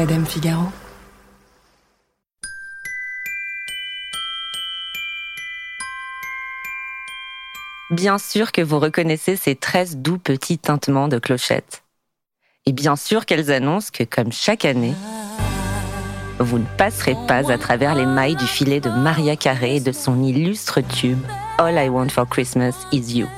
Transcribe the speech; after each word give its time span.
Madame 0.00 0.24
Figaro. 0.24 0.62
Bien 7.90 8.16
sûr 8.16 8.50
que 8.50 8.62
vous 8.62 8.78
reconnaissez 8.78 9.36
ces 9.36 9.56
13 9.56 9.98
doux 9.98 10.16
petits 10.16 10.56
tintements 10.56 11.08
de 11.08 11.18
clochettes. 11.18 11.82
Et 12.64 12.72
bien 12.72 12.96
sûr 12.96 13.26
qu'elles 13.26 13.52
annoncent 13.52 13.90
que, 13.92 14.04
comme 14.04 14.32
chaque 14.32 14.64
année, 14.64 14.94
vous 16.38 16.58
ne 16.58 16.66
passerez 16.78 17.16
pas 17.28 17.52
à 17.52 17.58
travers 17.58 17.94
les 17.94 18.06
mailles 18.06 18.36
du 18.36 18.46
filet 18.46 18.80
de 18.80 18.88
Maria 18.88 19.36
Carey 19.36 19.76
et 19.76 19.80
de 19.80 19.92
son 19.92 20.22
illustre 20.22 20.80
tube 20.80 21.20
All 21.58 21.76
I 21.76 21.90
Want 21.90 22.08
for 22.08 22.26
Christmas 22.26 22.72
is 22.90 23.18
You. 23.18 23.28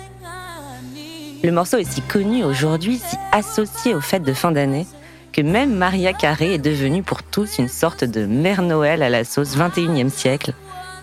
Le 1.43 1.51
morceau 1.51 1.79
est 1.79 1.91
si 1.91 2.03
connu 2.03 2.45
aujourd'hui, 2.45 2.99
si 2.99 3.17
associé 3.33 3.97
aux 3.97 4.01
fêtes 4.01 4.23
de 4.23 4.33
fin 4.33 4.53
d'année, 4.53 4.87
que 5.33 5.41
même 5.41 5.75
Maria 5.75 6.13
Carey 6.13 6.55
est 6.55 6.59
devenue 6.59 7.03
pour 7.03 7.23
tous 7.23 7.59
une 7.59 7.69
sorte 7.69 8.05
de 8.05 8.27
mère 8.27 8.63
Noël 8.63 9.03
à 9.03 9.09
la 9.09 9.25
sauce 9.25 9.57
21e 9.57 10.11
siècle, 10.11 10.53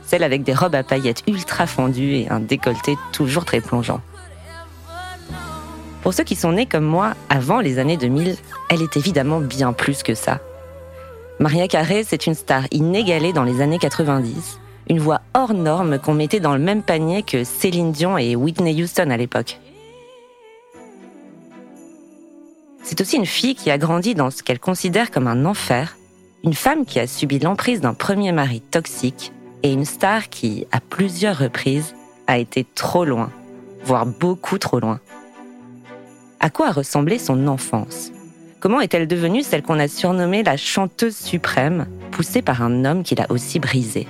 celle 0.06 0.24
avec 0.24 0.44
des 0.44 0.54
robes 0.54 0.76
à 0.76 0.84
paillettes 0.84 1.24
ultra 1.28 1.66
fendues 1.66 2.14
et 2.14 2.30
un 2.30 2.40
décolleté 2.40 2.96
toujours 3.12 3.46
très 3.46 3.60
plongeant. 3.60 4.02
Pour 6.04 6.14
ceux 6.14 6.24
qui 6.24 6.36
sont 6.36 6.54
nés 6.54 6.66
comme 6.66 6.86
moi 6.86 7.14
avant 7.30 7.60
les 7.60 7.80
années 7.80 7.98
2000, 7.98 8.38
elle 8.70 8.82
est 8.82 8.98
évidemment 8.98 9.42
bien 9.42 9.74
plus 9.74 10.04
que 10.04 10.16
ça. 10.16 10.40
Maria 11.40 11.68
Carey, 11.68 12.04
c'est 12.06 12.28
une 12.28 12.36
star 12.36 12.64
inégalée 12.72 13.34
dans 13.34 13.44
les 13.44 13.62
années 13.62 13.80
90, 13.80 14.60
une 14.90 15.00
voix 15.00 15.22
hors 15.34 15.54
norme 15.54 16.00
qu'on 16.00 16.14
mettait 16.14 16.40
dans 16.40 16.54
le 16.54 16.60
même 16.60 16.84
panier 16.84 17.24
que 17.24 17.44
Céline 17.44 17.92
Dion 17.92 18.18
et 18.18 18.36
Whitney 18.36 18.82
Houston 18.82 19.10
à 19.10 19.18
l'époque. 19.18 19.60
C'est 22.90 23.02
aussi 23.02 23.18
une 23.18 23.28
fille 23.28 23.54
qui 23.54 23.70
a 23.70 23.78
grandi 23.78 24.16
dans 24.16 24.32
ce 24.32 24.42
qu'elle 24.42 24.58
considère 24.60 25.12
comme 25.12 25.28
un 25.28 25.46
enfer, 25.46 25.96
une 26.44 26.56
femme 26.56 26.88
qui 26.88 27.00
a 27.00 27.06
subi 27.06 27.38
l'emprise 27.38 27.82
d'un 27.82 27.94
premier 27.94 28.32
mari 28.32 28.62
toxique 28.62 29.32
et 29.62 29.72
une 29.72 29.86
star 29.86 30.30
qui, 30.30 30.66
à 30.72 30.80
plusieurs 30.80 31.38
reprises, 31.38 31.94
a 32.26 32.40
été 32.40 32.66
trop 32.74 33.06
loin, 33.06 33.30
voire 33.84 34.08
beaucoup 34.08 34.58
trop 34.58 34.80
loin. 34.80 35.00
À 36.40 36.50
quoi 36.50 36.70
a 36.70 36.72
ressemblé 36.72 37.20
son 37.20 37.48
enfance? 37.48 38.12
Comment 38.60 38.82
est-elle 38.82 39.08
devenue 39.08 39.44
celle 39.44 39.62
qu'on 39.62 39.78
a 39.78 39.88
surnommée 39.88 40.42
la 40.42 40.58
chanteuse 40.58 41.16
suprême, 41.16 41.86
poussée 42.10 42.42
par 42.42 42.64
un 42.64 42.86
homme 42.86 43.04
qui 43.04 43.14
l'a 43.14 43.28
aussi 43.30 43.60
brisée? 43.60 44.08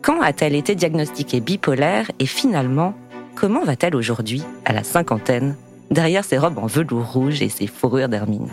Quand 0.00 0.22
a-t-elle 0.22 0.54
été 0.54 0.74
diagnostiquée 0.74 1.40
bipolaire 1.40 2.10
et 2.18 2.24
finalement, 2.24 2.94
comment 3.34 3.62
va-t-elle 3.62 3.94
aujourd'hui, 3.94 4.42
à 4.64 4.72
la 4.72 4.84
cinquantaine, 4.84 5.54
derrière 5.94 6.24
ses 6.24 6.36
robes 6.36 6.58
en 6.58 6.66
velours 6.66 7.10
rouge 7.12 7.40
et 7.40 7.48
ses 7.48 7.66
fourrures 7.66 8.08
d'hermine. 8.08 8.48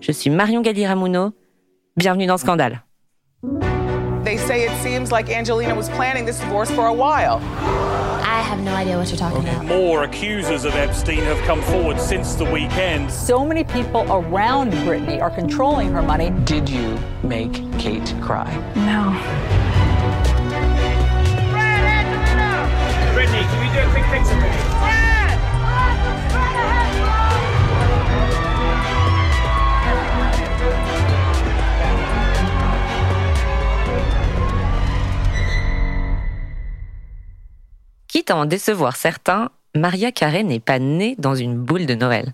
Je 0.00 0.12
suis 0.12 0.30
Marion 0.30 0.62
Galli-Ramuno. 0.62 1.32
Bienvenue 1.96 2.26
dans 2.26 2.38
Scandale. 2.38 2.82
They 4.24 4.36
say 4.36 4.64
it 4.64 4.72
seems 4.82 5.10
like 5.10 5.30
Angelina 5.30 5.74
was 5.74 5.88
planning 5.90 6.24
this 6.24 6.38
divorce 6.40 6.70
for 6.70 6.86
a 6.86 6.92
while. 6.92 7.40
I 8.22 8.40
have 8.42 8.60
no 8.60 8.74
idea 8.74 8.96
what 8.96 9.08
you're 9.08 9.18
talking 9.18 9.42
about. 9.42 9.64
More 9.64 10.04
accusers 10.04 10.64
of 10.64 10.74
Epstein 10.74 11.24
have 11.24 11.38
come 11.46 11.62
forward 11.62 11.98
since 12.00 12.34
the 12.34 12.44
weekend. 12.44 13.10
So 13.10 13.44
many 13.44 13.64
people 13.64 14.04
around 14.10 14.72
Britney 14.84 15.20
are 15.20 15.30
controlling 15.30 15.90
her 15.92 16.02
money. 16.02 16.30
Did 16.44 16.68
you 16.68 16.98
make 17.22 17.52
Kate 17.78 18.14
cry? 18.20 18.48
No. 18.76 19.67
Quitte 38.08 38.30
à 38.30 38.36
en 38.36 38.46
décevoir 38.46 38.96
certains, 38.96 39.50
Maria 39.76 40.12
Carey 40.12 40.42
n'est 40.42 40.60
pas 40.60 40.78
née 40.78 41.14
dans 41.18 41.34
une 41.34 41.56
boule 41.56 41.86
de 41.86 41.94
Noël. 41.94 42.32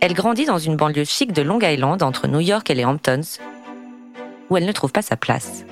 Elle 0.00 0.14
grandit 0.14 0.46
dans 0.46 0.58
une 0.58 0.76
banlieue 0.76 1.04
chic 1.04 1.32
de 1.32 1.42
Long 1.42 1.60
Island 1.60 2.02
entre 2.02 2.28
New 2.28 2.40
York 2.40 2.70
et 2.70 2.74
les 2.74 2.84
Hamptons, 2.84 3.38
où 4.50 4.56
elle 4.56 4.66
ne 4.66 4.72
trouve 4.72 4.92
pas 4.92 5.02
sa 5.02 5.16
place. 5.16 5.64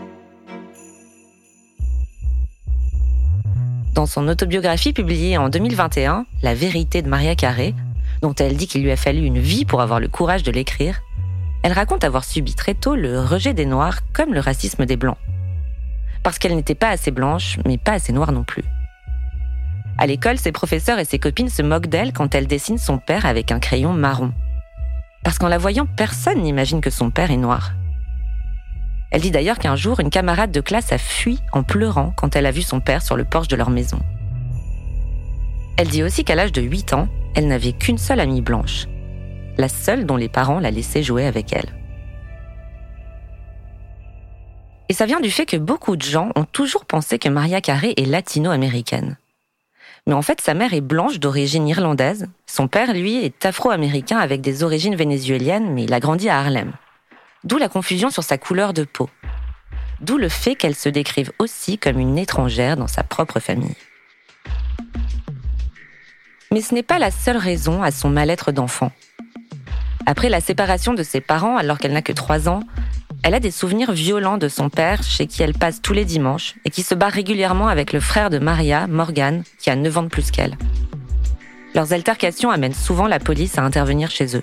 Dans 4.01 4.07
son 4.07 4.29
autobiographie 4.29 4.95
publiée 4.95 5.37
en 5.37 5.51
2021, 5.51 6.25
La 6.41 6.55
vérité 6.55 7.03
de 7.03 7.09
Maria 7.11 7.35
Carey, 7.35 7.75
dont 8.23 8.33
elle 8.33 8.57
dit 8.57 8.67
qu'il 8.67 8.83
lui 8.83 8.91
a 8.91 8.97
fallu 8.97 9.27
une 9.27 9.39
vie 9.39 9.67
pour 9.67 9.83
avoir 9.83 10.01
le 10.01 10.09
courage 10.09 10.43
de 10.43 10.51
l'écrire, 10.51 11.03
elle 11.63 11.75
raconte 11.75 12.03
avoir 12.03 12.25
subi 12.25 12.55
très 12.55 12.73
tôt 12.73 12.97
le 12.97 13.21
rejet 13.21 13.53
des 13.53 13.67
Noirs 13.67 13.99
comme 14.15 14.33
le 14.33 14.41
racisme 14.41 14.87
des 14.87 14.97
Blancs. 14.97 15.19
Parce 16.23 16.39
qu'elle 16.39 16.57
n'était 16.57 16.75
pas 16.75 16.89
assez 16.89 17.11
blanche, 17.11 17.59
mais 17.67 17.77
pas 17.77 17.93
assez 17.93 18.15
noire 18.15 18.33
non 18.33 18.43
plus. 18.43 18.65
À 19.99 20.07
l'école, 20.07 20.39
ses 20.39 20.51
professeurs 20.51 20.99
et 20.99 21.05
ses 21.05 21.19
copines 21.19 21.51
se 21.51 21.61
moquent 21.61 21.89
d'elle 21.89 22.15
quand 22.15 22.35
elle 22.35 22.47
dessine 22.47 22.79
son 22.79 22.97
père 22.97 23.27
avec 23.27 23.53
un 23.53 23.61
crayon 23.61 23.93
marron. 23.93 24.33
Parce 25.25 25.39
qu'en 25.39 25.49
la 25.49 25.59
voyant, 25.59 25.85
personne 25.85 26.41
n'imagine 26.41 26.81
que 26.81 26.89
son 26.89 27.11
père 27.11 27.31
est 27.31 27.37
noir. 27.37 27.73
Elle 29.11 29.23
dit 29.23 29.31
d'ailleurs 29.31 29.59
qu'un 29.59 29.77
jour, 29.77 30.01
une 30.01 30.11
camarade 30.11 30.53
de 30.53 30.61
classe 30.61 30.93
a 30.93 30.99
fui 30.99 31.41
en 31.53 31.63
pleurant 31.63 32.13
quand 32.17 32.37
elle 32.37 32.47
a 32.47 32.53
vu 32.53 32.63
son 32.63 32.81
père 32.81 33.03
sur 33.03 33.17
le 33.17 33.25
porche 33.25 33.49
de 33.49 33.57
leur 33.57 33.71
maison. 33.71 33.99
Elle 35.77 35.89
dit 35.89 36.03
aussi 36.03 36.25
qu'à 36.25 36.35
l'âge 36.35 36.53
de 36.53 36.63
8 36.63 36.93
ans, 36.93 37.09
elle 37.35 37.49
n'avait 37.49 37.73
qu'une 37.73 37.99
seule 37.99 38.21
amie 38.21 38.43
blanche, 38.43 38.87
la 39.57 39.69
seule 39.69 40.07
dont 40.07 40.17
les 40.17 40.29
parents 40.29 40.61
la 40.61 40.71
laissaient 40.71 41.03
jouer 41.03 41.27
avec 41.27 41.53
elle. 41.53 41.75
Et 44.89 44.93
ça 44.93 45.07
vient 45.07 45.21
du 45.21 45.31
fait 45.31 45.47
que 45.47 45.57
beaucoup 45.57 45.97
de 45.97 46.03
gens 46.03 46.31
ont 46.35 46.45
toujours 46.45 46.85
pensé 46.85 47.19
que 47.19 47.29
Maria 47.29 47.61
Carey 47.61 47.95
est 47.97 48.07
latino-américaine. 48.07 49.17
Mais 50.07 50.15
en 50.15 50.23
fait, 50.23 50.41
sa 50.41 50.55
mère 50.55 50.75
est 50.75 50.81
blanche 50.81 51.21
d'origine 51.21 51.69
irlandaise, 51.69 52.27
son 52.47 52.69
père, 52.69 52.93
lui, 52.93 53.25
est 53.25 53.45
afro-américain 53.45 54.19
avec 54.19 54.41
des 54.41 54.63
origines 54.65 54.97
vénézuéliennes, 54.97 55.73
mais 55.73 55.85
il 55.85 55.93
a 55.93 56.01
grandi 56.01 56.29
à 56.29 56.39
Harlem. 56.39 56.73
D'où 57.43 57.57
la 57.57 57.71
confusion 57.71 58.11
sur 58.11 58.23
sa 58.23 58.37
couleur 58.37 58.75
de 58.75 58.85
peau. 58.85 59.09
D'où 60.01 60.19
le 60.19 60.29
fait 60.29 60.57
qu'elle 60.57 60.75
se 60.75 60.91
décrive 60.91 61.33
aussi 61.39 61.79
comme 61.79 61.99
une 61.99 62.19
étrangère 62.19 62.77
dans 62.77 62.87
sa 62.87 63.03
propre 63.03 63.41
famille. 63.41 63.77
Mais 66.53 66.61
ce 66.61 66.75
n'est 66.75 66.83
pas 66.83 66.99
la 66.99 67.11
seule 67.11 67.39
raison 67.39 67.83
à 67.83 67.91
son 67.91 68.11
mal-être 68.11 68.53
d'enfant. 68.53 68.93
Après 70.05 70.29
la 70.29 70.41
séparation 70.41 70.93
de 70.93 71.03
ses 71.03 71.21
parents 71.21 71.57
alors 71.57 71.79
qu'elle 71.79 71.93
n'a 71.93 72.03
que 72.03 72.13
3 72.13 72.49
ans, 72.49 72.61
elle 73.23 73.35
a 73.35 73.41
des 73.41 73.51
souvenirs 73.51 73.93
violents 73.93 74.39
de 74.39 74.49
son 74.49 74.69
père 74.69 75.03
chez 75.03 75.27
qui 75.27 75.43
elle 75.43 75.55
passe 75.55 75.81
tous 75.81 75.93
les 75.93 76.05
dimanches 76.05 76.57
et 76.65 76.71
qui 76.71 76.83
se 76.83 76.95
bat 76.95 77.09
régulièrement 77.09 77.69
avec 77.69 77.93
le 77.93 78.01
frère 78.01 78.29
de 78.29 78.39
Maria, 78.39 78.87
Morgan, 78.87 79.45
qui 79.59 79.71
a 79.71 79.77
9 79.77 79.99
ans 79.99 80.03
de 80.03 80.09
plus 80.09 80.31
qu'elle. 80.31 80.59
Leurs 81.75 81.93
altercations 81.93 82.51
amènent 82.51 82.75
souvent 82.75 83.07
la 83.07 83.19
police 83.19 83.57
à 83.57 83.63
intervenir 83.63 84.11
chez 84.11 84.37
eux. 84.37 84.43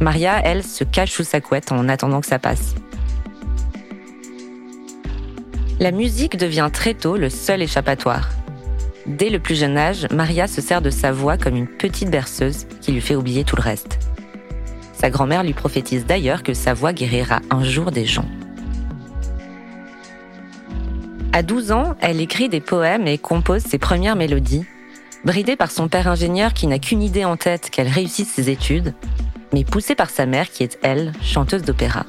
Maria, 0.00 0.40
elle, 0.42 0.62
se 0.62 0.82
cache 0.82 1.12
sous 1.12 1.24
sa 1.24 1.40
couette 1.40 1.72
en 1.72 1.88
attendant 1.88 2.20
que 2.20 2.26
ça 2.26 2.38
passe. 2.38 2.74
La 5.78 5.90
musique 5.90 6.36
devient 6.36 6.70
très 6.72 6.94
tôt 6.94 7.16
le 7.16 7.28
seul 7.28 7.62
échappatoire. 7.62 8.30
Dès 9.06 9.30
le 9.30 9.38
plus 9.38 9.58
jeune 9.58 9.76
âge, 9.76 10.06
Maria 10.10 10.46
se 10.46 10.60
sert 10.60 10.82
de 10.82 10.90
sa 10.90 11.12
voix 11.12 11.36
comme 11.36 11.56
une 11.56 11.66
petite 11.66 12.10
berceuse 12.10 12.66
qui 12.80 12.92
lui 12.92 13.00
fait 13.00 13.16
oublier 13.16 13.44
tout 13.44 13.56
le 13.56 13.62
reste. 13.62 13.98
Sa 14.94 15.10
grand-mère 15.10 15.42
lui 15.42 15.54
prophétise 15.54 16.04
d'ailleurs 16.04 16.42
que 16.42 16.54
sa 16.54 16.74
voix 16.74 16.92
guérira 16.92 17.40
un 17.50 17.64
jour 17.64 17.90
des 17.90 18.04
gens. 18.04 18.28
À 21.32 21.42
12 21.42 21.72
ans, 21.72 21.94
elle 22.00 22.20
écrit 22.20 22.48
des 22.48 22.60
poèmes 22.60 23.06
et 23.06 23.16
compose 23.16 23.62
ses 23.62 23.78
premières 23.78 24.16
mélodies. 24.16 24.66
Bridée 25.24 25.56
par 25.56 25.70
son 25.70 25.88
père 25.88 26.08
ingénieur 26.08 26.54
qui 26.54 26.66
n'a 26.66 26.78
qu'une 26.78 27.02
idée 27.02 27.24
en 27.24 27.36
tête 27.36 27.70
qu'elle 27.70 27.88
réussisse 27.88 28.30
ses 28.30 28.50
études, 28.50 28.94
mais 29.52 29.64
poussée 29.64 29.94
par 29.94 30.10
sa 30.10 30.26
mère 30.26 30.50
qui 30.50 30.62
est, 30.62 30.78
elle, 30.82 31.12
chanteuse 31.22 31.62
d'opéra. 31.62 32.06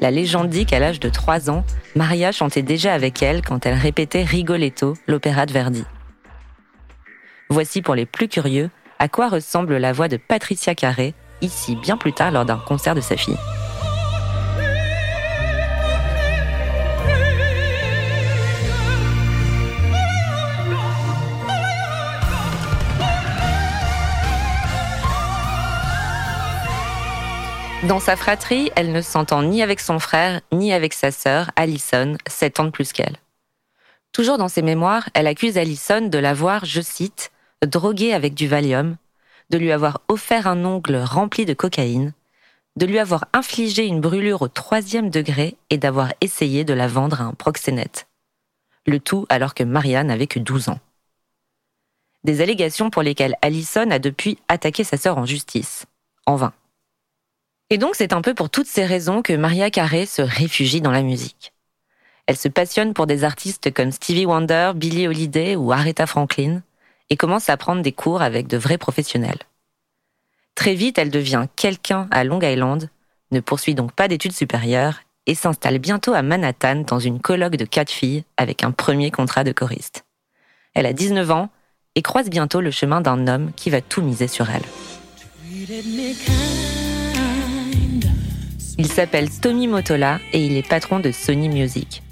La 0.00 0.10
légende 0.10 0.48
dit 0.48 0.66
qu'à 0.66 0.78
l'âge 0.78 1.00
de 1.00 1.08
3 1.08 1.50
ans, 1.50 1.64
Maria 1.94 2.32
chantait 2.32 2.62
déjà 2.62 2.94
avec 2.94 3.22
elle 3.22 3.42
quand 3.42 3.66
elle 3.66 3.74
répétait 3.74 4.22
Rigoletto, 4.22 4.94
l'opéra 5.06 5.46
de 5.46 5.52
Verdi. 5.52 5.84
Voici 7.50 7.82
pour 7.82 7.94
les 7.94 8.06
plus 8.06 8.28
curieux 8.28 8.70
à 8.98 9.08
quoi 9.08 9.28
ressemble 9.28 9.76
la 9.78 9.92
voix 9.92 10.08
de 10.08 10.18
Patricia 10.18 10.74
Carré, 10.74 11.14
ici 11.40 11.74
bien 11.76 11.96
plus 11.96 12.12
tard 12.12 12.30
lors 12.30 12.44
d'un 12.44 12.58
concert 12.58 12.94
de 12.94 13.00
sa 13.00 13.16
fille. 13.16 13.36
Dans 27.88 27.98
sa 27.98 28.14
fratrie, 28.14 28.70
elle 28.76 28.92
ne 28.92 29.00
s'entend 29.00 29.42
ni 29.42 29.62
avec 29.62 29.80
son 29.80 29.98
frère, 29.98 30.42
ni 30.52 30.70
avec 30.74 30.92
sa 30.92 31.10
sœur, 31.10 31.50
Allison, 31.56 32.18
7 32.26 32.60
ans 32.60 32.64
de 32.64 32.70
plus 32.70 32.92
qu'elle. 32.92 33.16
Toujours 34.12 34.36
dans 34.36 34.48
ses 34.48 34.60
mémoires, 34.60 35.08
elle 35.14 35.26
accuse 35.26 35.56
Allison 35.56 36.02
de 36.02 36.18
l'avoir, 36.18 36.66
je 36.66 36.82
cite, 36.82 37.32
drogué 37.66 38.12
avec 38.12 38.34
du 38.34 38.48
Valium, 38.48 38.96
de 39.48 39.56
lui 39.56 39.72
avoir 39.72 40.02
offert 40.08 40.46
un 40.46 40.62
ongle 40.66 40.96
rempli 40.96 41.46
de 41.46 41.54
cocaïne, 41.54 42.12
de 42.76 42.84
lui 42.84 42.98
avoir 42.98 43.24
infligé 43.32 43.86
une 43.86 44.02
brûlure 44.02 44.42
au 44.42 44.48
troisième 44.48 45.08
degré 45.08 45.56
et 45.70 45.78
d'avoir 45.78 46.12
essayé 46.20 46.64
de 46.64 46.74
la 46.74 46.86
vendre 46.86 47.22
à 47.22 47.24
un 47.24 47.32
proxénète. 47.32 48.08
Le 48.86 49.00
tout 49.00 49.24
alors 49.30 49.54
que 49.54 49.64
Maria 49.64 50.04
n'avait 50.04 50.26
que 50.26 50.38
12 50.38 50.68
ans. 50.68 50.80
Des 52.24 52.42
allégations 52.42 52.90
pour 52.90 53.02
lesquelles 53.02 53.36
Allison 53.40 53.90
a 53.90 53.98
depuis 53.98 54.36
attaqué 54.48 54.84
sa 54.84 54.98
sœur 54.98 55.16
en 55.16 55.24
justice. 55.24 55.86
En 56.26 56.36
vain. 56.36 56.52
Et 57.70 57.78
donc 57.78 57.94
c'est 57.94 58.12
un 58.12 58.20
peu 58.20 58.34
pour 58.34 58.50
toutes 58.50 58.66
ces 58.66 58.84
raisons 58.84 59.22
que 59.22 59.32
Maria 59.32 59.70
Carey 59.70 60.04
se 60.04 60.22
réfugie 60.22 60.80
dans 60.80 60.90
la 60.90 61.02
musique. 61.02 61.52
Elle 62.26 62.36
se 62.36 62.48
passionne 62.48 62.94
pour 62.94 63.06
des 63.06 63.22
artistes 63.22 63.72
comme 63.72 63.92
Stevie 63.92 64.26
Wonder, 64.26 64.72
Billie 64.74 65.06
Holiday 65.06 65.54
ou 65.54 65.72
Aretha 65.72 66.06
Franklin 66.06 66.62
et 67.10 67.16
commence 67.16 67.48
à 67.48 67.56
prendre 67.56 67.82
des 67.82 67.92
cours 67.92 68.22
avec 68.22 68.48
de 68.48 68.56
vrais 68.56 68.78
professionnels. 68.78 69.38
Très 70.56 70.74
vite, 70.74 70.98
elle 70.98 71.10
devient 71.10 71.46
quelqu'un 71.56 72.08
à 72.10 72.24
Long 72.24 72.40
Island, 72.40 72.90
ne 73.30 73.40
poursuit 73.40 73.74
donc 73.74 73.92
pas 73.92 74.08
d'études 74.08 74.32
supérieures 74.32 75.00
et 75.26 75.34
s'installe 75.34 75.78
bientôt 75.78 76.12
à 76.12 76.22
Manhattan 76.22 76.82
dans 76.86 76.98
une 76.98 77.20
colloque 77.20 77.56
de 77.56 77.64
quatre 77.64 77.90
filles 77.90 78.24
avec 78.36 78.64
un 78.64 78.72
premier 78.72 79.10
contrat 79.10 79.44
de 79.44 79.52
choriste. 79.52 80.04
Elle 80.74 80.86
a 80.86 80.92
19 80.92 81.30
ans 81.30 81.50
et 81.94 82.02
croise 82.02 82.30
bientôt 82.30 82.60
le 82.60 82.70
chemin 82.70 83.00
d'un 83.00 83.28
homme 83.28 83.52
qui 83.54 83.70
va 83.70 83.80
tout 83.80 84.02
miser 84.02 84.28
sur 84.28 84.48
elle. 84.50 84.64
Il 88.80 88.86
s'appelle 88.86 89.28
Tommy 89.28 89.66
Motola 89.66 90.20
et 90.32 90.42
il 90.42 90.56
est 90.56 90.66
patron 90.66 91.00
de 91.00 91.12
Sony 91.12 91.50
Music. 91.50 92.02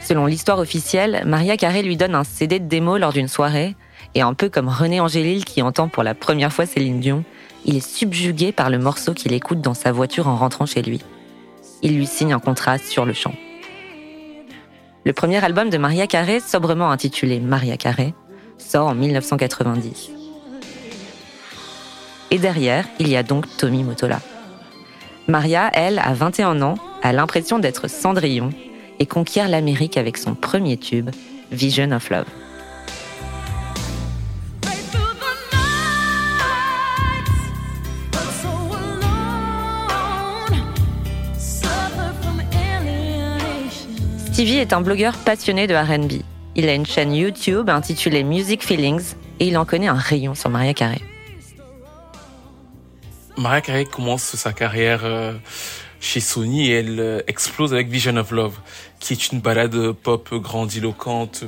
Selon 0.00 0.26
l'histoire 0.26 0.58
officielle, 0.58 1.22
Maria 1.24 1.56
Carey 1.56 1.84
lui 1.84 1.96
donne 1.96 2.16
un 2.16 2.24
CD 2.24 2.58
de 2.58 2.66
démo 2.66 2.98
lors 2.98 3.12
d'une 3.12 3.28
soirée 3.28 3.76
et 4.16 4.20
un 4.20 4.34
peu 4.34 4.48
comme 4.48 4.68
René 4.68 4.98
Angélil 4.98 5.44
qui 5.44 5.62
entend 5.62 5.86
pour 5.86 6.02
la 6.02 6.16
première 6.16 6.52
fois 6.52 6.66
Céline 6.66 6.98
Dion, 6.98 7.22
il 7.64 7.76
est 7.76 7.88
subjugué 7.88 8.50
par 8.50 8.68
le 8.68 8.80
morceau 8.80 9.14
qu'il 9.14 9.32
écoute 9.32 9.60
dans 9.60 9.74
sa 9.74 9.92
voiture 9.92 10.26
en 10.26 10.34
rentrant 10.34 10.66
chez 10.66 10.82
lui. 10.82 11.00
Il 11.82 11.94
lui 11.94 12.06
signe 12.08 12.32
un 12.32 12.40
contrat 12.40 12.78
sur 12.78 13.04
le 13.04 13.12
champ. 13.12 13.34
Le 15.04 15.12
premier 15.12 15.44
album 15.44 15.70
de 15.70 15.78
Maria 15.78 16.08
Carey, 16.08 16.40
sobrement 16.40 16.90
intitulé 16.90 17.38
Maria 17.38 17.76
Carey, 17.76 18.12
sort 18.58 18.88
en 18.88 18.96
1990. 18.96 20.10
Et 22.32 22.38
derrière, 22.38 22.88
il 22.98 23.08
y 23.08 23.14
a 23.14 23.22
donc 23.22 23.46
Tommy 23.56 23.84
Motola. 23.84 24.18
Maria, 25.28 25.70
elle, 25.72 25.98
a 26.00 26.12
21 26.14 26.62
ans, 26.62 26.74
a 27.02 27.12
l'impression 27.12 27.58
d'être 27.58 27.88
Cendrillon 27.88 28.50
et 28.98 29.06
conquiert 29.06 29.48
l'Amérique 29.48 29.96
avec 29.96 30.16
son 30.16 30.34
premier 30.34 30.76
tube, 30.76 31.10
Vision 31.50 31.92
of 31.92 32.10
Love. 32.10 32.26
Stevie 44.32 44.58
est 44.58 44.72
un 44.72 44.80
blogueur 44.80 45.16
passionné 45.18 45.66
de 45.66 45.74
RB. 45.74 46.22
Il 46.56 46.68
a 46.68 46.74
une 46.74 46.86
chaîne 46.86 47.14
YouTube 47.14 47.68
intitulée 47.70 48.24
Music 48.24 48.64
Feelings 48.64 49.14
et 49.38 49.46
il 49.46 49.56
en 49.56 49.64
connaît 49.64 49.88
un 49.88 49.94
rayon 49.94 50.34
sur 50.34 50.50
Maria 50.50 50.74
Carey. 50.74 51.00
Maria 53.36 53.60
Carey 53.60 53.84
commence 53.84 54.36
sa 54.36 54.52
carrière 54.52 55.00
euh, 55.04 55.34
chez 56.00 56.20
Sony 56.20 56.70
et 56.70 56.74
elle 56.74 57.00
euh, 57.00 57.20
explose 57.26 57.72
avec 57.72 57.88
Vision 57.88 58.16
of 58.16 58.30
Love, 58.30 58.58
qui 59.00 59.14
est 59.14 59.32
une 59.32 59.40
balade 59.40 59.92
pop 59.92 60.34
grandiloquente, 60.34 61.44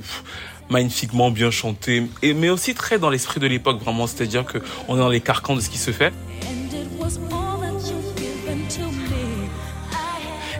magnifiquement 0.70 1.30
bien 1.30 1.50
chantée, 1.50 2.04
et, 2.22 2.34
mais 2.34 2.48
aussi 2.48 2.74
très 2.74 2.98
dans 2.98 3.10
l'esprit 3.10 3.40
de 3.40 3.46
l'époque 3.46 3.80
vraiment, 3.80 4.06
c'est-à-dire 4.06 4.44
que 4.44 4.58
on 4.88 4.96
est 4.96 5.00
dans 5.00 5.08
les 5.08 5.20
carcans 5.20 5.54
de 5.54 5.60
ce 5.60 5.68
qui 5.68 5.78
se 5.78 5.90
fait. 5.90 6.12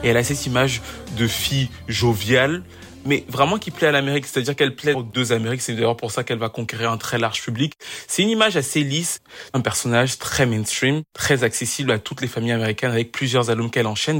Et 0.02 0.08
elle 0.08 0.18
a 0.18 0.24
cette 0.24 0.44
image 0.44 0.82
de 1.16 1.26
fille 1.26 1.70
joviale, 1.88 2.62
mais 3.04 3.24
vraiment 3.28 3.58
qui 3.58 3.70
plaît 3.70 3.88
à 3.88 3.92
l'Amérique, 3.92 4.26
c'est-à-dire 4.26 4.56
qu'elle 4.56 4.74
plaît 4.74 4.94
aux 4.94 5.02
deux 5.02 5.32
Amériques. 5.32 5.62
C'est 5.62 5.74
d'ailleurs 5.74 5.96
pour 5.96 6.10
ça 6.10 6.24
qu'elle 6.24 6.38
va 6.38 6.48
conquérir 6.48 6.90
un 6.90 6.96
très 6.96 7.18
large 7.18 7.42
public. 7.42 7.74
C'est 8.06 8.22
une 8.22 8.30
image 8.30 8.56
assez 8.56 8.82
lisse, 8.82 9.20
un 9.52 9.60
personnage 9.60 10.18
très 10.18 10.46
mainstream, 10.46 11.02
très 11.12 11.44
accessible 11.44 11.90
à 11.90 11.98
toutes 11.98 12.20
les 12.20 12.28
familles 12.28 12.52
américaines 12.52 12.90
avec 12.90 13.12
plusieurs 13.12 13.50
albums 13.50 13.70
qu'elle 13.70 13.86
enchaîne. 13.86 14.18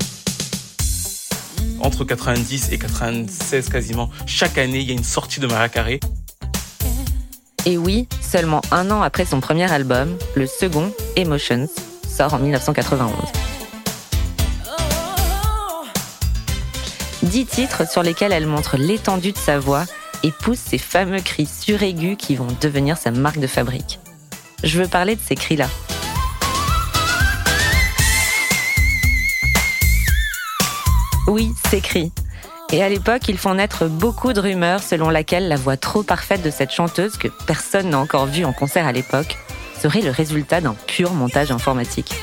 Entre 1.81 2.05
90 2.05 2.73
et 2.73 2.79
96 2.79 3.69
quasiment, 3.69 4.11
chaque 4.27 4.59
année, 4.59 4.81
il 4.81 4.89
y 4.89 4.91
a 4.91 4.95
une 4.95 5.05
sortie 5.05 5.41
de 5.41 5.47
Mariah 5.47 5.69
Carey. 5.69 6.01
Et 7.67 7.79
oui, 7.79 8.09
seulement 8.21 8.61
un 8.71 8.91
an 8.91 9.03
après 9.03 9.25
son 9.25 9.41
premier 9.41 9.71
album, 9.71 10.17
le 10.35 10.47
second, 10.47 10.93
Emotions, 11.17 11.69
sort 12.07 12.35
en 12.35 12.39
1991. 12.39 13.54
Dix 17.35 17.47
titres 17.47 17.91
sur 17.91 18.05
lesquels 18.05 18.31
elle 18.31 18.47
montre 18.47 18.77
l'étendue 18.77 19.33
de 19.33 19.37
sa 19.37 19.59
voix 19.59 19.87
et 20.23 20.31
pousse 20.31 20.61
ses 20.61 20.79
fameux 20.79 21.19
cris 21.19 21.47
suraigus 21.47 22.17
qui 22.17 22.37
vont 22.37 22.47
devenir 22.61 22.97
sa 22.97 23.11
marque 23.11 23.41
de 23.41 23.49
fabrique. 23.49 23.99
Je 24.63 24.81
veux 24.81 24.87
parler 24.87 25.17
de 25.17 25.21
ces 25.21 25.35
cris-là. 25.35 25.67
Oui, 31.27 31.51
ces 31.69 31.81
cris. 31.81 32.13
Et 32.71 32.85
à 32.85 32.89
l'époque, 32.89 33.27
ils 33.27 33.37
font 33.37 33.55
naître 33.55 33.87
beaucoup 33.87 34.33
de 34.33 34.39
rumeurs 34.39 34.81
selon 34.81 35.11
laquelle 35.11 35.49
la 35.49 35.57
voix 35.57 35.77
trop 35.77 36.05
parfaite 36.05 36.43
de 36.43 36.51
cette 36.51 36.71
chanteuse, 36.71 37.17
que 37.17 37.27
personne 37.49 37.91
n'a 37.91 37.99
encore 37.99 38.27
vue 38.27 38.45
en 38.45 38.53
concert 38.53 38.87
à 38.87 38.93
l'époque, 38.93 39.39
serait 39.83 40.03
le 40.03 40.13
résultat 40.13 40.61
d'un 40.61 40.77
pur 40.87 41.13
montage 41.15 41.51
informatique. 41.51 42.15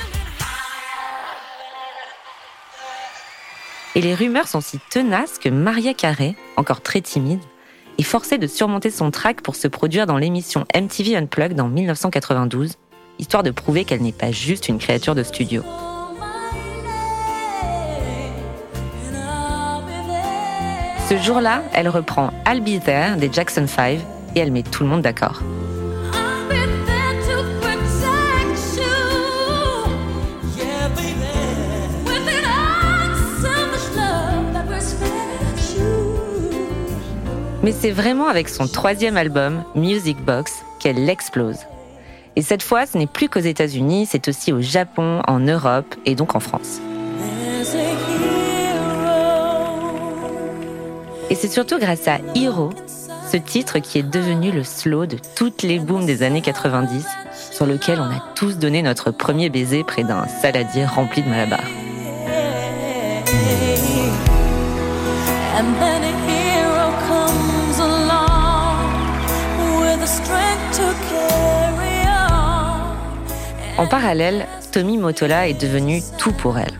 Et 3.93 4.01
les 4.01 4.15
rumeurs 4.15 4.47
sont 4.47 4.61
si 4.61 4.79
tenaces 4.89 5.37
que 5.37 5.49
Maria 5.49 5.93
Carey, 5.93 6.35
encore 6.55 6.81
très 6.81 7.01
timide, 7.01 7.41
est 7.97 8.03
forcée 8.03 8.37
de 8.37 8.47
surmonter 8.47 8.89
son 8.89 9.11
trac 9.11 9.41
pour 9.41 9.55
se 9.55 9.67
produire 9.67 10.07
dans 10.07 10.17
l'émission 10.17 10.65
MTV 10.73 11.17
Unplugged 11.17 11.59
en 11.59 11.67
1992, 11.67 12.75
histoire 13.19 13.43
de 13.43 13.51
prouver 13.51 13.83
qu'elle 13.83 14.01
n'est 14.01 14.13
pas 14.13 14.31
juste 14.31 14.69
une 14.69 14.79
créature 14.79 15.13
de 15.13 15.23
studio. 15.23 15.61
Ce 21.09 21.17
jour-là, 21.17 21.61
elle 21.73 21.89
reprend 21.89 22.31
I'll 22.47 22.63
des 22.63 23.29
Jackson 23.33 23.67
5 23.67 23.99
et 24.35 24.39
elle 24.39 24.53
met 24.53 24.63
tout 24.63 24.83
le 24.83 24.89
monde 24.89 25.01
d'accord. 25.01 25.41
Mais 37.63 37.71
c'est 37.71 37.91
vraiment 37.91 38.27
avec 38.27 38.49
son 38.49 38.67
troisième 38.67 39.17
album, 39.17 39.63
Music 39.75 40.17
Box, 40.17 40.63
qu'elle 40.79 41.07
explose. 41.09 41.59
Et 42.35 42.41
cette 42.41 42.63
fois, 42.63 42.87
ce 42.87 42.97
n'est 42.97 43.07
plus 43.07 43.29
qu'aux 43.29 43.39
États-Unis, 43.39 44.07
c'est 44.09 44.27
aussi 44.27 44.51
au 44.51 44.61
Japon, 44.61 45.21
en 45.27 45.39
Europe 45.39 45.95
et 46.05 46.15
donc 46.15 46.35
en 46.35 46.39
France. 46.39 46.81
Et 51.29 51.35
c'est 51.35 51.47
surtout 51.47 51.77
grâce 51.77 52.07
à 52.07 52.17
Hero, 52.35 52.71
ce 53.31 53.37
titre 53.37 53.77
qui 53.77 53.99
est 53.99 54.09
devenu 54.09 54.51
le 54.51 54.63
slow 54.63 55.05
de 55.05 55.17
toutes 55.35 55.61
les 55.61 55.77
booms 55.77 56.05
des 56.05 56.23
années 56.23 56.41
90, 56.41 57.05
sur 57.51 57.67
lequel 57.67 57.99
on 57.99 58.09
a 58.11 58.23
tous 58.33 58.57
donné 58.57 58.81
notre 58.81 59.11
premier 59.11 59.49
baiser 59.49 59.83
près 59.83 60.03
d'un 60.03 60.27
saladier 60.27 60.85
rempli 60.85 61.21
de 61.21 61.29
malabar. 61.29 61.61
En 73.81 73.87
parallèle, 73.87 74.45
Tommy 74.71 74.99
Motola 74.99 75.47
est 75.47 75.59
devenu 75.59 76.01
tout 76.19 76.33
pour 76.33 76.59
elle. 76.59 76.79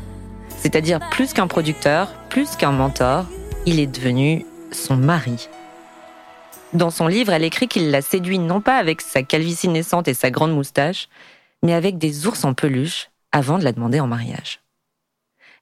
C'est-à-dire 0.49 0.99
plus 1.09 1.33
qu'un 1.33 1.47
producteur, 1.47 2.13
plus 2.29 2.55
qu'un 2.55 2.71
mentor, 2.71 3.25
il 3.65 3.79
est 3.79 3.87
devenu 3.87 4.45
son 4.71 4.97
mari. 4.97 5.49
Dans 6.73 6.91
son 6.91 7.07
livre, 7.07 7.33
elle 7.33 7.43
écrit 7.43 7.67
qu'il 7.67 7.89
la 7.89 8.03
séduit 8.03 8.37
non 8.37 8.61
pas 8.61 8.77
avec 8.77 9.01
sa 9.01 9.23
calvitie 9.23 9.67
naissante 9.67 10.07
et 10.09 10.13
sa 10.13 10.29
grande 10.29 10.53
moustache, 10.53 11.09
mais 11.63 11.73
avec 11.73 11.97
des 11.97 12.27
ours 12.27 12.45
en 12.45 12.53
peluche 12.53 13.09
avant 13.31 13.57
de 13.57 13.63
la 13.63 13.71
demander 13.71 13.99
en 13.99 14.05
mariage. 14.05 14.59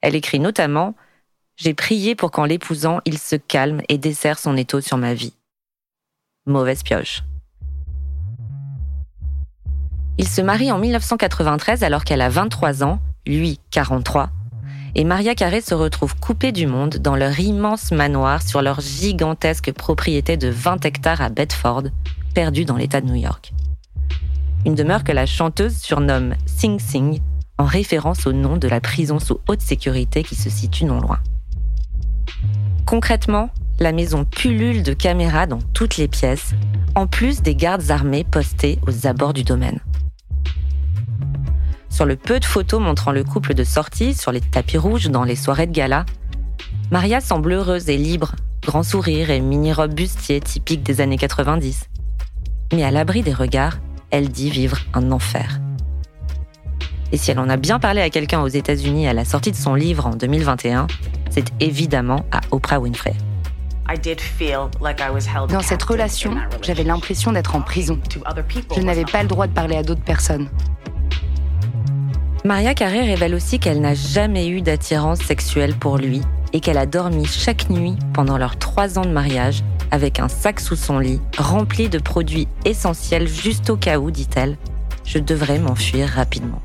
Elle 0.02 0.16
écrit 0.16 0.40
notamment 0.40 0.94
J'ai 1.56 1.72
prié 1.72 2.14
pour 2.14 2.32
qu'en 2.32 2.44
l'épousant, 2.44 3.00
il 3.06 3.16
se 3.16 3.36
calme 3.36 3.80
et 3.88 3.96
dessert 3.96 4.38
son 4.38 4.58
étau 4.58 4.82
sur 4.82 4.98
ma 4.98 5.14
vie. 5.14 5.32
Mauvaise 6.44 6.82
pioche. 6.82 7.22
Il 10.20 10.28
se 10.28 10.42
marie 10.42 10.70
en 10.70 10.78
1993 10.78 11.82
alors 11.82 12.04
qu'elle 12.04 12.20
a 12.20 12.28
23 12.28 12.84
ans, 12.84 12.98
lui 13.26 13.58
43, 13.70 14.28
et 14.94 15.04
Maria 15.04 15.34
Carey 15.34 15.62
se 15.62 15.72
retrouve 15.72 16.14
coupée 16.14 16.52
du 16.52 16.66
monde 16.66 16.96
dans 16.96 17.16
leur 17.16 17.40
immense 17.40 17.90
manoir 17.90 18.42
sur 18.42 18.60
leur 18.60 18.82
gigantesque 18.82 19.72
propriété 19.72 20.36
de 20.36 20.48
20 20.48 20.84
hectares 20.84 21.22
à 21.22 21.30
Bedford, 21.30 21.84
perdue 22.34 22.66
dans 22.66 22.76
l'État 22.76 23.00
de 23.00 23.06
New 23.06 23.14
York. 23.14 23.54
une 24.66 24.74
demeure 24.74 25.04
que 25.04 25.12
la 25.12 25.24
chanteuse 25.24 25.78
surnomme 25.78 26.34
Sing 26.44 26.78
Sing, 26.78 27.20
en 27.56 27.64
référence 27.64 28.26
au 28.26 28.34
nom 28.34 28.58
de 28.58 28.68
la 28.68 28.82
prison 28.82 29.20
sous 29.20 29.40
haute 29.48 29.62
sécurité 29.62 30.22
qui 30.22 30.34
se 30.34 30.50
situe 30.50 30.84
non 30.84 31.00
loin. 31.00 31.20
Concrètement, 32.84 33.48
la 33.78 33.92
maison 33.92 34.26
pullule 34.26 34.82
de 34.82 34.92
caméras 34.92 35.46
dans 35.46 35.62
toutes 35.72 35.96
les 35.96 36.08
pièces, 36.08 36.50
en 36.94 37.06
plus 37.06 37.40
des 37.40 37.54
gardes 37.54 37.90
armés 37.90 38.24
postés 38.24 38.78
aux 38.86 39.06
abords 39.06 39.32
du 39.32 39.44
domaine. 39.44 39.80
Sur 41.90 42.06
le 42.06 42.16
peu 42.16 42.40
de 42.40 42.44
photos 42.44 42.80
montrant 42.80 43.12
le 43.12 43.24
couple 43.24 43.52
de 43.52 43.64
sortie 43.64 44.14
sur 44.14 44.32
les 44.32 44.40
tapis 44.40 44.78
rouges 44.78 45.10
dans 45.10 45.24
les 45.24 45.36
soirées 45.36 45.66
de 45.66 45.72
gala, 45.72 46.06
Maria 46.90 47.20
semble 47.20 47.52
heureuse 47.52 47.88
et 47.90 47.98
libre, 47.98 48.32
grand 48.62 48.82
sourire 48.82 49.30
et 49.30 49.40
mini-robe 49.40 49.92
bustier 49.92 50.40
typique 50.40 50.82
des 50.82 51.00
années 51.00 51.18
90. 51.18 51.88
Mais 52.72 52.84
à 52.84 52.90
l'abri 52.90 53.22
des 53.22 53.34
regards, 53.34 53.78
elle 54.10 54.28
dit 54.28 54.50
vivre 54.50 54.78
un 54.94 55.10
enfer. 55.10 55.60
Et 57.12 57.16
si 57.16 57.32
elle 57.32 57.40
en 57.40 57.48
a 57.48 57.56
bien 57.56 57.80
parlé 57.80 58.00
à 58.00 58.08
quelqu'un 58.08 58.40
aux 58.40 58.48
États-Unis 58.48 59.08
à 59.08 59.12
la 59.12 59.24
sortie 59.24 59.50
de 59.50 59.56
son 59.56 59.74
livre 59.74 60.06
en 60.06 60.14
2021, 60.14 60.86
c'est 61.28 61.46
évidemment 61.58 62.24
à 62.30 62.40
Oprah 62.52 62.78
Winfrey. 62.78 63.14
Dans 65.48 65.60
cette 65.60 65.82
relation, 65.82 66.36
j'avais 66.62 66.84
l'impression 66.84 67.32
d'être 67.32 67.56
en 67.56 67.60
prison. 67.60 67.98
Je 68.76 68.80
n'avais 68.80 69.04
pas 69.04 69.22
le 69.22 69.28
droit 69.28 69.48
de 69.48 69.52
parler 69.52 69.76
à 69.76 69.82
d'autres 69.82 70.04
personnes. 70.04 70.48
Maria 72.42 72.72
Carré 72.72 73.02
révèle 73.02 73.34
aussi 73.34 73.58
qu'elle 73.58 73.82
n'a 73.82 73.92
jamais 73.92 74.48
eu 74.48 74.62
d'attirance 74.62 75.20
sexuelle 75.20 75.74
pour 75.74 75.98
lui 75.98 76.22
et 76.54 76.60
qu'elle 76.60 76.78
a 76.78 76.86
dormi 76.86 77.26
chaque 77.26 77.68
nuit 77.68 77.96
pendant 78.14 78.38
leurs 78.38 78.58
trois 78.58 78.98
ans 78.98 79.04
de 79.04 79.10
mariage 79.10 79.62
avec 79.90 80.18
un 80.20 80.28
sac 80.28 80.58
sous 80.58 80.76
son 80.76 80.98
lit 80.98 81.20
rempli 81.36 81.90
de 81.90 81.98
produits 81.98 82.48
essentiels 82.64 83.28
juste 83.28 83.68
au 83.68 83.76
cas 83.76 83.98
où, 83.98 84.10
dit-elle. 84.10 84.56
Je 85.04 85.18
devrais 85.18 85.58
m'enfuir 85.58 86.08
rapidement. 86.08 86.62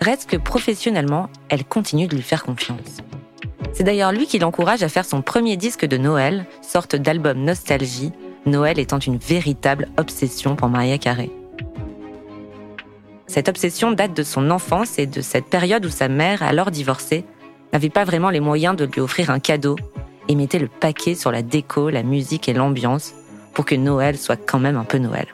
Reste 0.00 0.30
que 0.30 0.36
professionnellement, 0.36 1.28
elle 1.48 1.64
continue 1.64 2.06
de 2.06 2.14
lui 2.14 2.22
faire 2.22 2.44
confiance. 2.44 2.98
C'est 3.72 3.84
d'ailleurs 3.84 4.12
lui 4.12 4.26
qui 4.26 4.38
l'encourage 4.38 4.82
à 4.84 4.88
faire 4.88 5.04
son 5.04 5.22
premier 5.22 5.56
disque 5.56 5.86
de 5.86 5.96
Noël, 5.96 6.46
sorte 6.60 6.94
d'album 6.94 7.42
Nostalgie, 7.42 8.12
Noël 8.46 8.78
étant 8.78 8.98
une 8.98 9.18
véritable 9.18 9.88
obsession 9.96 10.56
pour 10.56 10.68
Maria 10.68 10.98
Carré. 10.98 11.30
Cette 13.26 13.48
obsession 13.48 13.92
date 13.92 14.14
de 14.14 14.22
son 14.22 14.50
enfance 14.50 14.98
et 14.98 15.06
de 15.06 15.20
cette 15.20 15.46
période 15.46 15.86
où 15.86 15.90
sa 15.90 16.08
mère, 16.08 16.42
alors 16.42 16.70
divorcée, 16.70 17.24
n'avait 17.72 17.88
pas 17.88 18.04
vraiment 18.04 18.30
les 18.30 18.40
moyens 18.40 18.76
de 18.76 18.84
lui 18.84 19.00
offrir 19.00 19.30
un 19.30 19.38
cadeau 19.38 19.76
et 20.28 20.34
mettait 20.34 20.58
le 20.58 20.68
paquet 20.68 21.14
sur 21.14 21.32
la 21.32 21.42
déco, 21.42 21.88
la 21.88 22.02
musique 22.02 22.48
et 22.48 22.52
l'ambiance 22.52 23.14
pour 23.54 23.64
que 23.64 23.74
Noël 23.74 24.18
soit 24.18 24.36
quand 24.36 24.58
même 24.58 24.76
un 24.76 24.84
peu 24.84 24.98
Noël. 24.98 25.26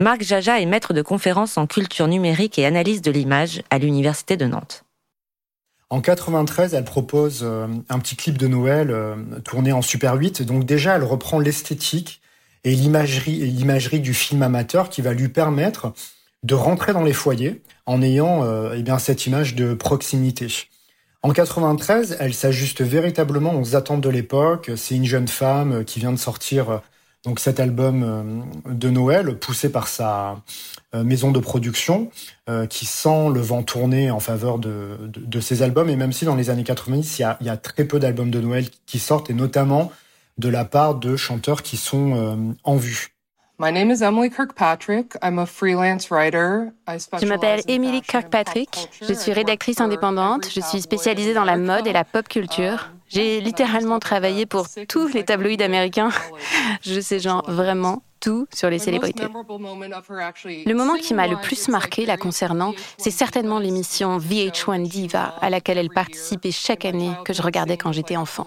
Marc 0.00 0.22
Jaja 0.22 0.60
est 0.60 0.66
maître 0.66 0.92
de 0.92 1.02
conférences 1.02 1.56
en 1.56 1.66
culture 1.66 2.08
numérique 2.08 2.58
et 2.58 2.66
analyse 2.66 3.00
de 3.00 3.10
l'image 3.10 3.62
à 3.70 3.78
l'Université 3.78 4.36
de 4.36 4.46
Nantes. 4.46 4.84
En 5.90 6.00
93, 6.00 6.74
elle 6.74 6.84
propose 6.84 7.40
euh, 7.42 7.66
un 7.88 7.98
petit 7.98 8.16
clip 8.16 8.38
de 8.38 8.48
Noël 8.48 8.90
euh, 8.90 9.16
tourné 9.44 9.72
en 9.72 9.82
Super 9.82 10.14
8. 10.14 10.42
Donc 10.42 10.64
déjà, 10.64 10.96
elle 10.96 11.04
reprend 11.04 11.38
l'esthétique 11.38 12.20
et 12.64 12.74
l'imagerie, 12.74 14.00
du 14.00 14.14
film 14.14 14.42
amateur 14.42 14.88
qui 14.88 15.02
va 15.02 15.12
lui 15.12 15.28
permettre 15.28 15.92
de 16.42 16.54
rentrer 16.54 16.92
dans 16.94 17.04
les 17.04 17.12
foyers 17.12 17.62
en 17.86 18.00
ayant 18.00 18.42
euh, 18.44 18.74
eh 18.76 18.82
bien 18.82 18.98
cette 18.98 19.26
image 19.26 19.54
de 19.54 19.74
proximité. 19.74 20.48
En 21.22 21.32
93, 21.32 22.16
elle 22.18 22.34
s'ajuste 22.34 22.80
véritablement 22.80 23.58
aux 23.58 23.76
attentes 23.76 24.00
de 24.00 24.08
l'époque. 24.08 24.70
C'est 24.76 24.96
une 24.96 25.04
jeune 25.04 25.28
femme 25.28 25.84
qui 25.84 26.00
vient 26.00 26.12
de 26.12 26.18
sortir 26.18 26.80
donc 27.24 27.40
cet 27.40 27.58
album 27.58 28.02
euh, 28.02 28.72
de 28.72 28.90
Noël, 28.90 29.38
poussé 29.38 29.70
par 29.70 29.88
sa 29.88 30.42
euh, 30.94 31.04
maison 31.04 31.30
de 31.30 31.38
production, 31.38 32.10
euh, 32.48 32.66
qui 32.66 32.84
sent 32.84 33.30
le 33.32 33.40
vent 33.40 33.62
tourner 33.62 34.10
en 34.10 34.20
faveur 34.20 34.58
de, 34.58 34.98
de, 35.08 35.40
ses 35.40 35.62
albums. 35.62 35.88
Et 35.88 35.96
même 35.96 36.12
si 36.12 36.26
dans 36.26 36.36
les 36.36 36.50
années 36.50 36.64
90, 36.64 37.18
il 37.18 37.22
y 37.22 37.24
a, 37.24 37.38
il 37.40 37.46
y 37.46 37.50
a 37.50 37.56
très 37.56 37.84
peu 37.84 37.98
d'albums 37.98 38.30
de 38.30 38.40
Noël 38.40 38.66
qui 38.86 38.98
sortent, 38.98 39.30
et 39.30 39.34
notamment 39.34 39.90
de 40.36 40.48
la 40.48 40.64
part 40.64 40.96
de 40.96 41.16
chanteurs 41.16 41.62
qui 41.62 41.76
sont 41.76 42.56
en 42.64 42.76
vue. 42.76 43.14
My 43.60 43.72
name 43.72 43.92
is 43.92 44.02
Emily 44.02 44.30
Kirkpatrick. 44.30 45.14
I'm 45.22 45.38
a 45.38 45.46
freelance 45.46 46.10
writer. 46.10 46.72
Je 46.88 47.26
m'appelle 47.26 47.60
Emily 47.68 48.02
Kirkpatrick. 48.02 48.88
Je 49.00 49.14
suis 49.14 49.32
rédactrice 49.32 49.80
indépendante. 49.80 50.48
Je 50.52 50.60
suis 50.60 50.82
spécialisée 50.82 51.34
dans 51.34 51.44
la 51.44 51.56
mode 51.56 51.86
et 51.86 51.92
la 51.92 52.02
pop 52.02 52.26
culture. 52.26 52.90
J'ai 53.08 53.40
littéralement 53.40 53.98
travaillé 53.98 54.46
pour 54.46 54.66
tous 54.88 55.08
les 55.08 55.24
tabloïds 55.24 55.62
américains. 55.62 56.10
Je 56.82 57.00
sais 57.00 57.18
genre 57.18 57.42
vraiment 57.48 58.02
tout 58.24 58.46
sur 58.54 58.70
les 58.70 58.78
célébrités. 58.78 59.24
Le 59.24 60.72
moment 60.72 60.94
qui 60.94 61.12
m'a 61.12 61.26
le 61.26 61.36
plus 61.36 61.68
marqué 61.68 62.06
la 62.06 62.16
concernant, 62.16 62.72
c'est 62.96 63.10
certainement 63.10 63.58
l'émission 63.58 64.18
VH1 64.18 64.88
Diva 64.88 65.34
à 65.42 65.50
laquelle 65.50 65.76
elle 65.76 65.90
participait 65.90 66.50
chaque 66.50 66.86
année 66.86 67.12
que 67.26 67.34
je 67.34 67.42
regardais 67.42 67.76
quand 67.76 67.92
j'étais 67.92 68.16
enfant. 68.16 68.46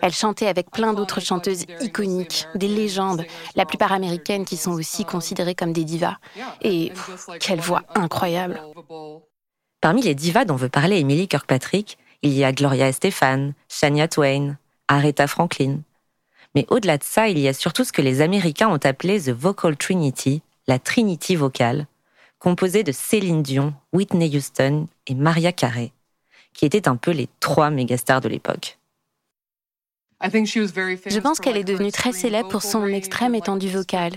Elle 0.00 0.14
chantait 0.14 0.46
avec 0.46 0.70
plein 0.70 0.94
d'autres 0.94 1.20
chanteuses 1.20 1.66
iconiques, 1.80 2.46
des 2.54 2.68
légendes, 2.68 3.26
la 3.56 3.66
plupart 3.66 3.92
américaines 3.92 4.46
qui 4.46 4.56
sont 4.56 4.72
aussi 4.72 5.04
considérées 5.04 5.54
comme 5.54 5.74
des 5.74 5.84
divas. 5.84 6.16
Et 6.62 6.90
quelle 7.40 7.60
voix 7.60 7.82
incroyable. 7.94 8.62
Parmi 9.82 10.00
les 10.02 10.14
divas 10.14 10.46
dont 10.46 10.56
veut 10.56 10.68
parler 10.70 10.98
Emily 10.98 11.28
Kirkpatrick, 11.28 11.98
il 12.22 12.32
y 12.32 12.44
a 12.44 12.52
Gloria 12.52 12.88
Estefan, 12.88 13.52
Shania 13.68 14.08
Twain, 14.08 14.58
Aretha 14.88 15.26
Franklin. 15.26 15.80
Mais 16.54 16.66
au-delà 16.68 16.98
de 16.98 17.04
ça, 17.04 17.28
il 17.28 17.38
y 17.38 17.48
a 17.48 17.52
surtout 17.52 17.84
ce 17.84 17.92
que 17.92 18.02
les 18.02 18.20
Américains 18.20 18.68
ont 18.68 18.80
appelé 18.84 19.20
The 19.20 19.30
Vocal 19.30 19.76
Trinity, 19.76 20.42
la 20.66 20.78
Trinity 20.78 21.36
vocale, 21.36 21.86
composée 22.38 22.82
de 22.82 22.92
Céline 22.92 23.42
Dion, 23.42 23.74
Whitney 23.92 24.36
Houston 24.36 24.88
et 25.06 25.14
Maria 25.14 25.52
Carey, 25.52 25.92
qui 26.52 26.64
étaient 26.64 26.88
un 26.88 26.96
peu 26.96 27.12
les 27.12 27.28
trois 27.38 27.70
mégastars 27.70 28.20
de 28.20 28.28
l'époque. 28.28 28.78
Je 30.22 31.18
pense 31.18 31.40
qu'elle 31.40 31.56
est 31.56 31.64
devenue 31.64 31.92
très 31.92 32.12
célèbre 32.12 32.48
pour 32.48 32.62
son 32.62 32.86
extrême 32.88 33.34
étendue 33.34 33.70
vocale, 33.70 34.12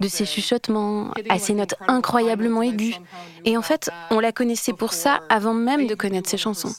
de 0.00 0.08
ses 0.08 0.26
chuchotements 0.26 1.12
à 1.30 1.38
ses 1.38 1.54
notes 1.54 1.74
incroyablement 1.88 2.62
aiguës. 2.62 3.00
Et 3.46 3.56
en 3.56 3.62
fait, 3.62 3.90
on 4.10 4.20
la 4.20 4.32
connaissait 4.32 4.74
pour 4.74 4.92
ça 4.92 5.22
avant 5.30 5.54
même 5.54 5.86
de 5.86 5.94
connaître 5.94 6.28
ses 6.28 6.36
chansons. 6.36 6.74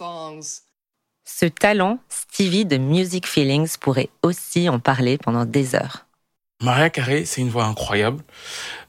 Ce 1.29 1.45
talent, 1.45 1.99
Stevie 2.07 2.63
de 2.63 2.77
Music 2.77 3.27
Feelings 3.27 3.77
pourrait 3.81 4.07
aussi 4.23 4.69
en 4.69 4.79
parler 4.79 5.17
pendant 5.17 5.43
des 5.43 5.75
heures. 5.75 6.07
Maria 6.63 6.89
Carey, 6.89 7.25
c'est 7.25 7.41
une 7.41 7.49
voix 7.49 7.65
incroyable. 7.65 8.23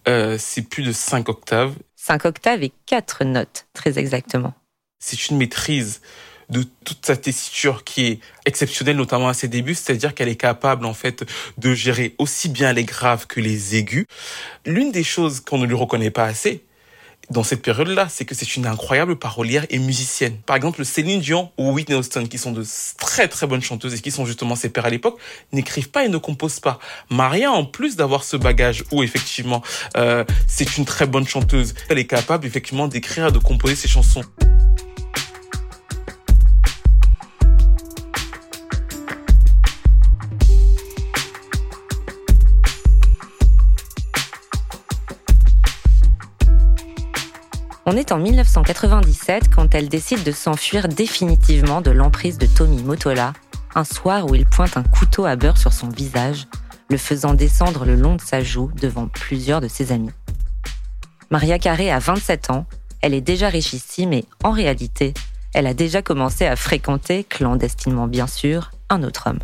Euh, 0.07 0.37
c'est 0.38 0.62
plus 0.62 0.85
de 0.85 0.92
5 0.92 1.28
octaves. 1.28 1.75
5 1.97 2.25
octaves 2.26 2.62
et 2.62 2.73
4 2.87 3.25
notes, 3.25 3.66
très 3.75 3.99
exactement. 3.99 4.54
C'est 5.00 5.28
une 5.30 5.37
maîtrise 5.37 6.00
de 6.49 6.64
toute 6.85 7.04
sa 7.04 7.16
tessiture 7.16 7.83
qui 7.83 8.07
est 8.07 8.21
exceptionnelle, 8.47 8.97
notamment 8.97 9.28
à 9.28 9.35
ses 9.35 9.49
débuts, 9.49 9.75
c'est-à-dire 9.75 10.14
qu'elle 10.14 10.28
est 10.28 10.37
capable 10.37 10.87
en 10.87 10.95
fait 10.95 11.25
de 11.59 11.75
gérer 11.75 12.14
aussi 12.18 12.49
bien 12.49 12.73
les 12.73 12.85
graves 12.85 13.26
que 13.26 13.40
les 13.40 13.75
aigus. 13.75 14.07
L'une 14.64 14.92
des 14.92 15.04
choses 15.04 15.40
qu'on 15.40 15.59
ne 15.59 15.66
lui 15.66 15.75
reconnaît 15.75 16.12
pas 16.12 16.25
assez, 16.25 16.64
dans 17.31 17.43
cette 17.43 17.63
période-là, 17.63 18.09
c'est 18.09 18.25
que 18.25 18.35
c'est 18.35 18.57
une 18.57 18.67
incroyable 18.67 19.17
parolière 19.17 19.67
et 19.71 19.79
musicienne. 19.79 20.37
Par 20.47 20.57
exemple, 20.57 20.85
Céline 20.85 21.21
Dion 21.21 21.51
ou 21.59 21.73
Whitney 21.73 21.97
Houston, 21.97 22.27
qui 22.27 22.39
sont 22.39 22.53
de 22.53 22.65
très 22.99 23.29
très 23.29 23.47
bonnes 23.47 23.63
chanteuses 23.63 23.95
et 23.95 24.01
qui 24.01 24.11
sont 24.11 24.25
justement 24.25 24.57
ses 24.57 24.71
pères 24.71 24.87
à 24.87 24.91
l'époque, 24.91 25.19
n'écrivent 25.53 25.91
pas 25.91 26.05
et 26.05 26.09
ne 26.09 26.19
composent 26.19 26.61
pas. 26.61 26.79
Maria, 27.11 27.53
en 27.53 27.65
plus 27.65 27.97
d'avoir 27.97 28.25
ce 28.25 28.37
bagage 28.37 28.85
où 28.93 29.03
effectivement 29.03 29.63
euh, 29.97 30.25
c'est 30.47 30.79
une 30.79 30.85
très 30.85 31.07
bonne 31.07 31.27
chanteuse, 31.27 31.75
elle 31.89 31.99
est 31.99 32.07
capable 32.07 32.47
effectivement 32.47 32.89
d'écrire 32.89 33.29
et 33.29 33.33
de 33.33 33.39
composer 33.39 33.77
ses 33.77 33.89
chansons. 33.89 34.25
On 47.90 47.97
est 47.97 48.12
en 48.12 48.18
1997 48.18 49.49
quand 49.49 49.75
elle 49.75 49.88
décide 49.88 50.23
de 50.23 50.30
s'enfuir 50.30 50.88
définitivement 50.88 51.80
de 51.80 51.90
l'emprise 51.90 52.37
de 52.37 52.45
Tommy 52.45 52.83
Motola, 52.83 53.33
un 53.75 53.85
soir 53.85 54.26
où 54.26 54.35
il 54.35 54.45
pointe 54.45 54.76
un 54.76 54.83
couteau 54.83 55.25
à 55.25 55.37
beurre 55.37 55.57
sur 55.57 55.73
son 55.73 55.88
visage, 55.88 56.49
le 56.90 56.99
faisant 56.99 57.33
descendre 57.33 57.87
le 57.87 57.95
long 57.95 58.16
de 58.16 58.21
sa 58.21 58.42
joue 58.42 58.71
devant 58.78 59.09
plusieurs 59.09 59.62
de 59.62 59.68
ses 59.68 59.90
amis. 59.90 60.11
Maria 61.30 61.59
Carré 61.59 61.90
a 61.90 61.99
27 61.99 62.50
ans, 62.50 62.66
elle 63.00 63.14
est 63.14 63.23
déjà 63.23 63.49
richissime 63.49 64.12
et 64.12 64.26
en 64.45 64.50
réalité, 64.50 65.14
elle 65.54 65.66
a 65.66 65.73
déjà 65.73 66.02
commencé 66.02 66.45
à 66.45 66.57
fréquenter, 66.57 67.25
clandestinement 67.25 68.07
bien 68.07 68.26
sûr, 68.26 68.71
un 68.90 69.02
autre 69.02 69.30
homme. 69.30 69.40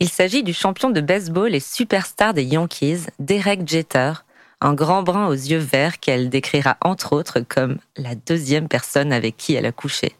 Il 0.00 0.08
s'agit 0.08 0.44
du 0.44 0.54
champion 0.54 0.88
de 0.88 1.02
baseball 1.02 1.54
et 1.54 1.60
superstar 1.60 2.32
des 2.32 2.44
Yankees, 2.44 3.00
Derek 3.18 3.68
Jeter, 3.68 4.12
un 4.60 4.74
grand 4.74 5.02
brun 5.02 5.28
aux 5.28 5.32
yeux 5.32 5.58
verts 5.58 6.00
qu'elle 6.00 6.30
décrira 6.30 6.76
entre 6.80 7.12
autres 7.12 7.40
comme 7.40 7.78
la 7.96 8.14
deuxième 8.14 8.68
personne 8.68 9.12
avec 9.12 9.36
qui 9.36 9.54
elle 9.54 9.66
a 9.66 9.72
couché. 9.72 10.16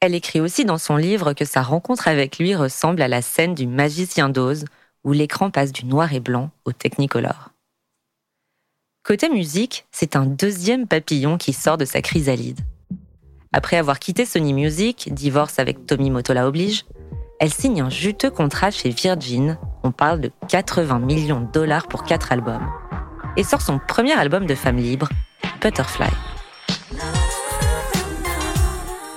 Elle 0.00 0.14
écrit 0.14 0.40
aussi 0.40 0.64
dans 0.64 0.78
son 0.78 0.96
livre 0.96 1.32
que 1.32 1.44
sa 1.44 1.62
rencontre 1.62 2.08
avec 2.08 2.38
lui 2.38 2.54
ressemble 2.54 3.00
à 3.00 3.08
la 3.08 3.22
scène 3.22 3.54
du 3.54 3.66
magicien 3.66 4.28
d'Oz, 4.28 4.64
où 5.04 5.12
l'écran 5.12 5.50
passe 5.50 5.72
du 5.72 5.86
noir 5.86 6.12
et 6.12 6.20
blanc 6.20 6.50
au 6.64 6.72
technicolor. 6.72 7.50
Côté 9.04 9.28
musique, 9.28 9.86
c'est 9.92 10.16
un 10.16 10.26
deuxième 10.26 10.86
papillon 10.86 11.38
qui 11.38 11.52
sort 11.52 11.78
de 11.78 11.84
sa 11.84 12.02
chrysalide. 12.02 12.60
Après 13.52 13.76
avoir 13.76 14.00
quitté 14.00 14.26
Sony 14.26 14.52
Music, 14.52 15.08
divorce 15.14 15.58
avec 15.58 15.86
Tommy 15.86 16.10
Motola 16.10 16.46
oblige, 16.46 16.84
elle 17.38 17.52
signe 17.52 17.82
un 17.82 17.90
juteux 17.90 18.30
contrat 18.30 18.70
chez 18.70 18.90
Virgin, 18.90 19.58
on 19.82 19.92
parle 19.92 20.20
de 20.20 20.30
80 20.48 20.98
millions 21.00 21.40
de 21.40 21.50
dollars 21.52 21.86
pour 21.88 22.04
quatre 22.04 22.32
albums, 22.32 22.66
et 23.36 23.44
sort 23.44 23.60
son 23.60 23.78
premier 23.78 24.12
album 24.12 24.46
de 24.46 24.54
femme 24.54 24.76
libre, 24.76 25.08
Butterfly. 25.60 26.08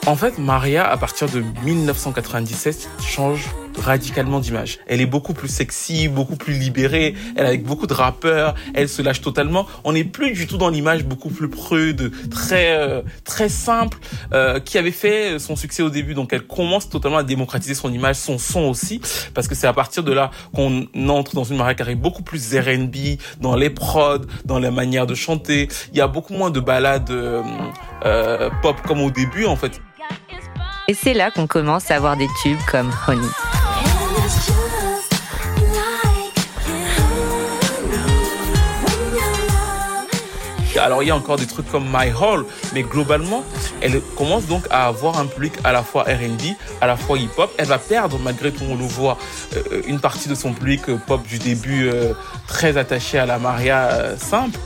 En 0.05 0.15
fait, 0.15 0.37
Maria, 0.37 0.89
à 0.89 0.97
partir 0.97 1.29
de 1.29 1.43
1997, 1.63 2.89
change 2.99 3.49
radicalement 3.79 4.39
d'image. 4.39 4.79
Elle 4.87 5.01
est 5.01 5.05
beaucoup 5.05 5.33
plus 5.33 5.47
sexy, 5.47 6.07
beaucoup 6.07 6.35
plus 6.35 6.53
libérée, 6.53 7.15
elle 7.35 7.45
est 7.45 7.47
avec 7.47 7.63
beaucoup 7.63 7.87
de 7.87 7.93
rappeurs, 7.93 8.55
elle 8.73 8.89
se 8.89 9.01
lâche 9.01 9.21
totalement. 9.21 9.67
On 9.83 9.93
n'est 9.93 10.03
plus 10.03 10.31
du 10.31 10.47
tout 10.47 10.57
dans 10.57 10.69
l'image 10.69 11.05
beaucoup 11.05 11.29
plus 11.29 11.49
prude, 11.49 12.11
très 12.29 12.77
euh, 12.77 13.01
très 13.23 13.49
simple, 13.49 13.97
euh, 14.33 14.59
qui 14.59 14.77
avait 14.77 14.91
fait 14.91 15.39
son 15.39 15.55
succès 15.55 15.83
au 15.83 15.89
début. 15.89 16.13
Donc 16.13 16.33
elle 16.33 16.45
commence 16.45 16.89
totalement 16.89 17.17
à 17.17 17.23
démocratiser 17.23 17.73
son 17.73 17.91
image, 17.91 18.15
son 18.15 18.37
son 18.37 18.61
aussi, 18.61 19.01
parce 19.33 19.47
que 19.47 19.55
c'est 19.55 19.67
à 19.67 19.73
partir 19.73 20.03
de 20.03 20.11
là 20.11 20.31
qu'on 20.53 20.87
entre 21.09 21.35
dans 21.35 21.43
une 21.43 21.57
Maria 21.57 21.75
Carey 21.75 21.95
beaucoup 21.95 22.23
plus 22.23 22.55
R&B, 22.55 23.19
dans 23.41 23.55
les 23.55 23.69
prods, 23.69 24.25
dans 24.45 24.59
la 24.59 24.71
manière 24.71 25.07
de 25.07 25.15
chanter. 25.15 25.67
Il 25.91 25.97
y 25.97 26.01
a 26.01 26.07
beaucoup 26.07 26.33
moins 26.33 26.51
de 26.51 26.59
ballades 26.59 27.09
euh, 27.09 28.49
pop 28.61 28.75
comme 28.87 29.01
au 29.01 29.11
début 29.11 29.45
en 29.45 29.55
fait. 29.55 29.81
Et 30.87 30.93
c'est 30.93 31.13
là 31.13 31.29
qu'on 31.29 31.47
commence 31.47 31.91
à 31.91 31.95
avoir 31.95 32.17
des 32.17 32.27
tubes 32.41 32.57
comme 32.67 32.89
Honey. 33.07 33.27
Alors 40.79 41.03
il 41.03 41.07
y 41.07 41.11
a 41.11 41.15
encore 41.15 41.37
des 41.37 41.45
trucs 41.45 41.69
comme 41.69 41.85
My 41.85 42.11
Hall, 42.11 42.45
mais 42.73 42.83
globalement, 42.83 43.43
elle 43.81 44.01
commence 44.15 44.45
donc 44.45 44.65
à 44.69 44.87
avoir 44.87 45.19
un 45.19 45.25
public 45.25 45.53
à 45.63 45.71
la 45.71 45.83
fois 45.83 46.03
R&B, 46.03 46.55
à 46.81 46.87
la 46.87 46.97
fois 46.97 47.17
hip-hop. 47.17 47.51
Elle 47.57 47.67
va 47.67 47.77
perdre, 47.77 48.19
malgré 48.19 48.51
tout, 48.51 48.63
on 48.69 48.75
le 48.75 48.85
voit, 48.85 49.17
euh, 49.55 49.81
une 49.87 49.99
partie 49.99 50.29
de 50.29 50.35
son 50.35 50.53
public 50.53 50.81
euh, 50.89 50.97
pop 50.97 51.25
du 51.27 51.39
début 51.39 51.87
euh, 51.87 52.13
très 52.47 52.77
attaché 52.77 53.17
à 53.17 53.25
la 53.25 53.39
Maria 53.39 54.17
simple. 54.17 54.57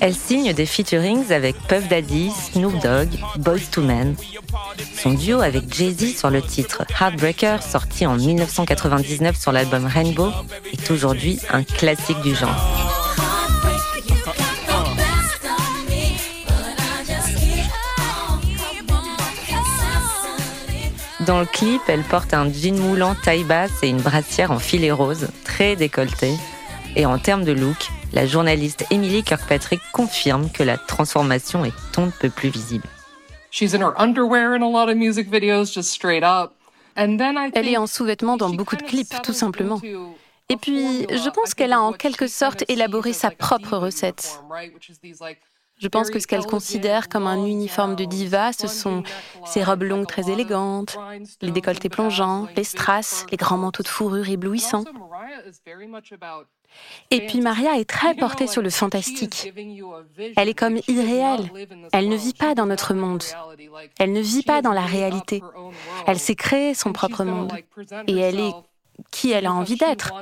Elle 0.00 0.14
signe 0.14 0.54
des 0.54 0.64
featurings 0.64 1.30
avec 1.30 1.56
Puff 1.68 1.86
Daddy, 1.88 2.30
Snoop 2.30 2.72
Dogg, 2.82 3.08
Boyz 3.36 3.68
II 3.76 3.84
Men. 3.84 4.16
Son 4.96 5.12
duo 5.12 5.40
avec 5.42 5.72
Jay-Z 5.74 6.18
sur 6.18 6.30
le 6.30 6.40
titre 6.40 6.84
Heartbreaker, 6.98 7.62
sorti 7.62 8.06
en 8.06 8.16
1999 8.16 9.38
sur 9.38 9.52
l'album 9.52 9.84
Rainbow, 9.84 10.30
est 10.72 10.90
aujourd'hui 10.90 11.38
un 11.52 11.64
classique 11.64 12.20
du 12.22 12.34
genre. 12.34 12.89
Dans 21.26 21.38
le 21.38 21.46
clip, 21.46 21.82
elle 21.88 22.02
porte 22.02 22.32
un 22.32 22.50
jean 22.50 22.78
moulant 22.78 23.14
taille 23.14 23.44
basse 23.44 23.82
et 23.82 23.88
une 23.88 24.00
brassière 24.00 24.50
en 24.52 24.58
filet 24.58 24.90
rose, 24.90 25.28
très 25.44 25.76
décolletée. 25.76 26.34
Et 26.96 27.04
en 27.04 27.18
termes 27.18 27.44
de 27.44 27.52
look, 27.52 27.88
la 28.14 28.26
journaliste 28.26 28.86
Emily 28.90 29.22
Kirkpatrick 29.22 29.82
confirme 29.92 30.50
que 30.50 30.62
la 30.62 30.78
transformation 30.78 31.64
est 31.64 31.74
on 31.98 32.06
ne 32.06 32.10
peut 32.10 32.30
plus 32.30 32.48
visible. 32.48 32.84
Elle 36.96 37.68
est 37.68 37.76
en 37.76 37.86
sous-vêtements 37.86 38.36
dans 38.38 38.50
beaucoup 38.50 38.76
de 38.76 38.82
clips, 38.82 39.14
tout 39.22 39.34
simplement. 39.34 39.80
Et 40.48 40.56
puis, 40.56 41.06
je 41.10 41.28
pense 41.28 41.52
qu'elle 41.54 41.72
a 41.72 41.80
en 41.80 41.92
quelque 41.92 42.26
sorte 42.26 42.64
élaboré 42.68 43.12
sa 43.12 43.30
propre 43.30 43.76
recette. 43.76 44.40
Je 45.80 45.88
pense 45.88 46.10
que 46.10 46.18
ce 46.18 46.26
qu'elle 46.26 46.44
considère 46.44 47.08
comme 47.08 47.26
un 47.26 47.44
uniforme 47.44 47.96
de 47.96 48.04
diva, 48.04 48.52
ce 48.52 48.68
sont 48.68 49.02
ses 49.46 49.64
robes 49.64 49.82
longues 49.82 50.06
très 50.06 50.30
élégantes, 50.30 50.98
les 51.40 51.50
décolletés 51.50 51.88
plongeants, 51.88 52.46
les 52.56 52.64
strass, 52.64 53.26
les 53.30 53.36
grands 53.36 53.56
manteaux 53.56 53.82
de 53.82 53.88
fourrure 53.88 54.28
éblouissants. 54.28 54.84
Et 57.10 57.26
puis 57.26 57.40
Maria 57.40 57.78
est 57.78 57.88
très 57.88 58.14
portée 58.14 58.46
sur 58.46 58.62
le 58.62 58.70
fantastique. 58.70 59.52
Elle 60.36 60.48
est 60.48 60.54
comme 60.54 60.78
irréelle. 60.86 61.50
Elle 61.92 62.08
ne 62.08 62.16
vit 62.16 62.34
pas 62.34 62.54
dans 62.54 62.66
notre 62.66 62.94
monde. 62.94 63.24
Elle 63.98 64.12
ne 64.12 64.20
vit 64.20 64.42
pas 64.42 64.62
dans 64.62 64.72
la 64.72 64.84
réalité. 64.84 65.42
Elle 66.06 66.18
s'est 66.18 66.36
créée 66.36 66.74
son 66.74 66.92
propre 66.92 67.24
monde. 67.24 67.52
Et 68.06 68.18
elle 68.18 68.38
est 68.38 68.54
qui 69.10 69.32
elle 69.32 69.46
a 69.46 69.52
envie 69.52 69.76
d'être. 69.76 70.12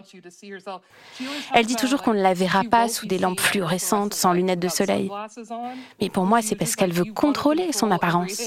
Elle 1.54 1.66
dit 1.66 1.76
toujours 1.76 2.02
qu'on 2.02 2.14
ne 2.14 2.22
la 2.22 2.34
verra 2.34 2.64
pas 2.64 2.88
sous 2.88 3.06
des 3.06 3.18
lampes 3.18 3.40
fluorescentes 3.40 4.14
sans 4.14 4.32
lunettes 4.32 4.60
de 4.60 4.68
soleil. 4.68 5.10
Mais 6.00 6.10
pour 6.10 6.24
moi, 6.24 6.42
c'est 6.42 6.56
parce 6.56 6.76
qu'elle 6.76 6.92
veut 6.92 7.12
contrôler 7.12 7.72
son 7.72 7.90
apparence. 7.90 8.40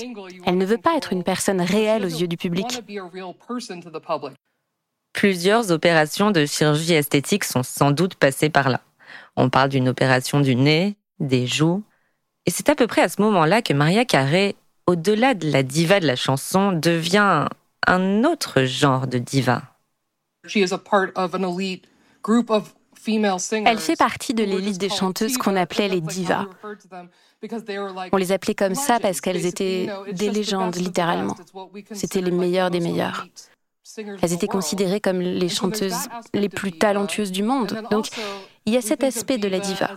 Elle 0.46 0.58
ne 0.58 0.66
veut 0.66 0.78
pas 0.78 0.96
être 0.98 1.14
une 1.14 1.24
personne 1.24 1.62
réelle 1.62 2.06
aux 2.06 2.10
yeux 2.10 2.28
du 2.28 2.38
public. 2.38 2.82
Plusieurs 5.14 5.72
opérations 5.72 6.32
de 6.32 6.46
chirurgie 6.46 6.94
esthétique 6.94 7.44
sont 7.44 7.64
sans 7.64 7.92
doute 7.92 8.16
passées 8.16 8.50
par 8.50 8.70
là. 8.70 8.82
On 9.36 9.50
parle 9.50 9.70
d'une 9.70 9.90
opération 9.90 10.40
du 10.40 10.56
nez, 10.56 10.96
des 11.20 11.48
joues. 11.48 11.84
Et 12.46 12.52
c'est 12.52 12.70
à 12.70 12.76
peu 12.76 12.88
près 12.88 13.02
à 13.02 13.10
ce 13.10 13.22
moment-là 13.22 13.62
que 13.62 13.74
Maria 13.74 14.06
Carey, 14.06 14.56
au-delà 14.88 15.34
de 15.34 15.52
la 15.52 15.64
diva 15.64 16.00
de 16.00 16.08
la 16.08 16.16
chanson, 16.16 16.72
devient 16.72 17.46
un 17.88 18.24
autre 18.24 18.64
genre 18.64 19.08
de 19.08 19.18
diva. 19.18 19.64
Elle 23.66 23.80
fait 23.80 23.96
partie 23.96 24.34
de 24.34 24.44
l'élite 24.44 24.78
des 24.78 24.90
chanteuses 24.90 25.38
qu'on 25.38 25.56
appelait 25.56 25.88
les 25.88 26.02
divas. 26.02 26.48
On 28.12 28.18
les 28.18 28.32
appelait 28.32 28.56
comme 28.56 28.76
ça 28.76 29.00
parce 29.00 29.22
qu'elles 29.22 29.46
étaient 29.46 29.90
des 30.14 30.30
légendes, 30.30 30.76
littéralement. 30.76 31.36
C'était 31.92 32.22
les 32.22 32.32
meilleures 32.32 32.70
des 32.72 32.80
meilleures. 32.80 33.28
Elles 34.22 34.34
étaient 34.34 34.48
considérées 34.48 35.02
comme 35.02 35.20
les 35.20 35.50
chanteuses 35.50 36.08
les 36.34 36.50
plus 36.50 36.72
talentueuses 36.72 37.32
du 37.32 37.44
monde. 37.44 37.82
Donc, 37.92 38.10
il 38.68 38.74
y 38.74 38.78
a 38.78 38.82
cet 38.82 39.04
aspect 39.04 39.40
de 39.40 39.48
la 39.48 39.60
diva. 39.60 39.90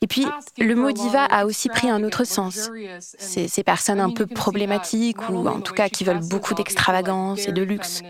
Et 0.00 0.06
puis, 0.06 0.26
le 0.58 0.74
mot 0.74 0.92
diva 0.92 1.24
a 1.24 1.44
aussi 1.44 1.68
pris 1.68 1.90
un 1.90 2.02
autre 2.04 2.24
sens. 2.24 2.70
Ces 2.98 3.62
personnes 3.62 4.00
un 4.00 4.10
peu 4.10 4.26
problématiques 4.26 5.28
ou 5.28 5.46
en 5.46 5.60
tout 5.60 5.74
cas 5.74 5.90
qui 5.90 6.04
veulent 6.04 6.26
beaucoup 6.26 6.54
d'extravagance 6.54 7.46
et 7.48 7.52
de 7.52 7.62
luxe. 7.62 8.02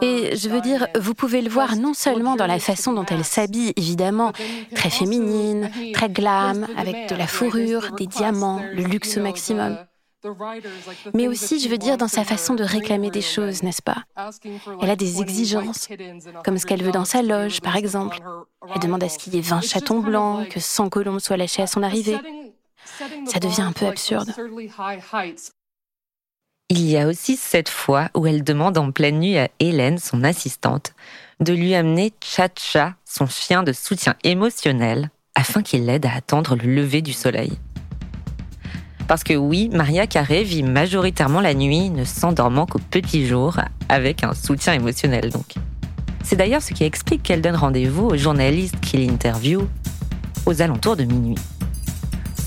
Et 0.00 0.36
je 0.36 0.48
veux 0.48 0.60
dire, 0.60 0.86
vous 0.98 1.14
pouvez 1.14 1.42
le 1.42 1.50
voir 1.50 1.74
non 1.74 1.92
seulement 1.92 2.36
dans 2.36 2.46
la 2.46 2.60
façon 2.60 2.92
dont 2.92 3.06
elles 3.06 3.24
s'habillent, 3.24 3.72
évidemment, 3.76 4.32
très 4.76 4.90
féminine, 4.90 5.70
très 5.92 6.08
glam, 6.08 6.68
avec 6.76 7.08
de 7.08 7.16
la 7.16 7.26
fourrure, 7.26 7.92
des 7.96 8.06
diamants, 8.06 8.62
le 8.72 8.84
luxe 8.84 9.16
au 9.16 9.22
maximum. 9.22 9.76
Mais 11.14 11.28
aussi, 11.28 11.60
je 11.60 11.68
veux 11.68 11.78
dire, 11.78 11.96
dans 11.96 12.08
sa 12.08 12.24
façon 12.24 12.54
de 12.54 12.62
réclamer 12.64 13.10
des 13.10 13.22
choses, 13.22 13.62
n'est-ce 13.62 13.82
pas? 13.82 14.04
Elle 14.80 14.90
a 14.90 14.96
des 14.96 15.20
exigences, 15.20 15.88
comme 16.44 16.58
ce 16.58 16.66
qu'elle 16.66 16.82
veut 16.82 16.92
dans 16.92 17.04
sa 17.04 17.22
loge, 17.22 17.60
par 17.60 17.76
exemple. 17.76 18.18
Elle 18.74 18.80
demande 18.80 19.02
à 19.02 19.08
ce 19.08 19.18
qu'il 19.18 19.34
y 19.34 19.38
ait 19.38 19.42
20 19.42 19.62
chatons 19.62 20.00
blancs, 20.00 20.48
que 20.48 20.60
100 20.60 20.88
colombes 20.90 21.20
soient 21.20 21.36
lâchées 21.36 21.62
à 21.62 21.66
son 21.66 21.82
arrivée. 21.82 22.18
Ça 23.26 23.40
devient 23.40 23.62
un 23.62 23.72
peu 23.72 23.86
absurde. 23.86 24.32
Il 26.72 26.88
y 26.88 26.96
a 26.96 27.08
aussi 27.08 27.36
cette 27.36 27.68
fois 27.68 28.10
où 28.14 28.26
elle 28.26 28.44
demande 28.44 28.78
en 28.78 28.92
pleine 28.92 29.18
nuit 29.18 29.38
à 29.38 29.48
Hélène, 29.58 29.98
son 29.98 30.22
assistante, 30.22 30.94
de 31.40 31.52
lui 31.52 31.74
amener 31.74 32.12
Cha-Cha, 32.22 32.94
son 33.04 33.26
chien 33.26 33.64
de 33.64 33.72
soutien 33.72 34.14
émotionnel, 34.22 35.10
afin 35.34 35.62
qu'il 35.62 35.86
l'aide 35.86 36.06
à 36.06 36.14
attendre 36.14 36.54
le 36.54 36.72
lever 36.72 37.02
du 37.02 37.12
soleil. 37.12 37.58
Parce 39.10 39.24
que 39.24 39.34
oui, 39.34 39.68
Maria 39.72 40.06
Carré 40.06 40.44
vit 40.44 40.62
majoritairement 40.62 41.40
la 41.40 41.52
nuit, 41.52 41.90
ne 41.90 42.04
s'endormant 42.04 42.64
qu'au 42.64 42.78
petit 42.78 43.26
jour, 43.26 43.56
avec 43.88 44.22
un 44.22 44.34
soutien 44.34 44.72
émotionnel 44.72 45.30
donc. 45.30 45.54
C'est 46.22 46.36
d'ailleurs 46.36 46.62
ce 46.62 46.72
qui 46.72 46.84
explique 46.84 47.24
qu'elle 47.24 47.42
donne 47.42 47.56
rendez-vous 47.56 48.06
aux 48.06 48.16
journalistes 48.16 48.78
qui 48.78 48.98
l'interviewent 48.98 49.66
aux 50.46 50.62
alentours 50.62 50.94
de 50.94 51.02
minuit. 51.02 51.34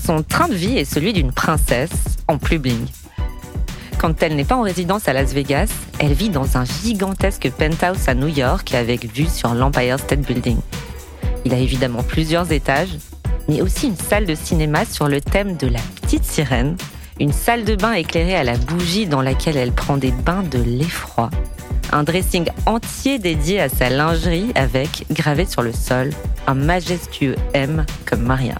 Son 0.06 0.22
train 0.22 0.48
de 0.48 0.54
vie 0.54 0.78
est 0.78 0.86
celui 0.86 1.12
d'une 1.12 1.32
princesse 1.32 2.16
en 2.28 2.38
plus 2.38 2.58
bling. 2.58 2.86
Quand 3.98 4.22
elle 4.22 4.34
n'est 4.34 4.44
pas 4.44 4.56
en 4.56 4.62
résidence 4.62 5.06
à 5.06 5.12
Las 5.12 5.34
Vegas, 5.34 5.70
elle 5.98 6.14
vit 6.14 6.30
dans 6.30 6.56
un 6.56 6.64
gigantesque 6.64 7.50
penthouse 7.50 8.08
à 8.08 8.14
New 8.14 8.28
York 8.28 8.72
avec 8.72 9.14
vue 9.14 9.28
sur 9.28 9.52
l'Empire 9.52 9.98
State 9.98 10.22
Building. 10.22 10.60
Il 11.44 11.52
a 11.52 11.58
évidemment 11.58 12.02
plusieurs 12.02 12.52
étages, 12.52 12.96
mais 13.48 13.62
aussi 13.62 13.88
une 13.88 13.96
salle 13.96 14.26
de 14.26 14.34
cinéma 14.34 14.84
sur 14.84 15.08
le 15.08 15.20
thème 15.20 15.56
de 15.56 15.66
la 15.66 15.80
petite 16.00 16.24
sirène, 16.24 16.76
une 17.20 17.32
salle 17.32 17.64
de 17.64 17.76
bain 17.76 17.92
éclairée 17.92 18.36
à 18.36 18.44
la 18.44 18.56
bougie 18.56 19.06
dans 19.06 19.22
laquelle 19.22 19.56
elle 19.56 19.72
prend 19.72 19.96
des 19.96 20.10
bains 20.10 20.42
de 20.42 20.58
l'effroi, 20.58 21.30
un 21.92 22.02
dressing 22.02 22.48
entier 22.66 23.18
dédié 23.18 23.60
à 23.60 23.68
sa 23.68 23.88
lingerie 23.88 24.50
avec, 24.54 25.06
gravé 25.10 25.46
sur 25.46 25.62
le 25.62 25.72
sol, 25.72 26.10
un 26.46 26.54
majestueux 26.54 27.36
M 27.52 27.86
comme 28.04 28.22
Maria. 28.22 28.56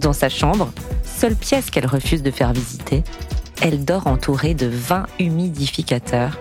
Dans 0.00 0.12
sa 0.12 0.28
chambre, 0.28 0.72
seule 1.04 1.36
pièce 1.36 1.70
qu'elle 1.70 1.86
refuse 1.86 2.22
de 2.22 2.30
faire 2.30 2.52
visiter, 2.52 3.04
elle 3.60 3.84
dort 3.84 4.06
entourée 4.06 4.54
de 4.54 4.66
20 4.66 5.06
humidificateurs 5.18 6.38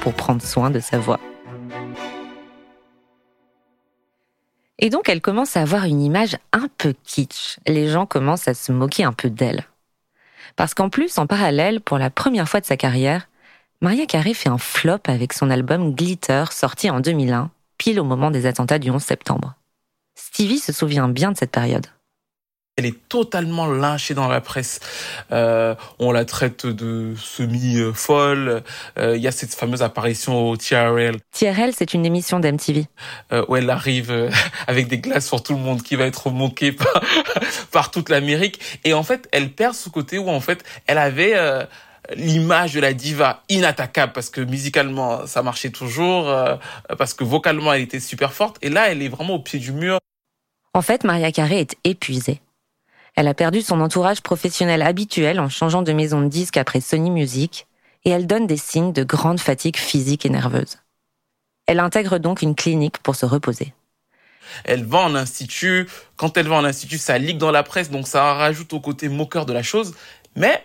pour 0.00 0.12
prendre 0.12 0.42
soin 0.42 0.70
de 0.70 0.80
sa 0.80 0.98
voix. 0.98 1.20
Et 4.84 4.90
donc 4.90 5.08
elle 5.08 5.22
commence 5.22 5.56
à 5.56 5.62
avoir 5.62 5.84
une 5.84 6.02
image 6.02 6.36
un 6.52 6.68
peu 6.76 6.92
kitsch. 7.04 7.56
Les 7.66 7.88
gens 7.88 8.04
commencent 8.04 8.48
à 8.48 8.52
se 8.52 8.70
moquer 8.70 9.02
un 9.04 9.14
peu 9.14 9.30
d'elle. 9.30 9.64
Parce 10.56 10.74
qu'en 10.74 10.90
plus, 10.90 11.16
en 11.16 11.26
parallèle, 11.26 11.80
pour 11.80 11.96
la 11.96 12.10
première 12.10 12.46
fois 12.50 12.60
de 12.60 12.66
sa 12.66 12.76
carrière, 12.76 13.26
Maria 13.80 14.04
Carey 14.04 14.34
fait 14.34 14.50
un 14.50 14.58
flop 14.58 14.98
avec 15.06 15.32
son 15.32 15.48
album 15.48 15.94
Glitter 15.94 16.44
sorti 16.50 16.90
en 16.90 17.00
2001, 17.00 17.50
pile 17.78 17.98
au 17.98 18.04
moment 18.04 18.30
des 18.30 18.44
attentats 18.44 18.78
du 18.78 18.90
11 18.90 19.02
septembre. 19.02 19.54
Stevie 20.16 20.58
se 20.58 20.74
souvient 20.74 21.08
bien 21.08 21.32
de 21.32 21.38
cette 21.38 21.50
période. 21.50 21.86
Elle 22.76 22.86
est 22.86 23.08
totalement 23.08 23.66
lynchée 23.66 24.14
dans 24.14 24.26
la 24.26 24.40
presse. 24.40 24.80
Euh, 25.30 25.76
on 26.00 26.10
la 26.10 26.24
traite 26.24 26.66
de 26.66 27.14
semi-folle. 27.16 28.64
Euh, 28.98 29.16
il 29.16 29.22
y 29.22 29.28
a 29.28 29.32
cette 29.32 29.54
fameuse 29.54 29.82
apparition 29.82 30.48
au 30.48 30.56
TRL. 30.56 31.16
TRL, 31.30 31.72
c'est 31.72 31.94
une 31.94 32.04
émission 32.04 32.40
d'MTV. 32.40 32.86
Euh, 33.32 33.44
où 33.46 33.54
elle 33.54 33.70
arrive 33.70 34.10
euh, 34.10 34.28
avec 34.66 34.88
des 34.88 34.98
glaces 34.98 35.28
sur 35.28 35.42
tout 35.42 35.54
le 35.54 35.60
monde 35.60 35.82
qui 35.82 35.94
va 35.94 36.04
être 36.04 36.30
moqué 36.30 36.72
par, 36.72 37.00
par 37.70 37.90
toute 37.92 38.08
l'Amérique. 38.08 38.60
Et 38.82 38.92
en 38.92 39.04
fait, 39.04 39.28
elle 39.30 39.50
perd 39.52 39.74
ce 39.74 39.88
côté 39.88 40.18
où 40.18 40.28
en 40.28 40.40
fait, 40.40 40.64
elle 40.86 40.98
avait 40.98 41.34
euh, 41.36 41.64
l'image 42.16 42.74
de 42.74 42.80
la 42.80 42.92
diva 42.92 43.42
inattaquable 43.48 44.12
parce 44.12 44.30
que 44.30 44.40
musicalement 44.40 45.26
ça 45.26 45.42
marchait 45.42 45.70
toujours, 45.70 46.28
euh, 46.28 46.56
parce 46.98 47.14
que 47.14 47.24
vocalement 47.24 47.72
elle 47.72 47.82
était 47.82 48.00
super 48.00 48.32
forte. 48.32 48.58
Et 48.62 48.68
là, 48.68 48.90
elle 48.90 49.02
est 49.02 49.08
vraiment 49.08 49.34
au 49.34 49.40
pied 49.40 49.58
du 49.58 49.72
mur. 49.72 49.98
En 50.74 50.82
fait, 50.82 51.04
Maria 51.04 51.30
Carey 51.30 51.60
est 51.60 51.76
épuisée. 51.84 52.40
Elle 53.14 53.28
a 53.28 53.34
perdu 53.34 53.62
son 53.62 53.80
entourage 53.80 54.22
professionnel 54.22 54.82
habituel 54.82 55.38
en 55.38 55.48
changeant 55.48 55.82
de 55.82 55.92
maison 55.92 56.20
de 56.20 56.28
disque 56.28 56.56
après 56.56 56.80
Sony 56.80 57.10
Music 57.10 57.66
et 58.04 58.10
elle 58.10 58.26
donne 58.26 58.46
des 58.46 58.56
signes 58.56 58.92
de 58.92 59.04
grande 59.04 59.40
fatigue 59.40 59.76
physique 59.76 60.26
et 60.26 60.30
nerveuse. 60.30 60.78
Elle 61.66 61.80
intègre 61.80 62.18
donc 62.18 62.42
une 62.42 62.54
clinique 62.54 62.98
pour 62.98 63.14
se 63.16 63.24
reposer. 63.24 63.72
Elle 64.64 64.84
va 64.84 64.98
en 64.98 65.14
institut. 65.14 65.88
Quand 66.16 66.36
elle 66.36 66.48
va 66.48 66.56
en 66.56 66.64
institut, 66.64 66.98
ça 66.98 67.16
ligue 67.18 67.38
dans 67.38 67.50
la 67.50 67.62
presse, 67.62 67.90
donc 67.90 68.06
ça 68.06 68.34
rajoute 68.34 68.72
au 68.72 68.80
côté 68.80 69.08
moqueur 69.08 69.46
de 69.46 69.52
la 69.52 69.62
chose. 69.62 69.94
Mais 70.36 70.62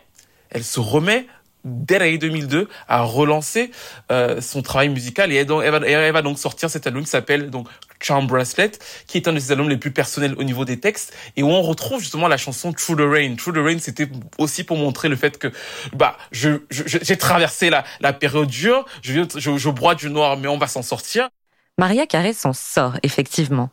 elle 0.49 0.63
se 0.63 0.79
remet 0.79 1.27
dès 1.63 1.99
l'année 1.99 2.17
2002 2.17 2.67
à 2.87 3.01
relancer 3.01 3.71
euh, 4.11 4.41
son 4.41 4.61
travail 4.61 4.89
musical 4.89 5.31
et 5.31 5.35
elle, 5.35 6.11
va, 6.11 6.21
donc 6.21 6.39
sortir 6.39 6.69
cet 6.69 6.87
album 6.87 7.03
qui 7.03 7.09
s'appelle 7.09 7.49
donc 7.49 7.67
Charm 8.01 8.27
Bracelet, 8.27 8.71
qui 9.07 9.17
est 9.17 9.27
un 9.27 9.33
de 9.33 9.39
ses 9.39 9.51
albums 9.51 9.69
les 9.69 9.77
plus 9.77 9.91
personnels 9.91 10.35
au 10.37 10.43
niveau 10.43 10.65
des 10.65 10.79
textes 10.79 11.13
et 11.35 11.43
où 11.43 11.47
on 11.47 11.61
retrouve 11.61 11.99
justement 11.99 12.27
la 12.27 12.37
chanson 12.37 12.71
Through 12.71 12.97
the 12.97 13.11
Rain. 13.11 13.35
Through 13.35 13.55
the 13.55 13.63
Rain, 13.63 13.79
c'était 13.79 14.07
aussi 14.37 14.63
pour 14.63 14.77
montrer 14.77 15.09
le 15.09 15.15
fait 15.15 15.37
que 15.37 15.51
bah 15.93 16.17
je 16.31 16.59
j'ai 16.69 17.17
traversé 17.17 17.69
la, 17.69 17.83
la 17.99 18.13
période 18.13 18.47
dure, 18.47 18.85
je, 19.01 19.21
je, 19.35 19.57
je 19.57 19.69
broie 19.69 19.95
du 19.95 20.09
noir, 20.09 20.37
mais 20.37 20.47
on 20.47 20.57
va 20.57 20.67
s'en 20.67 20.81
sortir. 20.81 21.29
Maria 21.77 22.05
Carey 22.05 22.33
s'en 22.33 22.53
sort 22.53 22.97
effectivement, 23.03 23.69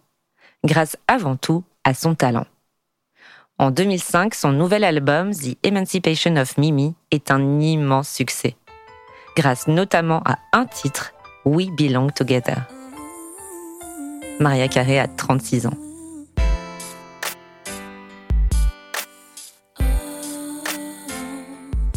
grâce 0.65 0.97
avant 1.09 1.37
tout 1.37 1.65
à 1.85 1.95
son 1.95 2.15
talent. 2.15 2.47
En 3.59 3.71
2005, 3.71 4.35
son 4.35 4.53
nouvel 4.53 4.85
album, 4.85 5.33
The 5.33 5.57
Emancipation 5.63 6.37
of 6.37 6.59
Mimi, 6.59 6.95
est 7.11 7.31
un 7.31 7.59
immense 7.59 8.11
succès, 8.11 8.55
grâce 9.35 9.67
notamment 9.67 10.23
à 10.27 10.37
un 10.53 10.67
titre, 10.67 11.15
We 11.47 11.69
Belong 11.71 12.09
Together. 12.15 12.57
Maria 14.41 14.69
Carey 14.69 14.99
a 14.99 15.09
36 15.09 15.69
ans. 15.69 15.79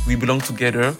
We 0.08 0.18
Belong 0.18 0.40
Together, 0.40 0.94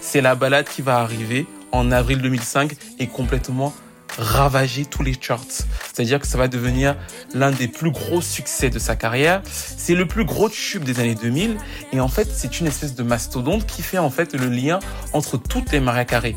c'est 0.00 0.20
la 0.20 0.36
balade 0.36 0.68
qui 0.68 0.82
va 0.82 0.98
arriver 0.98 1.44
en 1.72 1.90
avril 1.90 2.22
2005 2.22 2.76
et 3.00 3.08
complètement 3.08 3.74
ravager 4.18 4.84
tous 4.84 5.02
les 5.02 5.14
charts. 5.18 5.66
C'est-à-dire 5.92 6.20
que 6.20 6.26
ça 6.26 6.38
va 6.38 6.48
devenir 6.48 6.96
l'un 7.32 7.50
des 7.50 7.68
plus 7.68 7.90
gros 7.90 8.20
succès 8.20 8.70
de 8.70 8.78
sa 8.78 8.96
carrière. 8.96 9.42
C'est 9.44 9.94
le 9.94 10.06
plus 10.06 10.24
gros 10.24 10.48
tube 10.48 10.84
des 10.84 11.00
années 11.00 11.14
2000 11.14 11.56
et 11.92 12.00
en 12.00 12.08
fait, 12.08 12.28
c'est 12.32 12.60
une 12.60 12.66
espèce 12.66 12.94
de 12.94 13.02
mastodonte 13.02 13.66
qui 13.66 13.82
fait 13.82 13.98
en 13.98 14.10
fait 14.10 14.34
le 14.34 14.48
lien 14.48 14.78
entre 15.12 15.36
toutes 15.36 15.72
les 15.72 15.80
Maria 15.80 16.04
Carey. 16.04 16.36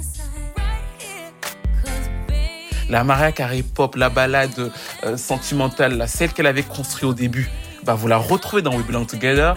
La 2.89 3.03
Maria 3.03 3.33
Carey 3.33 3.63
pop, 3.63 3.95
la 3.95 4.09
balade 4.09 4.71
euh, 5.03 5.17
sentimentale, 5.17 5.97
la 5.97 6.07
celle 6.07 6.31
qu'elle 6.31 6.47
avait 6.47 6.63
construite 6.63 7.03
au 7.03 7.13
début, 7.13 7.49
bah 7.83 7.95
vous 7.95 8.07
la 8.07 8.17
retrouvez 8.17 8.61
dans 8.61 8.73
We 8.73 8.85
Belong 8.85 9.05
Together. 9.05 9.55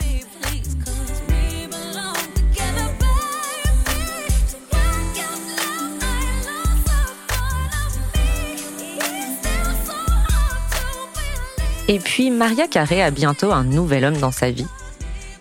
Et 11.90 11.98
puis 11.98 12.30
Maria 12.30 12.68
Carey 12.68 13.02
a 13.02 13.10
bientôt 13.10 13.50
un 13.50 13.64
nouvel 13.64 14.04
homme 14.04 14.18
dans 14.18 14.30
sa 14.30 14.52
vie. 14.52 14.68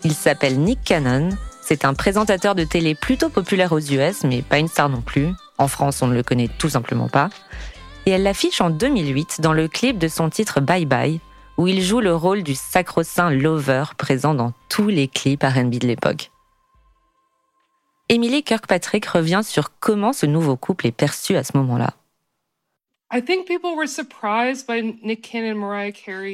Il 0.04 0.14
s'appelle 0.14 0.60
Nick 0.60 0.80
Cannon. 0.84 1.30
C'est 1.62 1.86
un 1.86 1.94
présentateur 1.94 2.56
de 2.56 2.64
télé 2.64 2.96
plutôt 2.96 3.30
populaire 3.30 3.72
aux 3.72 3.80
US, 3.80 4.24
mais 4.24 4.42
pas 4.42 4.58
une 4.58 4.68
star 4.68 4.90
non 4.90 5.02
plus. 5.02 5.28
En 5.60 5.68
France, 5.68 6.02
on 6.02 6.08
ne 6.08 6.16
le 6.16 6.24
connaît 6.24 6.50
tout 6.58 6.70
simplement 6.70 7.08
pas. 7.08 7.30
Et 8.08 8.12
elle 8.12 8.24
l'affiche 8.24 8.62
en 8.62 8.72
2008 8.72 9.42
dans 9.42 9.54
le 9.54 9.68
clip 9.68 10.00
de 10.00 10.08
son 10.08 10.32
titre 10.32 10.60
Bye 10.60 10.88
Bye, 10.88 11.20
où 11.58 11.68
il 11.68 11.84
joue 11.84 12.00
le 12.00 12.16
rôle 12.16 12.42
du 12.42 12.56
sacro-saint 12.56 13.30
lover 13.30 13.84
présent 13.96 14.34
dans 14.34 14.54
tous 14.70 14.88
les 14.88 15.08
clips 15.08 15.44
R&B 15.44 15.76
de 15.76 15.86
l'époque. 15.86 16.32
Emily 18.12 18.42
Kirkpatrick 18.42 19.06
revient 19.06 19.42
sur 19.44 19.70
comment 19.80 20.14
ce 20.14 20.26
nouveau 20.26 20.56
couple 20.56 20.88
est 20.88 20.92
perçu 20.92 21.36
à 21.36 21.44
ce 21.44 21.56
moment-là. 21.58 21.94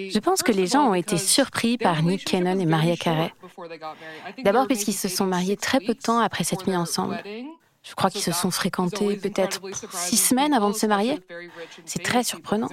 Je 0.09 0.19
pense 0.19 0.43
que 0.43 0.51
les 0.51 0.67
gens 0.67 0.89
ont 0.89 0.93
été 0.93 1.17
surpris 1.17 1.77
par 1.77 2.03
Nick 2.03 2.25
Cannon 2.25 2.59
et 2.59 2.65
Mariah 2.65 2.97
Carey. 2.97 3.33
D'abord 4.43 4.67
puisqu'ils 4.67 4.93
se 4.93 5.07
sont 5.07 5.25
mariés 5.25 5.55
très 5.55 5.79
peu 5.79 5.93
de 5.93 5.99
temps 5.99 6.19
après 6.19 6.43
s'être 6.43 6.67
mis 6.67 6.75
ensemble. 6.75 7.23
Je 7.83 7.93
crois 7.93 8.09
qu'ils 8.09 8.21
se 8.21 8.31
sont 8.31 8.51
fréquentés 8.51 9.15
peut-être 9.15 9.61
six 9.91 10.17
semaines 10.17 10.53
avant 10.53 10.71
de 10.71 10.75
se 10.75 10.85
marier. 10.85 11.19
C'est 11.85 12.03
très 12.03 12.23
surprenant. 12.23 12.69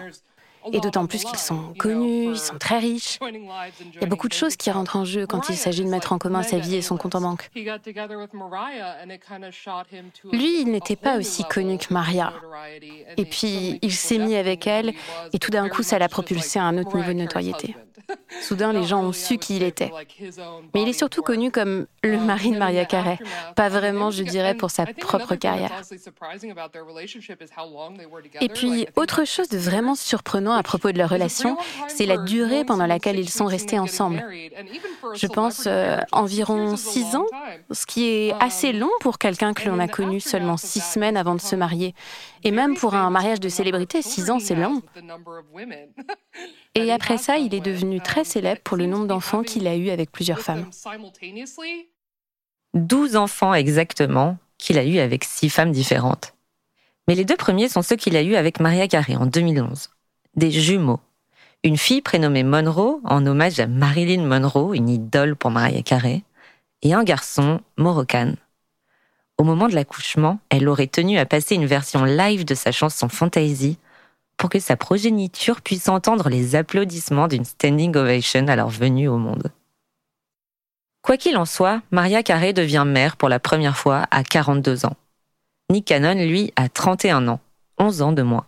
Et 0.72 0.80
d'autant 0.80 1.06
plus 1.06 1.24
qu'ils 1.24 1.38
sont 1.38 1.74
connus, 1.78 2.32
ils 2.32 2.38
sont 2.38 2.58
très 2.58 2.78
riches. 2.78 3.18
Il 3.22 4.00
y 4.00 4.04
a 4.04 4.06
beaucoup 4.06 4.28
de 4.28 4.32
choses 4.32 4.56
qui 4.56 4.70
rentrent 4.70 4.96
en 4.96 5.04
jeu 5.04 5.26
quand 5.26 5.48
il 5.48 5.56
s'agit 5.56 5.84
de 5.84 5.88
mettre 5.88 6.12
en 6.12 6.18
commun 6.18 6.42
sa 6.42 6.58
vie 6.58 6.76
et 6.76 6.82
son 6.82 6.96
compte 6.96 7.14
en 7.14 7.20
banque. 7.20 7.50
Lui, 10.32 10.60
il 10.60 10.70
n'était 10.70 10.96
pas 10.96 11.18
aussi 11.18 11.44
connu 11.44 11.78
que 11.78 11.92
Maria. 11.92 12.32
Et 13.16 13.24
puis, 13.24 13.78
il 13.82 13.92
s'est 13.92 14.18
mis 14.18 14.36
avec 14.36 14.66
elle, 14.66 14.92
et 15.32 15.38
tout 15.38 15.50
d'un 15.50 15.68
coup, 15.68 15.82
ça 15.82 15.98
l'a 15.98 16.08
propulsé 16.08 16.58
à 16.58 16.64
un 16.64 16.78
autre 16.78 16.96
niveau 16.96 17.12
de 17.12 17.18
notoriété. 17.18 17.76
Soudain, 18.42 18.72
les 18.72 18.84
gens 18.84 19.02
ont 19.02 19.12
su 19.12 19.38
qui 19.38 19.56
il 19.56 19.62
était. 19.62 19.90
Mais 20.74 20.82
il 20.82 20.88
est 20.88 20.92
surtout 20.92 21.22
connu 21.22 21.50
comme 21.50 21.86
le 22.02 22.18
mari 22.18 22.50
de 22.50 22.58
Maria 22.58 22.84
Carey, 22.84 23.18
pas 23.56 23.68
vraiment, 23.68 24.10
je 24.10 24.22
dirais, 24.22 24.54
pour 24.54 24.70
sa 24.70 24.86
propre 24.86 25.34
carrière. 25.34 25.72
Et 28.40 28.48
puis, 28.48 28.86
autre 28.96 29.24
chose 29.24 29.48
de 29.48 29.58
vraiment 29.58 29.94
surprenant 29.94 30.51
à 30.54 30.62
propos 30.62 30.92
de 30.92 30.98
leur 30.98 31.10
relation, 31.10 31.56
c'est 31.88 32.06
la 32.06 32.16
durée 32.16 32.64
pendant 32.64 32.86
laquelle 32.86 33.18
ils 33.18 33.30
sont 33.30 33.46
restés 33.46 33.78
ensemble. 33.78 34.24
Je 35.14 35.26
pense 35.26 35.64
euh, 35.66 35.98
environ 36.12 36.76
six 36.76 37.16
ans, 37.16 37.26
ce 37.70 37.86
qui 37.86 38.08
est 38.08 38.34
assez 38.40 38.72
long 38.72 38.90
pour 39.00 39.18
quelqu'un 39.18 39.54
que 39.54 39.68
l'on 39.68 39.78
a 39.78 39.88
connu 39.88 40.20
seulement 40.20 40.56
six 40.56 40.80
semaines 40.80 41.16
avant 41.16 41.34
de 41.34 41.40
se 41.40 41.56
marier. 41.56 41.94
Et 42.44 42.50
même 42.50 42.76
pour 42.76 42.94
un 42.94 43.10
mariage 43.10 43.40
de 43.40 43.48
célébrité, 43.48 44.02
six 44.02 44.30
ans, 44.30 44.38
c'est 44.38 44.54
long. 44.54 44.82
Et 46.74 46.90
après 46.92 47.18
ça, 47.18 47.36
il 47.36 47.54
est 47.54 47.60
devenu 47.60 48.00
très 48.00 48.24
célèbre 48.24 48.60
pour 48.62 48.76
le 48.76 48.86
nombre 48.86 49.06
d'enfants 49.06 49.42
qu'il 49.42 49.66
a 49.66 49.76
eu 49.76 49.90
avec 49.90 50.10
plusieurs 50.10 50.40
femmes. 50.40 50.66
12 52.74 53.16
enfants 53.16 53.54
exactement 53.54 54.38
qu'il 54.58 54.78
a 54.78 54.84
eu 54.84 54.98
avec 54.98 55.24
six 55.24 55.50
femmes 55.50 55.72
différentes. 55.72 56.34
Mais 57.08 57.14
les 57.14 57.24
deux 57.24 57.36
premiers 57.36 57.68
sont 57.68 57.82
ceux 57.82 57.96
qu'il 57.96 58.16
a 58.16 58.22
eu 58.22 58.36
avec 58.36 58.60
Maria 58.60 58.88
Carey 58.88 59.16
en 59.16 59.26
2011. 59.26 59.90
Des 60.34 60.50
jumeaux. 60.50 61.00
Une 61.62 61.76
fille 61.76 62.00
prénommée 62.00 62.42
Monroe, 62.42 63.00
en 63.04 63.26
hommage 63.26 63.60
à 63.60 63.66
Marilyn 63.66 64.24
Monroe, 64.24 64.74
une 64.74 64.88
idole 64.88 65.36
pour 65.36 65.50
Maria 65.50 65.82
Carey, 65.82 66.22
et 66.80 66.94
un 66.94 67.04
garçon, 67.04 67.60
Moroccan. 67.76 68.32
Au 69.36 69.44
moment 69.44 69.68
de 69.68 69.74
l'accouchement, 69.74 70.38
elle 70.48 70.68
aurait 70.68 70.86
tenu 70.86 71.18
à 71.18 71.26
passer 71.26 71.54
une 71.54 71.66
version 71.66 72.04
live 72.04 72.46
de 72.46 72.54
sa 72.54 72.72
chanson 72.72 73.10
Fantasy 73.10 73.76
pour 74.38 74.48
que 74.48 74.58
sa 74.58 74.76
progéniture 74.76 75.60
puisse 75.60 75.88
entendre 75.88 76.30
les 76.30 76.56
applaudissements 76.56 77.28
d'une 77.28 77.44
standing 77.44 77.94
ovation 77.94 78.48
à 78.48 78.56
leur 78.56 78.70
venue 78.70 79.08
au 79.08 79.18
monde. 79.18 79.52
Quoi 81.02 81.18
qu'il 81.18 81.36
en 81.36 81.44
soit, 81.44 81.82
Maria 81.90 82.22
Carey 82.22 82.54
devient 82.54 82.84
mère 82.86 83.18
pour 83.18 83.28
la 83.28 83.38
première 83.38 83.76
fois 83.76 84.06
à 84.10 84.24
42 84.24 84.86
ans. 84.86 84.96
Nick 85.70 85.88
Cannon, 85.88 86.14
lui, 86.14 86.52
a 86.56 86.70
31 86.70 87.28
ans, 87.28 87.40
11 87.78 88.00
ans 88.02 88.12
de 88.12 88.22
moins. 88.22 88.46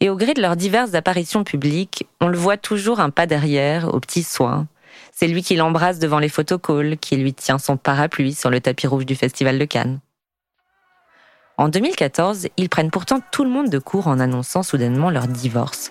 Et 0.00 0.08
au 0.08 0.16
gré 0.16 0.34
de 0.34 0.40
leurs 0.40 0.56
diverses 0.56 0.94
apparitions 0.94 1.42
publiques, 1.42 2.06
on 2.20 2.28
le 2.28 2.38
voit 2.38 2.56
toujours 2.56 3.00
un 3.00 3.10
pas 3.10 3.26
derrière, 3.26 3.92
aux 3.92 4.00
petits 4.00 4.22
soins. 4.22 4.66
C'est 5.12 5.26
lui 5.26 5.42
qui 5.42 5.56
l'embrasse 5.56 5.98
devant 5.98 6.20
les 6.20 6.28
photocalls, 6.28 6.96
qui 6.98 7.16
lui 7.16 7.34
tient 7.34 7.58
son 7.58 7.76
parapluie 7.76 8.34
sur 8.34 8.50
le 8.50 8.60
tapis 8.60 8.86
rouge 8.86 9.06
du 9.06 9.16
Festival 9.16 9.58
de 9.58 9.64
Cannes. 9.64 10.00
En 11.56 11.68
2014, 11.68 12.48
ils 12.56 12.68
prennent 12.68 12.92
pourtant 12.92 13.20
tout 13.32 13.42
le 13.42 13.50
monde 13.50 13.68
de 13.68 13.80
court 13.80 14.06
en 14.06 14.20
annonçant 14.20 14.62
soudainement 14.62 15.10
leur 15.10 15.26
divorce. 15.26 15.90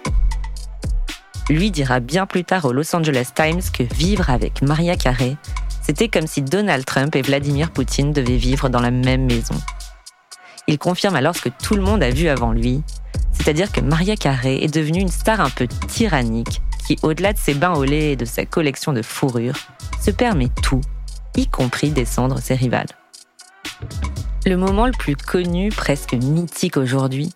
Lui 1.49 1.71
dira 1.71 1.99
bien 1.99 2.25
plus 2.25 2.45
tard 2.45 2.65
au 2.65 2.71
Los 2.71 2.95
Angeles 2.95 3.31
Times 3.35 3.61
que 3.73 3.83
vivre 3.83 4.29
avec 4.29 4.61
Maria 4.61 4.95
Carey, 4.95 5.35
c'était 5.87 6.09
comme 6.09 6.27
si 6.27 6.41
Donald 6.41 6.83
Trump 6.83 7.15
et 7.15 7.21
Vladimir 7.21 7.71
Poutine 7.71 8.11
devaient 8.11 8.35
vivre 8.35 8.67
dans 8.67 8.81
la 8.81 8.91
même 8.91 9.25
maison. 9.25 9.55
Il 10.67 10.77
confirme 10.77 11.15
alors 11.15 11.33
ce 11.33 11.43
que 11.43 11.49
tout 11.63 11.75
le 11.75 11.81
monde 11.81 12.03
a 12.03 12.09
vu 12.09 12.27
avant 12.27 12.51
lui, 12.51 12.83
c'est-à-dire 13.37 13.71
que 13.71 13.81
Maria 13.81 14.15
Carey 14.15 14.63
est 14.63 14.73
devenue 14.73 14.99
une 14.99 15.11
star 15.11 15.39
un 15.39 15.49
peu 15.49 15.67
tyrannique 15.87 16.61
qui, 16.85 16.97
au-delà 17.03 17.33
de 17.33 17.37
ses 17.37 17.53
bains 17.53 17.73
au 17.73 17.83
lait 17.83 18.13
et 18.13 18.15
de 18.15 18.25
sa 18.25 18.45
collection 18.45 18.93
de 18.93 19.01
fourrures, 19.01 19.57
se 20.01 20.11
permet 20.11 20.49
tout, 20.63 20.81
y 21.35 21.47
compris 21.47 21.91
descendre 21.91 22.39
ses 22.39 22.55
rivales. 22.55 22.87
Le 24.45 24.55
moment 24.55 24.85
le 24.85 24.93
plus 24.93 25.15
connu, 25.15 25.69
presque 25.69 26.13
mythique 26.13 26.77
aujourd'hui, 26.77 27.31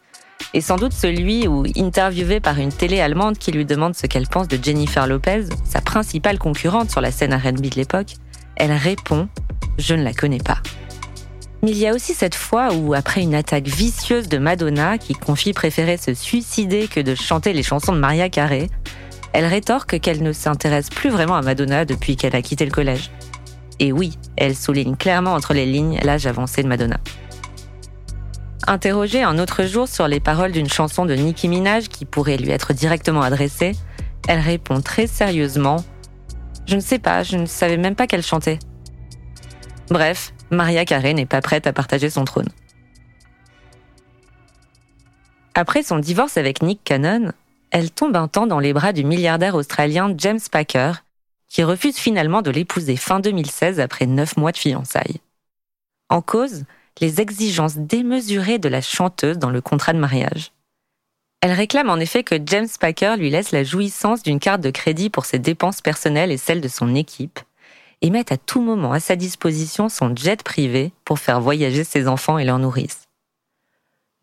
est 0.54 0.62
sans 0.62 0.78
doute 0.78 0.94
celui 0.94 1.48
où, 1.48 1.66
interviewée 1.78 2.40
par 2.40 2.58
une 2.58 2.72
télé 2.72 3.00
allemande 3.00 3.38
qui 3.38 3.52
lui 3.52 3.66
demande 3.66 3.96
ce 3.96 4.08
qu'elle 4.08 4.28
pense 4.28 4.48
de 4.48 4.58
Jennifer 4.62 5.08
Lopez, 5.08 5.46
sa 5.64 5.82
principale 5.82 6.40
concurrente 6.40 6.90
sur 6.90 7.02
la 7.02 7.12
scène 7.12 7.34
R&B 7.34 7.62
de 7.62 7.76
l'époque, 7.76 8.16
elle 8.56 8.72
répond⁇ 8.72 9.24
Je 9.78 9.94
ne 9.94 10.04
la 10.04 10.14
connais 10.14 10.40
pas⁇ 10.40 10.54
mais 11.64 11.72
il 11.72 11.78
y 11.78 11.88
a 11.88 11.94
aussi 11.94 12.14
cette 12.14 12.36
fois 12.36 12.74
où, 12.74 12.94
après 12.94 13.22
une 13.22 13.36
attaque 13.36 13.68
vicieuse 13.68 14.28
de 14.28 14.38
Madonna, 14.38 14.98
qui 14.98 15.14
confie 15.14 15.54
préférer 15.54 15.98
se 15.98 16.14
suicider 16.14 16.88
que 16.88 17.00
de 17.00 17.14
chanter 17.14 17.54
les 17.54 17.64
chansons 17.64 17.94
de 17.94 18.00
Maria 18.00 18.30
Carey, 18.30 18.68
elle 19.34 19.46
rétorque 19.46 20.00
qu'elle 20.00 20.24
ne 20.24 20.34
s'intéresse 20.34 20.90
plus 20.90 21.10
vraiment 21.10 21.36
à 21.36 21.42
Madonna 21.42 21.86
depuis 21.86 22.16
qu'elle 22.16 22.36
a 22.36 22.42
quitté 22.42 22.66
le 22.66 22.72
collège. 22.72 23.12
Et 23.80 23.92
oui, 23.92 24.18
elle 24.38 24.56
souligne 24.56 24.96
clairement 24.96 25.34
entre 25.34 25.54
les 25.54 25.66
lignes 25.66 26.00
l'âge 26.04 26.26
avancé 26.26 26.64
de 26.64 26.68
Madonna. 26.68 26.98
Interrogée 28.68 29.24
un 29.24 29.40
autre 29.40 29.64
jour 29.66 29.88
sur 29.88 30.08
les 30.08 30.20
paroles 30.20 30.52
d'une 30.52 30.70
chanson 30.70 31.06
de 31.06 31.14
Nicki 31.14 31.48
Minaj 31.48 31.88
qui 31.88 32.06
pourrait 32.06 32.38
lui 32.38 32.52
être 32.52 32.74
directement 32.74 33.22
adressée, 33.22 33.72
elle 34.28 34.40
répond 34.40 34.82
très 34.82 35.08
sérieusement⁇ 35.08 35.78
Je 36.68 36.76
ne 36.76 36.82
sais 36.82 37.00
pas, 37.00 37.24
je 37.24 37.38
ne 37.38 37.46
savais 37.46 37.78
même 37.78 37.96
pas 37.96 38.06
qu'elle 38.06 38.22
chantait. 38.22 38.60
Bref, 39.90 40.34
Maria 40.52 40.86
Carey 40.86 41.14
n'est 41.14 41.26
pas 41.26 41.42
prête 41.42 41.66
à 41.66 41.74
partager 41.74 42.10
son 42.10 42.26
trône. 42.26 42.50
Après 45.54 45.84
son 45.84 46.00
divorce 46.00 46.38
avec 46.38 46.62
Nick 46.62 46.82
Cannon, 46.84 47.32
elle 47.72 47.92
tombe 47.92 48.16
un 48.16 48.28
temps 48.28 48.48
dans 48.48 48.60
les 48.60 48.74
bras 48.74 48.94
du 48.94 49.04
milliardaire 49.04 49.56
australien 49.56 50.14
James 50.18 50.40
Packer, 50.52 51.04
qui 51.48 51.64
refuse 51.64 51.98
finalement 51.98 52.42
de 52.42 52.52
l'épouser 52.52 52.98
fin 52.98 53.20
2016 53.20 53.80
après 53.80 54.06
neuf 54.06 54.38
mois 54.38 54.52
de 54.52 54.58
fiançailles. 54.58 55.22
En 56.10 56.22
cause, 56.22 56.66
les 57.00 57.22
exigences 57.22 57.78
démesurées 57.78 58.60
de 58.60 58.70
la 58.70 58.82
chanteuse 58.82 59.38
dans 59.38 59.50
le 59.50 59.62
contrat 59.62 59.94
de 59.94 60.00
mariage. 60.00 60.52
Elle 61.42 61.54
réclame 61.54 61.90
en 61.90 61.98
effet 61.98 62.24
que 62.24 62.36
James 62.46 62.68
Packer 62.80 63.16
lui 63.18 63.30
laisse 63.30 63.52
la 63.52 63.64
jouissance 63.64 64.22
d'une 64.22 64.40
carte 64.40 64.62
de 64.62 64.70
crédit 64.70 65.10
pour 65.10 65.26
ses 65.26 65.40
dépenses 65.40 65.82
personnelles 65.82 66.32
et 66.32 66.38
celles 66.38 66.62
de 66.62 66.68
son 66.68 66.94
équipe, 66.94 67.40
et 68.02 68.10
met 68.10 68.32
à 68.32 68.38
tout 68.38 68.62
moment 68.62 68.92
à 68.92 69.00
sa 69.00 69.16
disposition 69.16 69.90
son 69.90 70.16
jet 70.16 70.44
privé 70.44 70.92
pour 71.06 71.20
faire 71.20 71.40
voyager 71.40 71.84
ses 71.84 72.08
enfants 72.08 72.38
et 72.38 72.46
leur 72.46 72.60
nourrice. 72.60 73.04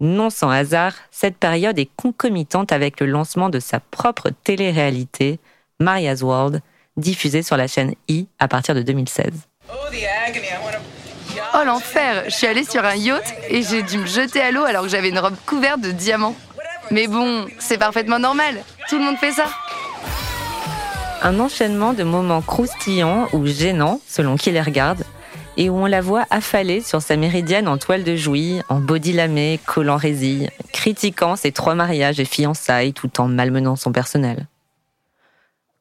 Non 0.01 0.31
sans 0.31 0.51
hasard, 0.51 0.95
cette 1.11 1.37
période 1.37 1.79
est 1.79 1.91
concomitante 1.97 2.73
avec 2.73 3.01
le 3.01 3.07
lancement 3.07 3.49
de 3.49 3.59
sa 3.59 3.81
propre 3.81 4.31
télé-réalité, 4.45 5.41
Maria's 5.81 6.23
World, 6.23 6.61
diffusée 6.97 7.43
sur 7.43 7.57
la 7.57 7.67
chaîne 7.67 7.95
E 8.11 8.25
à 8.38 8.49
partir 8.49 8.75
de 8.75 8.83
2016. 8.83 9.27
Oh 11.55 11.64
l'enfer 11.64 12.25
Je 12.27 12.31
suis 12.31 12.47
allée 12.47 12.64
sur 12.64 12.85
un 12.85 12.95
yacht 12.95 13.35
et 13.49 13.62
j'ai 13.62 13.83
dû 13.83 13.99
me 13.99 14.07
jeter 14.07 14.41
à 14.41 14.51
l'eau 14.51 14.64
alors 14.64 14.83
que 14.83 14.88
j'avais 14.88 15.09
une 15.09 15.19
robe 15.19 15.37
couverte 15.47 15.81
de 15.81 15.91
diamants. 15.91 16.37
Mais 16.91 17.07
bon, 17.07 17.47
c'est 17.59 17.79
parfaitement 17.79 18.19
normal. 18.19 18.62
Tout 18.88 18.99
le 18.99 19.05
monde 19.05 19.19
fait 19.19 19.33
ça 19.33 19.47
un 21.22 21.40
enchaînement 21.40 21.92
de 21.92 22.04
moments 22.04 22.42
croustillants 22.42 23.28
ou 23.33 23.46
gênants, 23.46 24.00
selon 24.07 24.37
qui 24.37 24.50
les 24.50 24.61
regarde, 24.61 25.04
et 25.57 25.68
où 25.68 25.74
on 25.74 25.87
la 25.87 26.00
voit 26.00 26.24
affalée 26.31 26.81
sur 26.81 27.02
sa 27.02 27.16
méridienne 27.16 27.66
en 27.66 27.78
toile 27.78 28.04
de 28.04 28.14
jouy, 28.14 28.61
en 28.68 28.81
body 28.81 29.12
lamé, 29.12 29.59
collant 29.66 29.96
résille, 29.96 30.50
critiquant 30.72 31.35
ses 31.35 31.52
trois 31.52 31.74
mariages 31.74 32.20
et 32.20 32.24
fiançailles 32.24 32.92
tout 32.92 33.20
en 33.20 33.26
malmenant 33.26 33.76
son 33.76 33.90
personnel. 33.90 34.46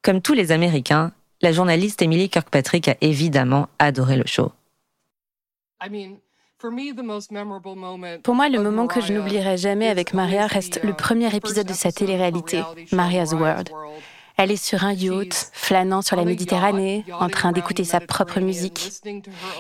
Comme 0.02 0.22
tous 0.22 0.34
les 0.34 0.52
Américains, 0.52 1.12
la 1.42 1.52
journaliste 1.52 2.02
Emily 2.02 2.30
Kirkpatrick 2.30 2.88
a 2.88 2.96
évidemment 3.02 3.68
adoré 3.78 4.18
le 4.18 4.26
show. 4.26 4.52
Pour 8.24 8.36
moi, 8.36 8.50
le 8.50 8.64
moment 8.64 8.88
que 8.88 9.00
je 9.00 9.14
n'oublierai 9.14 9.58
jamais 9.58 9.90
avec 9.90 10.16
Maria 10.16 10.48
reste 10.48 10.84
le 10.84 10.94
premier 10.94 11.36
épisode 11.36 11.68
de 11.68 11.74
sa 11.74 11.92
télé-réalité, 11.92 12.64
Maria's 12.92 13.34
World. 13.34 13.70
Elle 14.38 14.52
est 14.52 14.64
sur 14.64 14.84
un 14.84 14.94
yacht, 14.94 15.50
flânant 15.52 16.02
sur 16.02 16.16
la 16.16 16.24
Méditerranée, 16.24 17.04
en 17.12 17.28
train 17.28 17.52
d'écouter 17.52 17.84
sa 17.84 18.00
propre 18.00 18.40
musique. 18.40 18.92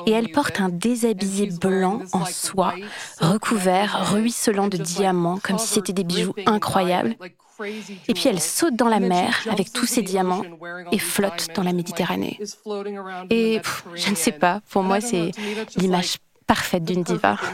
Et 0.05 0.11
elle 0.11 0.31
porte 0.31 0.59
un 0.59 0.69
déshabillé 0.69 1.49
blanc 1.59 2.01
en 2.13 2.25
soie, 2.25 2.75
recouvert, 3.19 4.11
ruisselant 4.11 4.67
de 4.67 4.77
diamants, 4.77 5.39
comme 5.41 5.57
si 5.57 5.67
c'était 5.67 5.93
des 5.93 6.03
bijoux 6.03 6.35
incroyables. 6.45 7.15
Et 8.07 8.13
puis 8.13 8.27
elle 8.27 8.39
saute 8.39 8.75
dans 8.75 8.87
la 8.87 8.99
mer 8.99 9.35
avec 9.49 9.73
tous 9.73 9.87
ses 9.87 10.03
diamants 10.03 10.43
et 10.91 10.99
flotte 10.99 11.47
dans 11.55 11.63
la 11.63 11.73
Méditerranée. 11.73 12.39
Et 13.31 13.59
je 13.95 14.09
ne 14.11 14.15
sais 14.15 14.31
pas, 14.31 14.61
pour 14.69 14.83
moi 14.83 15.01
c'est 15.01 15.31
l'image 15.75 16.17
parfaite 16.45 16.83
d'une 16.83 17.03
diva. 17.03 17.37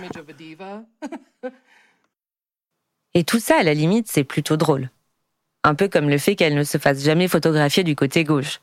Et 3.15 3.23
tout 3.23 3.39
ça, 3.39 3.57
à 3.59 3.63
la 3.63 3.75
limite, 3.75 4.07
c'est 4.09 4.23
plutôt 4.23 4.57
drôle. 4.57 4.89
Un 5.63 5.75
peu 5.75 5.87
comme 5.87 6.09
le 6.09 6.17
fait 6.17 6.35
qu'elle 6.35 6.55
ne 6.55 6.63
se 6.63 6.77
fasse 6.77 7.03
jamais 7.03 7.27
photographier 7.27 7.83
du 7.83 7.95
côté 7.95 8.23
gauche. 8.23 8.59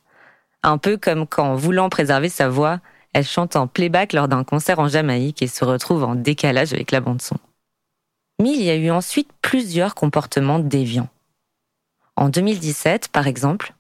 Un 0.62 0.78
peu 0.78 0.96
comme 0.96 1.26
quand, 1.26 1.54
voulant 1.54 1.88
préserver 1.88 2.28
sa 2.28 2.48
voix, 2.48 2.80
elle 3.12 3.24
chante 3.24 3.56
en 3.56 3.66
playback 3.66 4.12
lors 4.12 4.28
d'un 4.28 4.44
concert 4.44 4.78
en 4.78 4.88
Jamaïque 4.88 5.42
et 5.42 5.46
se 5.46 5.64
retrouve 5.64 6.04
en 6.04 6.14
décalage 6.14 6.72
avec 6.72 6.90
la 6.90 7.00
bande-son. 7.00 7.38
Mais 8.40 8.50
il 8.50 8.62
y 8.62 8.70
a 8.70 8.76
eu 8.76 8.90
ensuite 8.90 9.30
plusieurs 9.42 9.94
comportements 9.94 10.58
déviants. 10.58 11.08
En 12.16 12.28
2017, 12.28 13.08
par 13.08 13.26
exemple, 13.26 13.74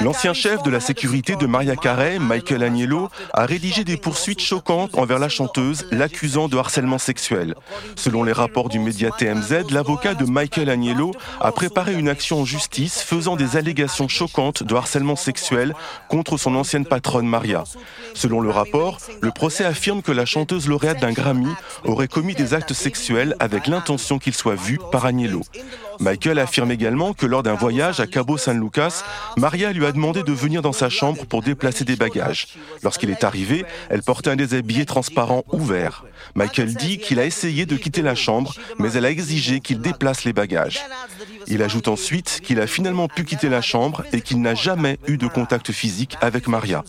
L'ancien 0.00 0.34
chef 0.34 0.62
de 0.62 0.70
la 0.70 0.80
sécurité 0.80 1.36
de 1.36 1.46
Maria 1.46 1.74
Carey, 1.76 2.18
Michael 2.18 2.62
Agnello, 2.62 3.08
a 3.32 3.46
rédigé 3.46 3.84
des 3.84 3.96
poursuites 3.96 4.40
choquantes 4.40 4.96
envers 4.96 5.18
la 5.18 5.28
chanteuse, 5.28 5.86
l'accusant 5.90 6.48
de 6.48 6.56
harcèlement 6.56 6.98
sexuel. 6.98 7.54
Selon 7.96 8.22
les 8.22 8.32
rapports 8.32 8.68
du 8.68 8.78
média 8.78 9.10
TMZ, 9.10 9.70
l'avocat 9.70 10.14
de 10.14 10.24
Michael 10.24 10.70
Agnello 10.70 11.12
a 11.40 11.50
préparé 11.52 11.94
une 11.94 12.08
action 12.08 12.40
en 12.40 12.44
justice 12.44 13.02
faisant 13.02 13.36
des 13.36 13.56
allégations 13.56 14.08
choquantes 14.08 14.62
de 14.62 14.74
harcèlement 14.74 15.16
sexuel 15.16 15.74
contre 16.08 16.36
son 16.36 16.54
ancienne 16.54 16.86
patronne 16.86 17.26
Maria. 17.26 17.64
Selon 18.14 18.40
le 18.40 18.50
rapport, 18.50 18.98
le 19.20 19.30
procès 19.30 19.64
affirme 19.64 20.02
que 20.02 20.12
la 20.12 20.26
chanteuse 20.26 20.68
lauréate 20.68 21.00
d'un 21.00 21.12
Grammy 21.12 21.52
aurait 21.84 22.08
commis 22.08 22.34
des 22.34 22.54
actes 22.54 22.74
sexuels 22.74 23.34
avec 23.40 23.66
l'intention 23.66 24.18
qu'il 24.18 24.34
soit 24.34 24.54
vu 24.54 24.78
par 24.92 25.04
Agnello. 25.04 25.42
Michael 26.00 26.38
affirme 26.38 26.70
également 26.70 27.12
que 27.12 27.26
lors 27.26 27.42
d'un 27.42 27.54
voyage 27.54 28.00
à 28.00 28.06
Cabo 28.06 28.36
San 28.36 28.60
Lucas, 28.60 29.04
Maria 29.36 29.63
lui 29.72 29.86
a 29.86 29.92
demandé 29.92 30.22
de 30.22 30.32
venir 30.32 30.62
dans 30.62 30.72
sa 30.72 30.88
chambre 30.88 31.24
pour 31.26 31.42
déplacer 31.42 31.84
des 31.84 31.96
bagages. 31.96 32.48
Lorsqu'il 32.82 33.10
est 33.10 33.24
arrivé, 33.24 33.64
elle 33.88 34.02
portait 34.02 34.30
un 34.30 34.36
déshabillé 34.36 34.84
transparent 34.84 35.44
ouvert. 35.52 36.04
Michael 36.34 36.74
dit 36.74 36.98
qu'il 36.98 37.18
a 37.18 37.24
essayé 37.24 37.66
de 37.66 37.76
quitter 37.76 38.02
la 38.02 38.14
chambre, 38.14 38.54
mais 38.78 38.92
elle 38.92 39.04
a 39.04 39.10
exigé 39.10 39.60
qu'il 39.60 39.80
déplace 39.80 40.24
les 40.24 40.32
bagages. 40.32 40.80
Il 41.46 41.62
ajoute 41.62 41.88
ensuite 41.88 42.40
qu'il 42.42 42.60
a 42.60 42.66
finalement 42.66 43.08
pu 43.08 43.24
quitter 43.24 43.48
la 43.48 43.60
chambre 43.60 44.04
et 44.12 44.20
qu'il 44.20 44.40
n'a 44.40 44.54
jamais 44.54 44.98
eu 45.06 45.16
de 45.16 45.26
contact 45.26 45.72
physique 45.72 46.16
avec 46.20 46.48
Maria. 46.48 46.82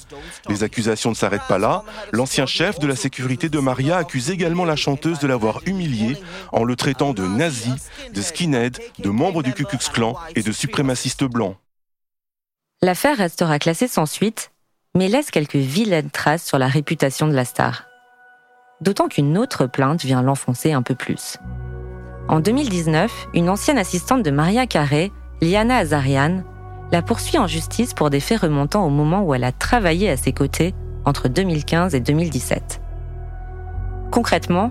Les 0.49 0.63
accusations 0.63 1.09
ne 1.09 1.15
s'arrêtent 1.15 1.47
pas 1.47 1.57
là. 1.57 1.83
L'ancien 2.11 2.45
chef 2.45 2.79
de 2.79 2.87
la 2.87 2.95
sécurité 2.95 3.49
de 3.49 3.59
Maria 3.59 3.97
accuse 3.97 4.29
également 4.29 4.65
la 4.65 4.75
chanteuse 4.75 5.19
de 5.19 5.27
l'avoir 5.27 5.61
humiliée 5.65 6.17
en 6.51 6.63
le 6.63 6.75
traitant 6.75 7.13
de 7.13 7.25
nazi, 7.25 7.73
de 8.13 8.21
skinhead, 8.21 8.79
de 8.99 9.09
membre 9.09 9.43
du 9.43 9.53
Ku 9.53 9.65
Klux 9.65 9.89
Klan 9.91 10.15
et 10.35 10.43
de 10.43 10.51
suprémaciste 10.51 11.23
blanc. 11.23 11.57
L'affaire 12.85 13.17
restera 13.17 13.57
classée 13.57 13.87
sans 13.87 14.05
suite, 14.05 14.51
mais 14.93 15.07
laisse 15.07 15.31
quelques 15.31 15.55
vilaines 15.55 16.11
traces 16.11 16.45
sur 16.45 16.59
la 16.59 16.67
réputation 16.67 17.27
de 17.27 17.33
la 17.33 17.43
star. 17.43 17.85
D'autant 18.79 19.07
qu'une 19.07 19.39
autre 19.39 19.65
plainte 19.65 20.03
vient 20.03 20.21
l'enfoncer 20.21 20.71
un 20.71 20.83
peu 20.83 20.93
plus. 20.93 21.37
En 22.27 22.41
2019, 22.41 23.29
une 23.33 23.49
ancienne 23.49 23.79
assistante 23.79 24.21
de 24.21 24.29
Maria 24.29 24.67
Carey, 24.67 25.11
Liana 25.41 25.77
Azarian, 25.77 26.43
la 26.91 27.01
poursuit 27.01 27.39
en 27.39 27.47
justice 27.47 27.95
pour 27.95 28.11
des 28.11 28.19
faits 28.19 28.41
remontant 28.41 28.85
au 28.85 28.91
moment 28.91 29.23
où 29.23 29.33
elle 29.33 29.45
a 29.45 29.51
travaillé 29.51 30.11
à 30.11 30.15
ses 30.15 30.31
côtés 30.31 30.75
entre 31.05 31.27
2015 31.27 31.95
et 31.95 32.01
2017. 32.01 32.81
Concrètement, 34.11 34.69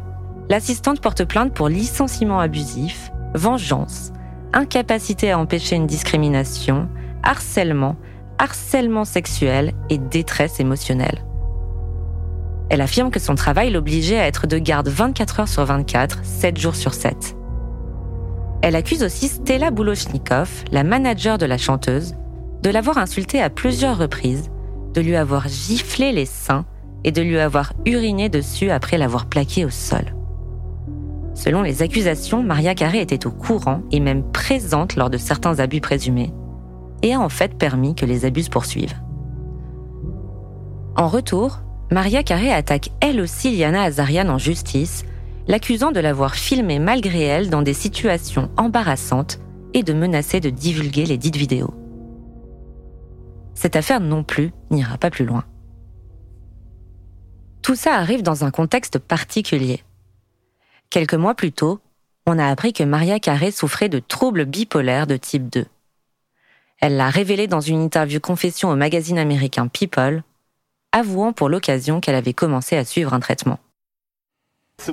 l'assistante 0.49 1.01
porte 1.01 1.25
plainte 1.25 1.53
pour 1.53 1.69
licenciement 1.69 2.39
abusif, 2.39 3.11
vengeance, 3.35 4.13
incapacité 4.53 5.33
à 5.33 5.39
empêcher 5.41 5.75
une 5.75 5.89
discrimination, 5.89 6.89
harcèlement, 7.25 7.97
harcèlement 8.39 9.05
sexuel 9.05 9.73
et 9.91 9.99
détresse 9.99 10.61
émotionnelle. 10.61 11.25
Elle 12.71 12.81
affirme 12.81 13.11
que 13.11 13.21
son 13.21 13.35
travail 13.35 13.71
l'obligeait 13.71 14.19
à 14.19 14.27
être 14.27 14.47
de 14.47 14.59
garde 14.59 14.89
24 14.89 15.41
heures 15.41 15.49
sur 15.49 15.65
24, 15.65 16.25
7 16.25 16.59
jours 16.59 16.75
sur 16.75 16.95
7. 16.95 17.37
Elle 18.63 18.77
accuse 18.77 19.03
aussi 19.03 19.29
Stella 19.29 19.71
Boulochnikov, 19.71 20.65
la 20.73 20.85
manager 20.85 21.37
de 21.37 21.47
la 21.47 21.59
chanteuse, 21.59 22.15
de 22.63 22.71
l'avoir 22.71 22.97
insultée 22.97 23.43
à 23.43 23.51
plusieurs 23.51 23.99
reprises, 23.99 24.51
de 24.95 25.01
lui 25.01 25.17
avoir 25.17 25.49
giflé 25.49 26.13
les 26.13 26.25
seins 26.25 26.65
et 27.05 27.13
de 27.13 27.21
lui 27.21 27.39
avoir 27.39 27.75
uriné 27.85 28.31
dessus 28.31 28.71
après 28.71 28.97
l'avoir 28.97 29.27
plaqué 29.27 29.67
au 29.67 29.71
sol. 29.71 30.15
Selon 31.35 31.63
les 31.63 31.83
accusations, 31.83 32.43
Maria 32.43 32.75
Carré 32.75 33.01
était 33.01 33.27
au 33.27 33.31
courant 33.31 33.83
et 33.91 34.01
même 34.01 34.23
présente 34.33 34.97
lors 34.97 35.11
de 35.11 35.19
certains 35.19 35.59
abus 35.59 35.81
présumés, 35.81 36.33
et 37.05 37.13
a 37.13 37.21
en 37.21 37.29
fait 37.29 37.55
permis 37.57 37.95
que 37.95 38.07
les 38.07 38.25
abus 38.25 38.45
se 38.45 38.51
poursuivent. 38.51 38.97
En 40.97 41.07
retour, 41.07 41.61
Maria 41.93 42.23
Carré 42.23 42.51
attaque 42.51 42.91
elle 43.01 43.21
aussi 43.21 43.51
Liana 43.51 43.83
Azarian 43.83 44.29
en 44.29 44.39
justice, 44.39 45.05
l'accusant 45.47 45.93
de 45.93 46.01
l'avoir 46.01 46.35
filmée 46.35 46.79
malgré 46.79 47.23
elle 47.23 47.51
dans 47.51 47.61
des 47.61 47.75
situations 47.75 48.51
embarrassantes 48.57 49.39
et 49.75 49.83
de 49.83 49.93
menacer 49.93 50.41
de 50.41 50.49
divulguer 50.49 51.05
les 51.05 51.19
dites 51.19 51.37
vidéos. 51.37 51.75
Cette 53.55 53.77
affaire 53.77 54.01
non 54.01 54.25
plus 54.25 54.53
n'ira 54.71 54.97
pas 54.97 55.11
plus 55.11 55.27
loin. 55.27 55.45
Tout 57.61 57.75
ça 57.75 57.97
arrive 57.97 58.23
dans 58.23 58.45
un 58.45 58.51
contexte 58.51 58.99
particulier. 58.99 59.83
Quelques 60.89 61.15
mois 61.15 61.35
plus 61.35 61.53
tôt, 61.53 61.81
on 62.27 62.39
a 62.39 62.47
appris 62.47 62.73
que 62.73 62.85
Maria 62.85 63.21
Carré 63.21 63.51
souffrait 63.51 63.91
de 63.91 63.99
troubles 63.99 64.47
bipolaires 64.47 65.07
de 65.07 65.19
type 65.19 65.51
2. 65.51 65.67
Elle 66.87 66.99
l'a 66.99 67.09
révélé 67.09 67.47
dans 67.47 67.63
une 67.63 67.81
interview 67.81 68.21
confession 68.21 68.69
au 68.69 68.77
magazine 68.77 69.17
américain 69.17 69.69
People, 69.69 70.23
avouant 70.93 71.33
pour 71.33 71.49
l'occasion 71.49 71.99
qu'elle 71.99 72.15
avait 72.15 72.35
commencé 72.35 72.77
à 72.77 72.85
suivre 72.85 73.15
un 73.15 73.21
traitement. 73.21 73.59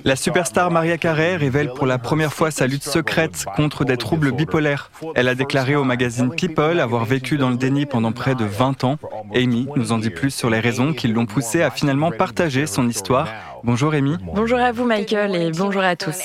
La 0.05 0.15
superstar 0.15 0.71
Maria 0.71 0.97
Carey 0.97 1.35
révèle 1.35 1.73
pour 1.73 1.85
la 1.85 1.97
première 1.97 2.31
fois 2.31 2.49
sa 2.49 2.65
lutte 2.65 2.85
secrète 2.85 3.43
contre 3.57 3.83
des 3.83 3.97
troubles 3.97 4.31
bipolaires. 4.31 4.89
Elle 5.15 5.27
a 5.27 5.35
déclaré 5.35 5.75
au 5.75 5.83
magazine 5.83 6.33
People 6.33 6.79
avoir 6.79 7.03
vécu 7.03 7.37
dans 7.37 7.49
le 7.49 7.57
déni 7.57 7.85
pendant 7.85 8.13
près 8.13 8.35
de 8.35 8.45
20 8.45 8.85
ans. 8.85 8.97
Amy 9.35 9.67
nous 9.75 9.91
en 9.91 9.97
dit 9.97 10.11
plus 10.11 10.31
sur 10.33 10.49
les 10.49 10.61
raisons 10.61 10.93
qui 10.93 11.09
l'ont 11.09 11.25
poussée 11.25 11.61
à 11.61 11.71
finalement 11.71 12.11
partager 12.11 12.67
son 12.67 12.87
histoire 12.87 13.27
Bonjour 13.63 13.93
Amy. 13.93 14.17
Bonjour 14.23 14.59
à 14.59 14.71
vous 14.71 14.85
Michael 14.85 15.35
et 15.35 15.51
bonjour 15.51 15.83
à 15.83 15.95
tous. 15.95 16.17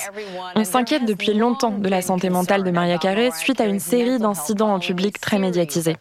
On 0.55 0.65
s'inquiète 0.65 1.05
depuis 1.05 1.35
longtemps 1.35 1.77
de 1.79 1.89
la 1.89 2.01
santé 2.01 2.31
mentale 2.31 2.65
de 2.65 2.71
Maria 2.71 2.97
Carey 2.97 3.31
suite 3.33 3.61
à 3.61 3.67
une 3.67 3.79
série 3.79 4.19
d'incidents 4.19 4.75
en 4.75 4.79
public 4.79 5.21
très 5.21 5.39
médiatisés. 5.39 5.97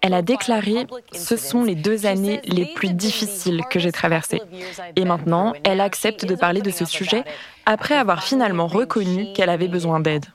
Elle 0.00 0.14
a 0.14 0.22
déclaré⁇ 0.22 0.72
Ce 1.12 1.36
sont 1.36 1.64
les 1.64 1.74
deux 1.74 2.06
années 2.06 2.40
les 2.44 2.64
plus 2.64 2.94
difficiles 2.94 3.62
que 3.68 3.78
j'ai 3.78 3.92
traversées⁇ 3.92 4.38
Et 4.96 5.04
maintenant, 5.04 5.52
elle 5.64 5.82
accepte 5.82 6.24
de 6.24 6.34
parler 6.34 6.62
de 6.62 6.70
ce 6.70 6.86
sujet 6.86 7.24
après 7.66 7.94
avoir 7.94 8.22
finalement 8.22 8.66
reconnu 8.66 9.32
qu'elle 9.34 9.50
avait 9.50 9.68
besoin 9.68 10.00
d'aide. 10.00 10.26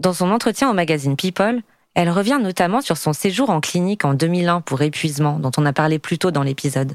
Dans 0.00 0.12
son 0.12 0.30
entretien 0.30 0.70
au 0.70 0.74
magazine 0.74 1.16
People, 1.16 1.62
elle 1.94 2.10
revient 2.10 2.38
notamment 2.40 2.82
sur 2.82 2.96
son 2.96 3.12
séjour 3.12 3.50
en 3.50 3.60
clinique 3.60 4.04
en 4.04 4.14
2001 4.14 4.60
pour 4.60 4.82
épuisement 4.82 5.38
dont 5.38 5.50
on 5.56 5.66
a 5.66 5.72
parlé 5.72 5.98
plus 5.98 6.18
tôt 6.18 6.30
dans 6.30 6.42
l'épisode. 6.42 6.94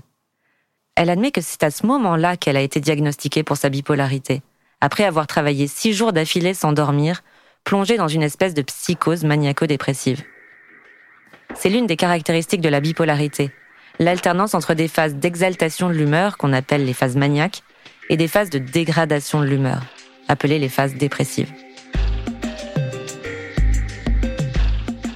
Elle 0.96 1.10
admet 1.10 1.32
que 1.32 1.42
c'est 1.42 1.64
à 1.64 1.72
ce 1.72 1.86
moment-là 1.86 2.38
qu'elle 2.38 2.56
a 2.56 2.62
été 2.62 2.80
diagnostiquée 2.80 3.44
pour 3.44 3.58
sa 3.58 3.68
bipolarité, 3.68 4.42
après 4.80 5.04
avoir 5.04 5.28
travaillé 5.28 5.68
six 5.68 5.92
jours 5.92 6.14
d'affilée 6.14 6.54
sans 6.54 6.72
dormir, 6.72 7.22
plongée 7.66 7.98
dans 7.98 8.08
une 8.08 8.24
espèce 8.24 8.54
de 8.54 8.62
psychose 8.62 9.26
maniaco-dépressive. 9.26 10.24
C'est 11.54 11.70
l'une 11.70 11.86
des 11.86 11.98
caractéristiques 11.98 12.62
de 12.62 12.70
la 12.70 12.80
bipolarité, 12.80 13.52
l'alternance 14.00 14.54
entre 14.54 14.74
des 14.74 14.88
phases 14.88 15.16
d'exaltation 15.16 15.90
de 15.90 15.94
l'humeur, 15.96 16.38
qu'on 16.38 16.54
appelle 16.54 16.86
les 16.86 16.94
phases 16.94 17.18
maniaques, 17.18 17.64
et 18.10 18.16
des 18.16 18.30
phases 18.30 18.50
de 18.50 18.60
dégradation 18.60 19.42
de 19.42 19.48
l'humeur, 19.48 19.82
appelées 20.30 20.60
les 20.60 20.70
phases 20.70 20.96
dépressives. 20.96 21.52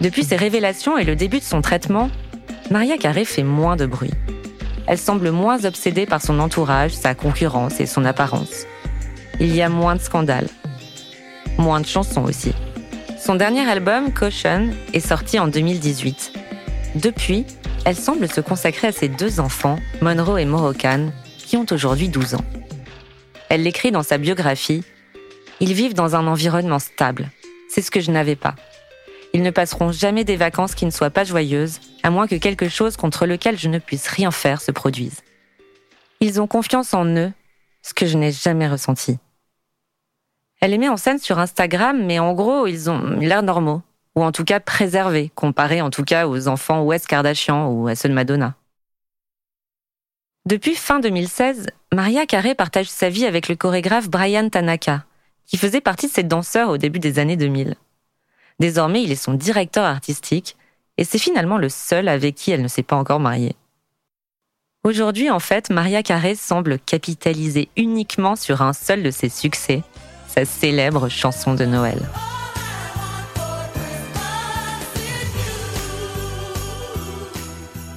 Depuis 0.01 0.25
ses 0.25 0.35
révélations 0.35 0.97
et 0.97 1.05
le 1.05 1.15
début 1.15 1.39
de 1.39 1.43
son 1.43 1.61
traitement, 1.61 2.09
Maria 2.69 2.97
Carré 2.97 3.23
fait 3.23 3.43
moins 3.43 3.77
de 3.77 3.85
bruit 3.85 4.11
elle 4.89 4.97
semble 4.97 5.29
moins 5.29 5.65
obsédée 5.65 6.07
par 6.07 6.19
son 6.19 6.39
entourage, 6.39 6.93
sa 6.93 7.13
concurrence 7.13 7.79
et 7.79 7.85
son 7.85 8.05
apparence. 8.05 8.65
Il 9.39 9.55
y 9.55 9.61
a 9.61 9.69
moins 9.69 9.95
de 9.95 10.01
scandales. 10.01 10.49
Moins 11.59 11.79
de 11.79 11.85
chansons 11.85 12.23
aussi. 12.23 12.53
Son 13.23 13.35
dernier 13.35 13.69
album, 13.69 14.11
Caution, 14.11 14.71
est 14.93 14.99
sorti 14.99 15.37
en 15.37 15.47
2018. 15.47 16.33
Depuis, 16.95 17.45
elle 17.85 17.95
semble 17.95 18.27
se 18.27 18.41
consacrer 18.41 18.87
à 18.87 18.91
ses 18.91 19.09
deux 19.09 19.39
enfants, 19.39 19.77
Monroe 20.01 20.39
et 20.39 20.45
Moroccan, 20.45 21.11
qui 21.37 21.55
ont 21.55 21.67
aujourd'hui 21.69 22.09
12 22.09 22.33
ans. 22.33 22.45
Elle 23.49 23.61
l'écrit 23.61 23.91
dans 23.91 24.03
sa 24.03 24.17
biographie 24.17 24.83
Ils 25.59 25.73
vivent 25.73 25.93
dans 25.93 26.15
un 26.15 26.25
environnement 26.25 26.79
stable. 26.79 27.29
C'est 27.69 27.83
ce 27.83 27.91
que 27.91 27.99
je 27.99 28.09
n'avais 28.09 28.35
pas. 28.35 28.55
Ils 29.33 29.43
ne 29.43 29.51
passeront 29.51 29.91
jamais 29.91 30.23
des 30.23 30.35
vacances 30.35 30.75
qui 30.75 30.85
ne 30.85 30.91
soient 30.91 31.11
pas 31.11 31.23
joyeuses, 31.23 31.79
à 32.03 32.09
moins 32.09 32.27
que 32.27 32.35
quelque 32.35 32.67
chose 32.67 32.97
contre 32.97 33.25
lequel 33.25 33.57
je 33.57 33.69
ne 33.69 33.77
puisse 33.77 34.07
rien 34.07 34.31
faire 34.31 34.61
se 34.61 34.71
produise. 34.71 35.21
Ils 36.19 36.41
ont 36.41 36.47
confiance 36.47 36.93
en 36.93 37.05
eux, 37.05 37.31
ce 37.81 37.93
que 37.93 38.05
je 38.05 38.17
n'ai 38.17 38.31
jamais 38.31 38.67
ressenti. 38.67 39.17
Elle 40.61 40.71
les 40.71 40.77
met 40.77 40.89
en 40.89 40.97
scène 40.97 41.19
sur 41.19 41.39
Instagram, 41.39 42.03
mais 42.03 42.19
en 42.19 42.33
gros, 42.33 42.67
ils 42.67 42.89
ont 42.89 43.17
l'air 43.19 43.43
normaux, 43.43 43.81
ou 44.15 44.23
en 44.23 44.31
tout 44.31 44.43
cas 44.43 44.59
préservés, 44.59 45.31
comparés 45.35 45.81
en 45.81 45.89
tout 45.89 46.03
cas 46.03 46.27
aux 46.27 46.47
enfants 46.47 46.83
Wes 46.83 47.05
Kardashian 47.05 47.69
ou 47.69 47.87
à 47.87 47.95
ceux 47.95 48.09
Madonna. 48.09 48.55
Depuis 50.45 50.75
fin 50.75 50.99
2016, 50.99 51.67
Maria 51.93 52.25
Carey 52.25 52.55
partage 52.55 52.89
sa 52.89 53.09
vie 53.09 53.25
avec 53.25 53.47
le 53.47 53.55
chorégraphe 53.55 54.09
Brian 54.09 54.49
Tanaka, 54.49 55.05
qui 55.45 55.57
faisait 55.57 55.81
partie 55.81 56.07
de 56.07 56.11
ses 56.11 56.23
danseurs 56.23 56.69
au 56.69 56.77
début 56.77 56.99
des 56.99 57.19
années 57.19 57.37
2000. 57.37 57.75
Désormais, 58.59 59.03
il 59.03 59.11
est 59.11 59.15
son 59.15 59.33
directeur 59.33 59.85
artistique 59.85 60.57
et 60.97 61.05
c'est 61.05 61.17
finalement 61.17 61.57
le 61.57 61.69
seul 61.69 62.09
avec 62.09 62.35
qui 62.35 62.51
elle 62.51 62.61
ne 62.61 62.67
s'est 62.67 62.83
pas 62.83 62.97
encore 62.97 63.21
mariée. 63.21 63.55
Aujourd'hui, 64.83 65.29
en 65.29 65.39
fait, 65.39 65.69
Maria 65.69 66.03
Carré 66.03 66.35
semble 66.35 66.79
capitaliser 66.79 67.69
uniquement 67.77 68.35
sur 68.35 68.61
un 68.61 68.73
seul 68.73 69.03
de 69.03 69.11
ses 69.11 69.29
succès, 69.29 69.83
sa 70.27 70.45
célèbre 70.45 71.09
chanson 71.09 71.53
de 71.53 71.65
Noël. 71.65 72.01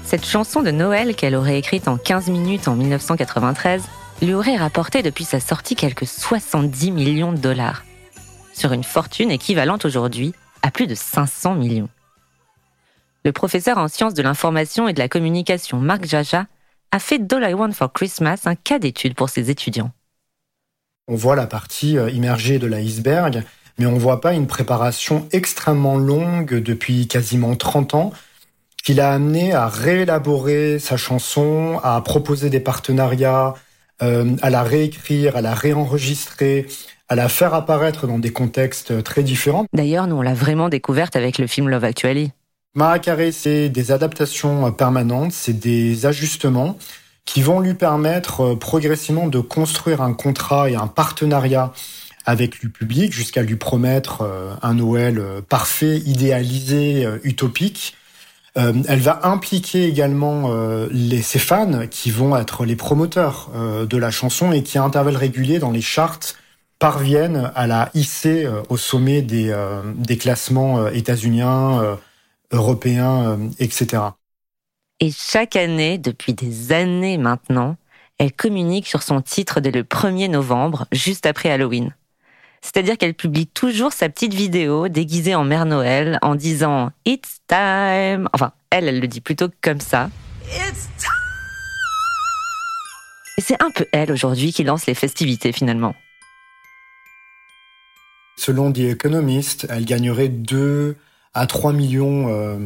Cette 0.05 0.27
chanson 0.27 0.63
de 0.63 0.71
Noël 0.71 1.17
qu'elle 1.17 1.35
aurait 1.35 1.59
écrite 1.59 1.89
en 1.89 1.97
15 1.97 2.29
minutes 2.29 2.69
en 2.69 2.75
1993 2.75 3.83
lui 4.21 4.35
aurait 4.35 4.57
rapporté 4.57 5.03
depuis 5.03 5.25
sa 5.25 5.41
sortie 5.41 5.75
quelques 5.75 6.07
70 6.07 6.91
millions 6.93 7.33
de 7.33 7.39
dollars, 7.39 7.85
sur 8.53 8.73
une 8.73 8.85
fortune 8.85 9.31
équivalente 9.31 9.85
aujourd'hui 9.85 10.35
à 10.63 10.71
plus 10.71 10.87
de 10.87 10.95
500 10.95 11.55
millions. 11.55 11.89
Le 13.25 13.33
professeur 13.33 13.79
en 13.79 13.89
sciences 13.89 14.15
de 14.15 14.23
l'information 14.23 14.89
et 14.89 14.93
de 14.93 14.99
la 14.99 15.09
communication 15.09 15.79
Marc 15.79 16.05
Jaja 16.07 16.47
a 16.91 16.99
fait 16.99 17.19
d'All 17.19 17.49
I 17.49 17.55
Want 17.55 17.73
for 17.73 17.93
Christmas 17.93 18.43
un 18.45 18.55
cas 18.55 18.79
d'étude 18.79 19.15
pour 19.15 19.29
ses 19.29 19.51
étudiants. 19.51 19.93
On 21.09 21.15
voit 21.15 21.37
la 21.37 21.47
partie 21.47 21.99
euh, 21.99 22.11
immergée 22.11 22.59
de 22.59 22.67
l'iceberg, 22.67 23.43
mais 23.79 23.87
on 23.87 23.93
ne 23.93 23.99
voit 23.99 24.21
pas 24.21 24.35
une 24.35 24.47
préparation 24.47 25.29
extrêmement 25.33 25.97
longue 25.97 26.55
depuis 26.55 27.09
quasiment 27.09 27.57
30 27.57 27.95
ans 27.95 28.13
qui 28.83 28.95
l'a 28.95 29.13
amené 29.13 29.53
à 29.53 29.69
réélaborer 29.69 30.79
sa 30.79 30.97
chanson, 30.97 31.81
à 31.85 32.01
proposer 32.01 32.51
des 32.51 32.61
partenariats, 32.61 33.55
euh, 34.03 34.37
à 34.43 34.51
la 34.51 34.63
réécrire, 34.63 35.37
à 35.37 35.41
la 35.41 35.55
réenregistrer, 35.55 36.67
à 37.13 37.15
la 37.15 37.29
faire 37.29 37.53
apparaître 37.53 38.07
dans 38.07 38.19
des 38.19 38.33
contextes 38.33 39.05
très 39.05 39.23
différents. 39.23 39.67
D'ailleurs, 39.75 40.07
nous, 40.07 40.17
on 40.17 40.23
l'a 40.23 40.33
vraiment 40.33 40.71
découverte 40.71 41.15
avec 41.15 41.37
le 41.37 41.47
film 41.47 41.69
Love 41.69 41.85
Actually. 41.85 42.31
Maracaré, 42.75 43.33
c'est 43.33 43.69
des 43.69 43.93
adaptations 43.93 44.73
permanentes, 44.73 45.33
c'est 45.33 45.53
des 45.53 46.07
ajustements 46.07 46.79
qui 47.27 47.43
vont 47.43 47.61
lui 47.61 47.75
permettre 47.75 48.41
euh, 48.41 48.57
progressivement 48.57 49.29
de 49.29 49.41
construire 49.41 50.01
un 50.01 50.15
contrat 50.15 50.71
et 50.71 50.75
un 50.75 50.87
partenariat 50.87 51.75
avec 52.25 52.63
le 52.63 52.71
public 52.71 53.13
jusqu'à 53.13 53.43
lui 53.43 53.57
promettre 53.57 54.23
euh, 54.23 54.55
un 54.63 54.73
Noël 54.73 55.19
euh, 55.19 55.43
parfait, 55.43 55.99
idéalisé, 55.99 57.07
utopique. 57.25 57.95
elle 58.55 59.01
va 59.01 59.21
impliquer 59.25 59.85
également 59.85 60.51
les, 60.91 61.23
ses 61.23 61.39
fans 61.39 61.87
qui 61.91 62.11
vont 62.11 62.37
être 62.37 62.67
les 62.67 62.77
promoteurs 62.77 63.51
de 63.89 63.97
la 63.97 64.11
chanson 64.11 64.53
et 64.53 64.63
qui 64.63 64.77
à 64.77 64.83
intervalles 64.83 65.17
réguliers 65.17 65.59
dans 65.59 65.71
les 65.71 65.81
charts 65.81 66.35
parviennent 66.83 67.53
à 67.55 67.69
la 67.69 67.91
hisser 67.95 68.45
euh, 68.45 68.61
au 68.69 68.77
sommet 68.77 69.23
des, 69.23 69.51
euh, 69.51 69.83
des 69.95 70.19
classements 70.19 70.81
euh, 70.81 70.91
états-uniens, 70.91 71.97
européens, 72.51 73.39
etc. 73.61 74.03
Et 74.99 75.13
chaque 75.13 75.55
année, 75.55 75.97
depuis 75.97 76.35
des 76.35 76.73
années 76.73 77.19
maintenant, 77.19 77.77
elle 78.19 78.33
communique 78.33 78.89
sur 78.89 79.05
son 79.05 79.21
titre 79.21 79.61
dès 79.61 79.71
le 79.71 79.85
1er 79.85 80.29
novembre, 80.29 80.87
juste 80.91 81.25
après 81.25 81.51
Halloween. 81.51 81.95
C'est-à-dire 82.63 82.99
qu'elle 82.99 83.15
publie 83.15 83.47
toujours 83.47 83.93
sa 83.93 84.09
petite 84.09 84.35
vidéo 84.35 84.89
déguisée 84.89 85.37
en 85.37 85.45
Mère 85.45 85.67
Noël 85.67 86.19
en 86.21 86.35
disant 86.35 86.91
It's 87.05 87.39
time. 87.47 88.29
Enfin, 88.33 88.53
elle, 88.71 88.89
elle 88.89 88.99
le 88.99 89.07
dit 89.07 89.21
plutôt 89.21 89.49
comme 89.61 89.81
ça. 89.81 90.11
Et 93.39 93.41
c'est 93.41 93.63
un 93.63 93.71
peu 93.71 93.87
elle 93.93 94.11
aujourd'hui 94.11 94.53
qui 94.53 94.65
lance 94.65 94.87
les 94.87 94.95
festivités 94.95 95.53
finalement. 95.53 95.95
Selon 98.37 98.73
The 98.73 98.81
Economist, 98.81 99.67
elle 99.69 99.85
gagnerait 99.85 100.29
2 100.29 100.97
à 101.35 101.47
3 101.47 101.73
millions 101.73 102.27
euh, 102.29 102.57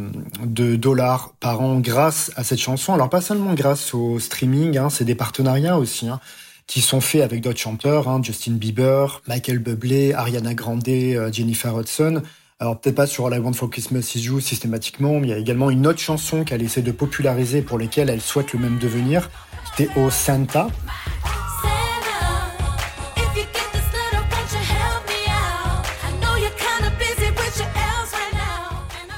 de 0.44 0.76
dollars 0.76 1.34
par 1.38 1.60
an 1.60 1.78
grâce 1.78 2.32
à 2.36 2.44
cette 2.44 2.58
chanson. 2.58 2.94
Alors 2.94 3.10
pas 3.10 3.20
seulement 3.20 3.54
grâce 3.54 3.94
au 3.94 4.18
streaming, 4.18 4.76
hein, 4.76 4.90
c'est 4.90 5.04
des 5.04 5.14
partenariats 5.14 5.78
aussi. 5.78 6.08
Hein 6.08 6.20
qui 6.66 6.80
sont 6.80 7.00
faits 7.00 7.22
avec 7.22 7.42
d'autres 7.42 7.60
chanteurs, 7.60 8.08
hein, 8.08 8.20
Justin 8.22 8.52
Bieber, 8.52 9.22
Michael 9.28 9.58
Bublé, 9.58 10.12
Ariana 10.14 10.54
Grande, 10.54 10.88
euh, 10.88 11.30
Jennifer 11.32 11.76
Hudson. 11.78 12.22
Alors 12.58 12.80
peut-être 12.80 12.96
pas 12.96 13.06
sur 13.06 13.28
la 13.28 13.38
One 13.38 13.54
for 13.54 13.70
Christmas 13.70 14.12
Is 14.14 14.24
You 14.24 14.40
systématiquement, 14.40 15.20
mais 15.20 15.28
il 15.28 15.30
y 15.30 15.34
a 15.34 15.38
également 15.38 15.70
une 15.70 15.86
autre 15.86 16.00
chanson 16.00 16.42
qu'elle 16.42 16.62
essaie 16.62 16.82
de 16.82 16.92
populariser 16.92 17.62
pour 17.62 17.78
lesquelles 17.78 18.08
elle 18.08 18.20
souhaite 18.20 18.52
le 18.52 18.58
même 18.58 18.78
devenir. 18.78 19.30
C'était 19.70 19.90
au 20.00 20.10
Santa. 20.10 20.68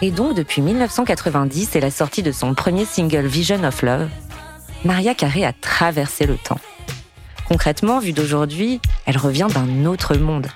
Et 0.00 0.12
donc, 0.12 0.36
depuis 0.36 0.62
1990 0.62 1.74
et 1.74 1.80
la 1.80 1.90
sortie 1.90 2.22
de 2.22 2.30
son 2.30 2.54
premier 2.54 2.84
single 2.84 3.26
Vision 3.26 3.64
of 3.64 3.82
Love, 3.82 4.08
Maria 4.84 5.14
Carey 5.14 5.44
a 5.44 5.52
traversé 5.52 6.24
le 6.24 6.36
temps. 6.36 6.60
Concrètement, 7.48 7.98
vue 7.98 8.12
d'aujourd'hui, 8.12 8.80
elle 9.06 9.16
revient 9.16 9.48
d'un 9.52 9.86
autre 9.86 10.16
monde. 10.16 10.46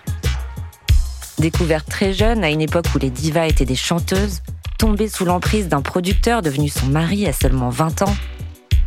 Découverte 1.38 1.88
très 1.88 2.12
jeune, 2.12 2.44
à 2.44 2.50
une 2.50 2.60
époque 2.60 2.86
où 2.94 2.98
les 2.98 3.10
divas 3.10 3.46
étaient 3.46 3.64
des 3.64 3.74
chanteuses, 3.74 4.42
tombée 4.78 5.08
sous 5.08 5.24
l'emprise 5.24 5.68
d'un 5.68 5.82
producteur 5.82 6.40
devenu 6.40 6.68
son 6.68 6.86
mari 6.86 7.26
à 7.26 7.32
seulement 7.32 7.70
20 7.70 8.02
ans. 8.02 8.14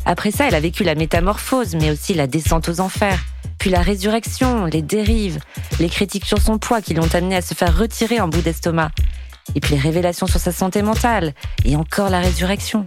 Après 0.06 0.32
ça, 0.32 0.47
elle 0.47 0.56
a 0.56 0.60
vécu 0.62 0.86
la 0.86 0.95
métamorphose, 0.95 1.76
mais 1.76 1.91
aussi 1.91 2.14
la 2.14 2.28
descente 2.28 2.70
aux 2.70 2.80
enfers, 2.80 3.20
puis 3.58 3.72
la 3.72 3.82
résurrection, 3.82 4.66
les 4.66 4.82
dérives, 4.82 5.39
les 5.80 5.89
critiques 5.89 6.26
sur 6.26 6.39
son 6.39 6.60
poids 6.60 6.82
qui 6.82 6.93
l'ont 6.93 7.14
amenée 7.14 7.36
à 7.36 7.41
se 7.41 7.56
faire 7.56 7.78
retirer 7.78 8.20
un 8.20 8.28
bout 8.28 8.41
d'estomac, 8.41 8.91
et 9.56 9.60
puis 9.60 9.76
les 9.76 9.82
révélations 9.82 10.28
sur 10.28 10.39
sa 10.39 10.51
santé 10.51 10.82
mentale, 10.82 11.34
et 11.64 11.76
encore 11.76 12.10
la 12.10 12.20
résurrection. 12.20 12.86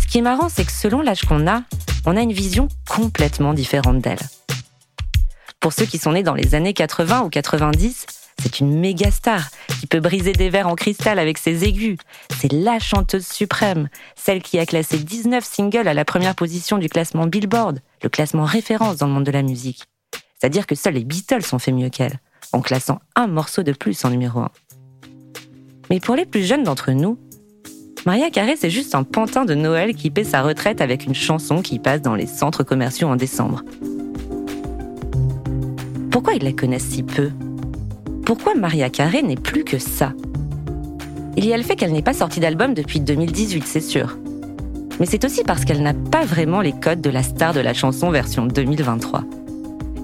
Ce 0.00 0.06
qui 0.06 0.18
est 0.18 0.22
marrant, 0.22 0.48
c'est 0.48 0.64
que 0.64 0.72
selon 0.72 1.02
l'âge 1.02 1.22
qu'on 1.22 1.46
a, 1.46 1.62
on 2.06 2.16
a 2.16 2.20
une 2.20 2.32
vision 2.32 2.68
complètement 2.88 3.54
différente 3.54 4.00
d'elle. 4.00 4.18
Pour 5.60 5.72
ceux 5.72 5.84
qui 5.84 5.98
sont 5.98 6.12
nés 6.12 6.22
dans 6.22 6.34
les 6.34 6.54
années 6.54 6.72
80 6.72 7.22
ou 7.22 7.28
90, 7.28 8.06
c'est 8.40 8.60
une 8.60 8.78
méga 8.78 9.10
star 9.10 9.50
qui 9.80 9.86
peut 9.86 10.00
briser 10.00 10.32
des 10.32 10.48
verres 10.48 10.68
en 10.68 10.76
cristal 10.76 11.18
avec 11.18 11.38
ses 11.38 11.64
aigus. 11.64 11.98
C'est 12.38 12.52
la 12.52 12.78
chanteuse 12.78 13.26
suprême, 13.26 13.88
celle 14.14 14.42
qui 14.42 14.58
a 14.58 14.66
classé 14.66 14.98
19 14.98 15.44
singles 15.44 15.88
à 15.88 15.94
la 15.94 16.04
première 16.04 16.34
position 16.34 16.78
du 16.78 16.88
classement 16.88 17.26
Billboard, 17.26 17.80
le 18.02 18.08
classement 18.08 18.44
référence 18.44 18.98
dans 18.98 19.06
le 19.06 19.12
monde 19.12 19.26
de 19.26 19.32
la 19.32 19.42
musique. 19.42 19.84
C'est-à-dire 20.38 20.66
que 20.66 20.76
seuls 20.76 20.94
les 20.94 21.04
Beatles 21.04 21.52
ont 21.52 21.58
fait 21.58 21.72
mieux 21.72 21.90
qu'elle, 21.90 22.20
en 22.52 22.60
classant 22.60 23.00
un 23.16 23.26
morceau 23.26 23.64
de 23.64 23.72
plus 23.72 24.04
en 24.04 24.10
numéro 24.10 24.40
1. 24.40 24.50
Mais 25.90 26.00
pour 26.00 26.14
les 26.14 26.26
plus 26.26 26.42
jeunes 26.42 26.64
d'entre 26.64 26.92
nous, 26.92 27.18
Maria 28.06 28.30
Carré, 28.30 28.54
c'est 28.56 28.70
juste 28.70 28.94
un 28.94 29.02
pantin 29.02 29.44
de 29.44 29.54
Noël 29.54 29.94
qui 29.94 30.10
paie 30.10 30.24
sa 30.24 30.42
retraite 30.42 30.80
avec 30.80 31.04
une 31.04 31.14
chanson 31.14 31.62
qui 31.62 31.78
passe 31.78 32.02
dans 32.02 32.14
les 32.14 32.26
centres 32.26 32.62
commerciaux 32.62 33.08
en 33.08 33.16
décembre. 33.16 33.64
Pourquoi 36.10 36.34
ils 36.34 36.44
la 36.44 36.52
connaissent 36.52 36.88
si 36.88 37.02
peu? 37.02 37.30
Pourquoi 38.24 38.54
Maria 38.54 38.90
Carré 38.90 39.22
n'est 39.22 39.36
plus 39.36 39.64
que 39.64 39.78
ça? 39.78 40.12
Il 41.36 41.46
y 41.46 41.52
a 41.52 41.56
le 41.56 41.62
fait 41.62 41.76
qu'elle 41.76 41.92
n'ait 41.92 42.02
pas 42.02 42.14
sorti 42.14 42.40
d'album 42.40 42.74
depuis 42.74 43.00
2018, 43.00 43.64
c'est 43.66 43.80
sûr. 43.80 44.18
Mais 45.00 45.06
c'est 45.06 45.24
aussi 45.24 45.44
parce 45.44 45.64
qu'elle 45.64 45.82
n'a 45.82 45.94
pas 45.94 46.24
vraiment 46.24 46.60
les 46.60 46.72
codes 46.72 47.00
de 47.00 47.10
la 47.10 47.22
star 47.22 47.54
de 47.54 47.60
la 47.60 47.74
chanson 47.74 48.10
version 48.10 48.46
2023. 48.46 49.24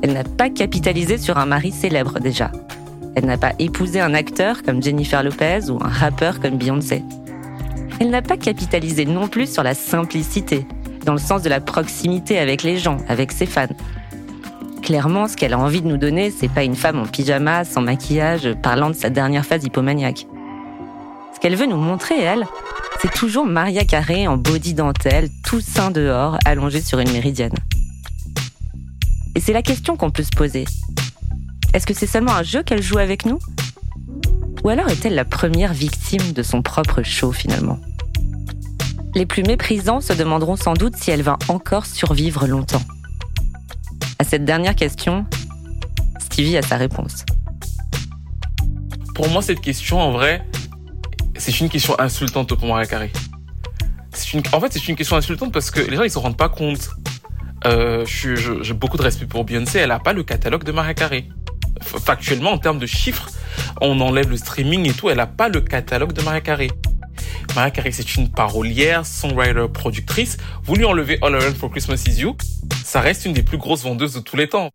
Elle 0.03 0.12
n'a 0.12 0.24
pas 0.24 0.51
capitalisé 0.51 1.18
sur 1.18 1.39
un 1.39 1.47
mari 1.47 1.72
célèbre 1.72 2.20
déjà. 2.20 2.53
Elle 3.17 3.27
n'a 3.27 3.39
pas 3.39 3.53
épousé 3.59 4.01
un 4.01 4.15
acteur 4.15 4.62
comme 4.62 4.83
Jennifer 4.83 5.23
Lopez 5.23 5.71
ou 5.71 5.79
un 5.83 5.89
rappeur 5.89 6.41
comme 6.41 6.59
Beyoncé 6.59 7.03
elle 8.01 8.11
n'a 8.11 8.23
pas 8.23 8.37
capitalisé 8.37 9.05
non 9.05 9.29
plus 9.29 9.53
sur 9.53 9.62
la 9.62 9.75
simplicité, 9.75 10.67
dans 11.05 11.12
le 11.12 11.19
sens 11.19 11.43
de 11.43 11.49
la 11.49 11.61
proximité 11.61 12.39
avec 12.39 12.62
les 12.62 12.79
gens, 12.79 12.99
avec 13.09 13.33
ses 13.33 13.47
fans. 13.47 13.67
Clairement, 14.83 15.29
ce 15.29 15.37
qu'elle 15.37 15.55
a 15.55 15.59
envie 15.59 15.81
de 15.81 15.87
nous 15.87 15.97
donner, 15.97 16.31
c'est 16.31 16.51
pas 16.51 16.65
une 16.65 16.75
femme 16.75 16.99
en 16.99 17.07
pyjama, 17.07 17.65
sans 17.65 17.81
maquillage, 17.81 18.53
parlant 18.62 18.91
de 18.91 18.95
sa 18.95 19.11
dernière 19.11 19.47
phase 19.47 19.65
hypomaniaque. 19.65 20.27
Ce 21.35 21.41
qu'elle 21.41 21.57
veut 21.57 21.67
nous 21.67 21.79
montrer, 21.79 22.21
elle, 22.21 22.47
c'est 23.01 23.12
toujours 23.12 23.47
Maria 23.47 23.85
Carré 23.85 24.29
en 24.29 24.37
body 24.37 24.75
dentelle, 24.75 25.29
tout 25.43 25.61
sein 25.61 25.91
dehors, 25.91 26.39
allongée 26.45 26.83
sur 26.83 26.99
une 26.99 27.11
méridienne. 27.12 27.55
Et 29.35 29.41
c'est 29.41 29.53
la 29.53 29.62
question 29.62 29.97
qu'on 29.97 30.11
peut 30.11 30.23
se 30.23 30.37
poser. 30.37 30.65
Est-ce 31.75 31.87
que 31.87 31.93
c'est 31.93 32.07
seulement 32.07 32.35
un 32.35 32.45
jeu 32.45 32.62
qu'elle 32.62 32.83
joue 32.83 32.99
avec 32.99 33.27
nous? 33.27 33.41
Ou 34.62 34.68
alors 34.68 34.89
est-elle 34.89 35.16
la 35.16 35.25
première 35.25 35.75
victime 35.75 36.33
de 36.33 36.45
son 36.45 36.62
propre 36.62 37.03
show 37.03 37.33
finalement? 37.33 37.81
Les 39.16 39.27
plus 39.27 39.43
méprisants 39.43 40.01
se 40.01 40.12
demanderont 40.12 40.55
sans 40.55 40.75
doute 40.75 40.95
si 40.97 41.11
elle 41.11 41.22
va 41.22 41.37
encore 41.49 41.85
survivre 41.85 42.47
longtemps. 42.47 42.83
À 44.20 44.25
cette 44.25 44.45
dernière 44.45 44.77
question, 44.77 45.27
Stevie 46.20 46.57
a 46.57 46.62
sa 46.62 46.77
réponse. 46.77 47.25
Pour 49.16 49.29
moi, 49.31 49.43
cette 49.43 49.61
question, 49.61 50.01
en 50.01 50.12
vrai, 50.12 50.47
c'est 51.37 51.59
une 51.59 51.68
question 51.68 51.99
insultante 51.99 52.55
pour 52.55 52.68
Maria. 52.68 52.87
Une... 54.33 54.43
En 54.53 54.61
fait, 54.61 54.72
c'est 54.72 54.89
une 54.89 54.97
question 54.97 55.16
insultante 55.16 55.53
parce 55.53 55.72
que 55.72 55.81
les 55.81 55.97
gens, 55.97 56.05
ils 56.05 56.11
se 56.11 56.18
rendent 56.18 56.37
pas 56.37 56.49
compte. 56.49 56.91
Euh, 57.66 58.05
J'ai 58.07 58.75
beaucoup 58.75 58.97
de 58.97 59.03
respect 59.03 59.27
pour 59.27 59.45
Beyoncé, 59.45 59.81
elle 59.81 59.89
n'a 59.89 59.99
pas 59.99 60.12
le 60.12 60.22
catalogue 60.22 60.62
de 60.62 60.70
Maria 60.70 60.95
Carey. 60.95 61.27
Factuellement, 61.85 62.53
en 62.53 62.59
termes 62.59 62.78
de 62.78 62.87
chiffres, 62.87 63.30
on 63.80 64.01
enlève 64.01 64.30
le 64.30 64.37
streaming 64.37 64.89
et 64.89 64.93
tout, 64.93 65.11
elle 65.11 65.18
n'a 65.18 65.26
pas 65.26 65.49
le 65.49 65.61
catalogue 65.61 66.12
de 66.12 66.22
Maria 66.22 66.41
Carey. 66.41 66.68
Maria 67.55 67.70
Carey, 67.70 67.93
c'est 67.93 68.16
une 68.16 68.30
parolière, 68.30 69.07
songwriter, 69.07 69.66
productrice. 69.72 70.37
Vous 70.64 70.74
lui 70.74 70.85
enlevez 70.85 71.18
All 71.22 71.35
Around 71.35 71.57
for 71.57 71.70
Christmas 71.70 72.03
Is 72.07 72.20
You, 72.20 72.37
ça 72.85 73.01
reste 73.01 73.24
une 73.24 73.32
des 73.32 73.43
plus 73.43 73.59
grosses 73.59 73.82
vendeuses 73.82 74.14
de 74.14 74.20
tous 74.20 74.37
les 74.37 74.49
temps. 74.49 74.70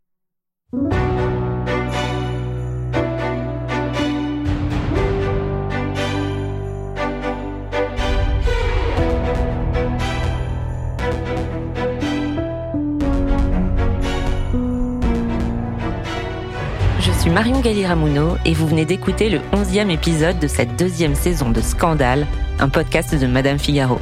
Marion 17.34 17.60
Galli-Ramuno 17.60 18.38
et 18.44 18.54
vous 18.54 18.68
venez 18.68 18.86
d'écouter 18.86 19.30
le 19.30 19.40
11e 19.54 19.92
épisode 19.92 20.40
de 20.40 20.48
cette 20.48 20.76
deuxième 20.78 21.14
saison 21.14 21.52
de 21.52 21.62
Scandale, 21.62 22.26
un 22.60 22.70
podcast 22.70 23.14
de 23.14 23.28
Madame 23.28 23.60
Figaro. 23.60 24.00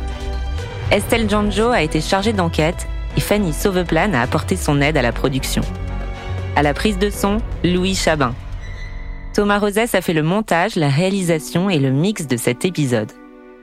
Estelle 0.91 1.29
Janjo 1.29 1.71
a 1.71 1.81
été 1.81 1.99
chargée 1.99 2.31
d'enquête 2.31 2.87
et 3.17 3.19
Fanny 3.19 3.51
Sauveplan 3.51 4.13
a 4.13 4.21
apporté 4.21 4.55
son 4.55 4.79
aide 4.79 4.95
à 4.95 5.01
la 5.01 5.11
production. 5.11 5.61
À 6.55 6.63
la 6.63 6.73
prise 6.73 6.97
de 6.97 7.09
son, 7.09 7.39
Louis 7.65 7.95
Chabin. 7.95 8.33
Thomas 9.33 9.59
Rosès 9.59 9.93
a 9.93 10.01
fait 10.01 10.13
le 10.13 10.23
montage, 10.23 10.77
la 10.77 10.89
réalisation 10.89 11.69
et 11.69 11.79
le 11.79 11.91
mix 11.91 12.27
de 12.27 12.37
cet 12.37 12.63
épisode. 12.63 13.11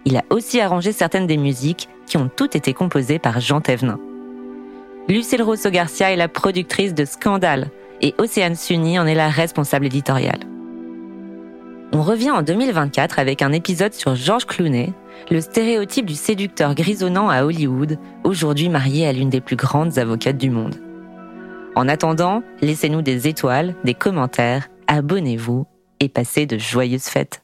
Il 0.04 0.18
a 0.18 0.24
aussi 0.28 0.60
arrangé 0.60 0.92
certaines 0.92 1.26
des 1.26 1.38
musiques 1.38 1.88
qui 2.06 2.18
ont 2.18 2.28
toutes 2.28 2.54
été 2.54 2.74
composées 2.74 3.18
par 3.18 3.40
Jean 3.40 3.62
Thévenin. 3.62 3.98
Lucille 5.08 5.42
Rosso-Garcia 5.42 6.12
est 6.12 6.16
la 6.16 6.28
productrice 6.28 6.92
de 6.92 7.06
Scandale, 7.06 7.70
et 8.00 8.14
Océane 8.18 8.56
Sunny 8.56 8.98
en 8.98 9.06
est 9.06 9.14
la 9.14 9.28
responsable 9.28 9.86
éditoriale. 9.86 10.40
On 11.92 12.02
revient 12.02 12.32
en 12.32 12.42
2024 12.42 13.20
avec 13.20 13.40
un 13.40 13.52
épisode 13.52 13.94
sur 13.94 14.16
George 14.16 14.46
Clooney, 14.46 14.92
le 15.30 15.40
stéréotype 15.40 16.06
du 16.06 16.14
séducteur 16.14 16.74
grisonnant 16.74 17.28
à 17.28 17.44
Hollywood, 17.44 17.98
aujourd'hui 18.24 18.68
marié 18.68 19.06
à 19.06 19.12
l'une 19.12 19.30
des 19.30 19.40
plus 19.40 19.56
grandes 19.56 19.96
avocates 19.98 20.38
du 20.38 20.50
monde. 20.50 20.74
En 21.76 21.88
attendant, 21.88 22.42
laissez-nous 22.62 23.02
des 23.02 23.28
étoiles, 23.28 23.74
des 23.84 23.94
commentaires, 23.94 24.68
abonnez-vous 24.88 25.66
et 26.00 26.08
passez 26.08 26.46
de 26.46 26.58
joyeuses 26.58 27.04
fêtes. 27.04 27.43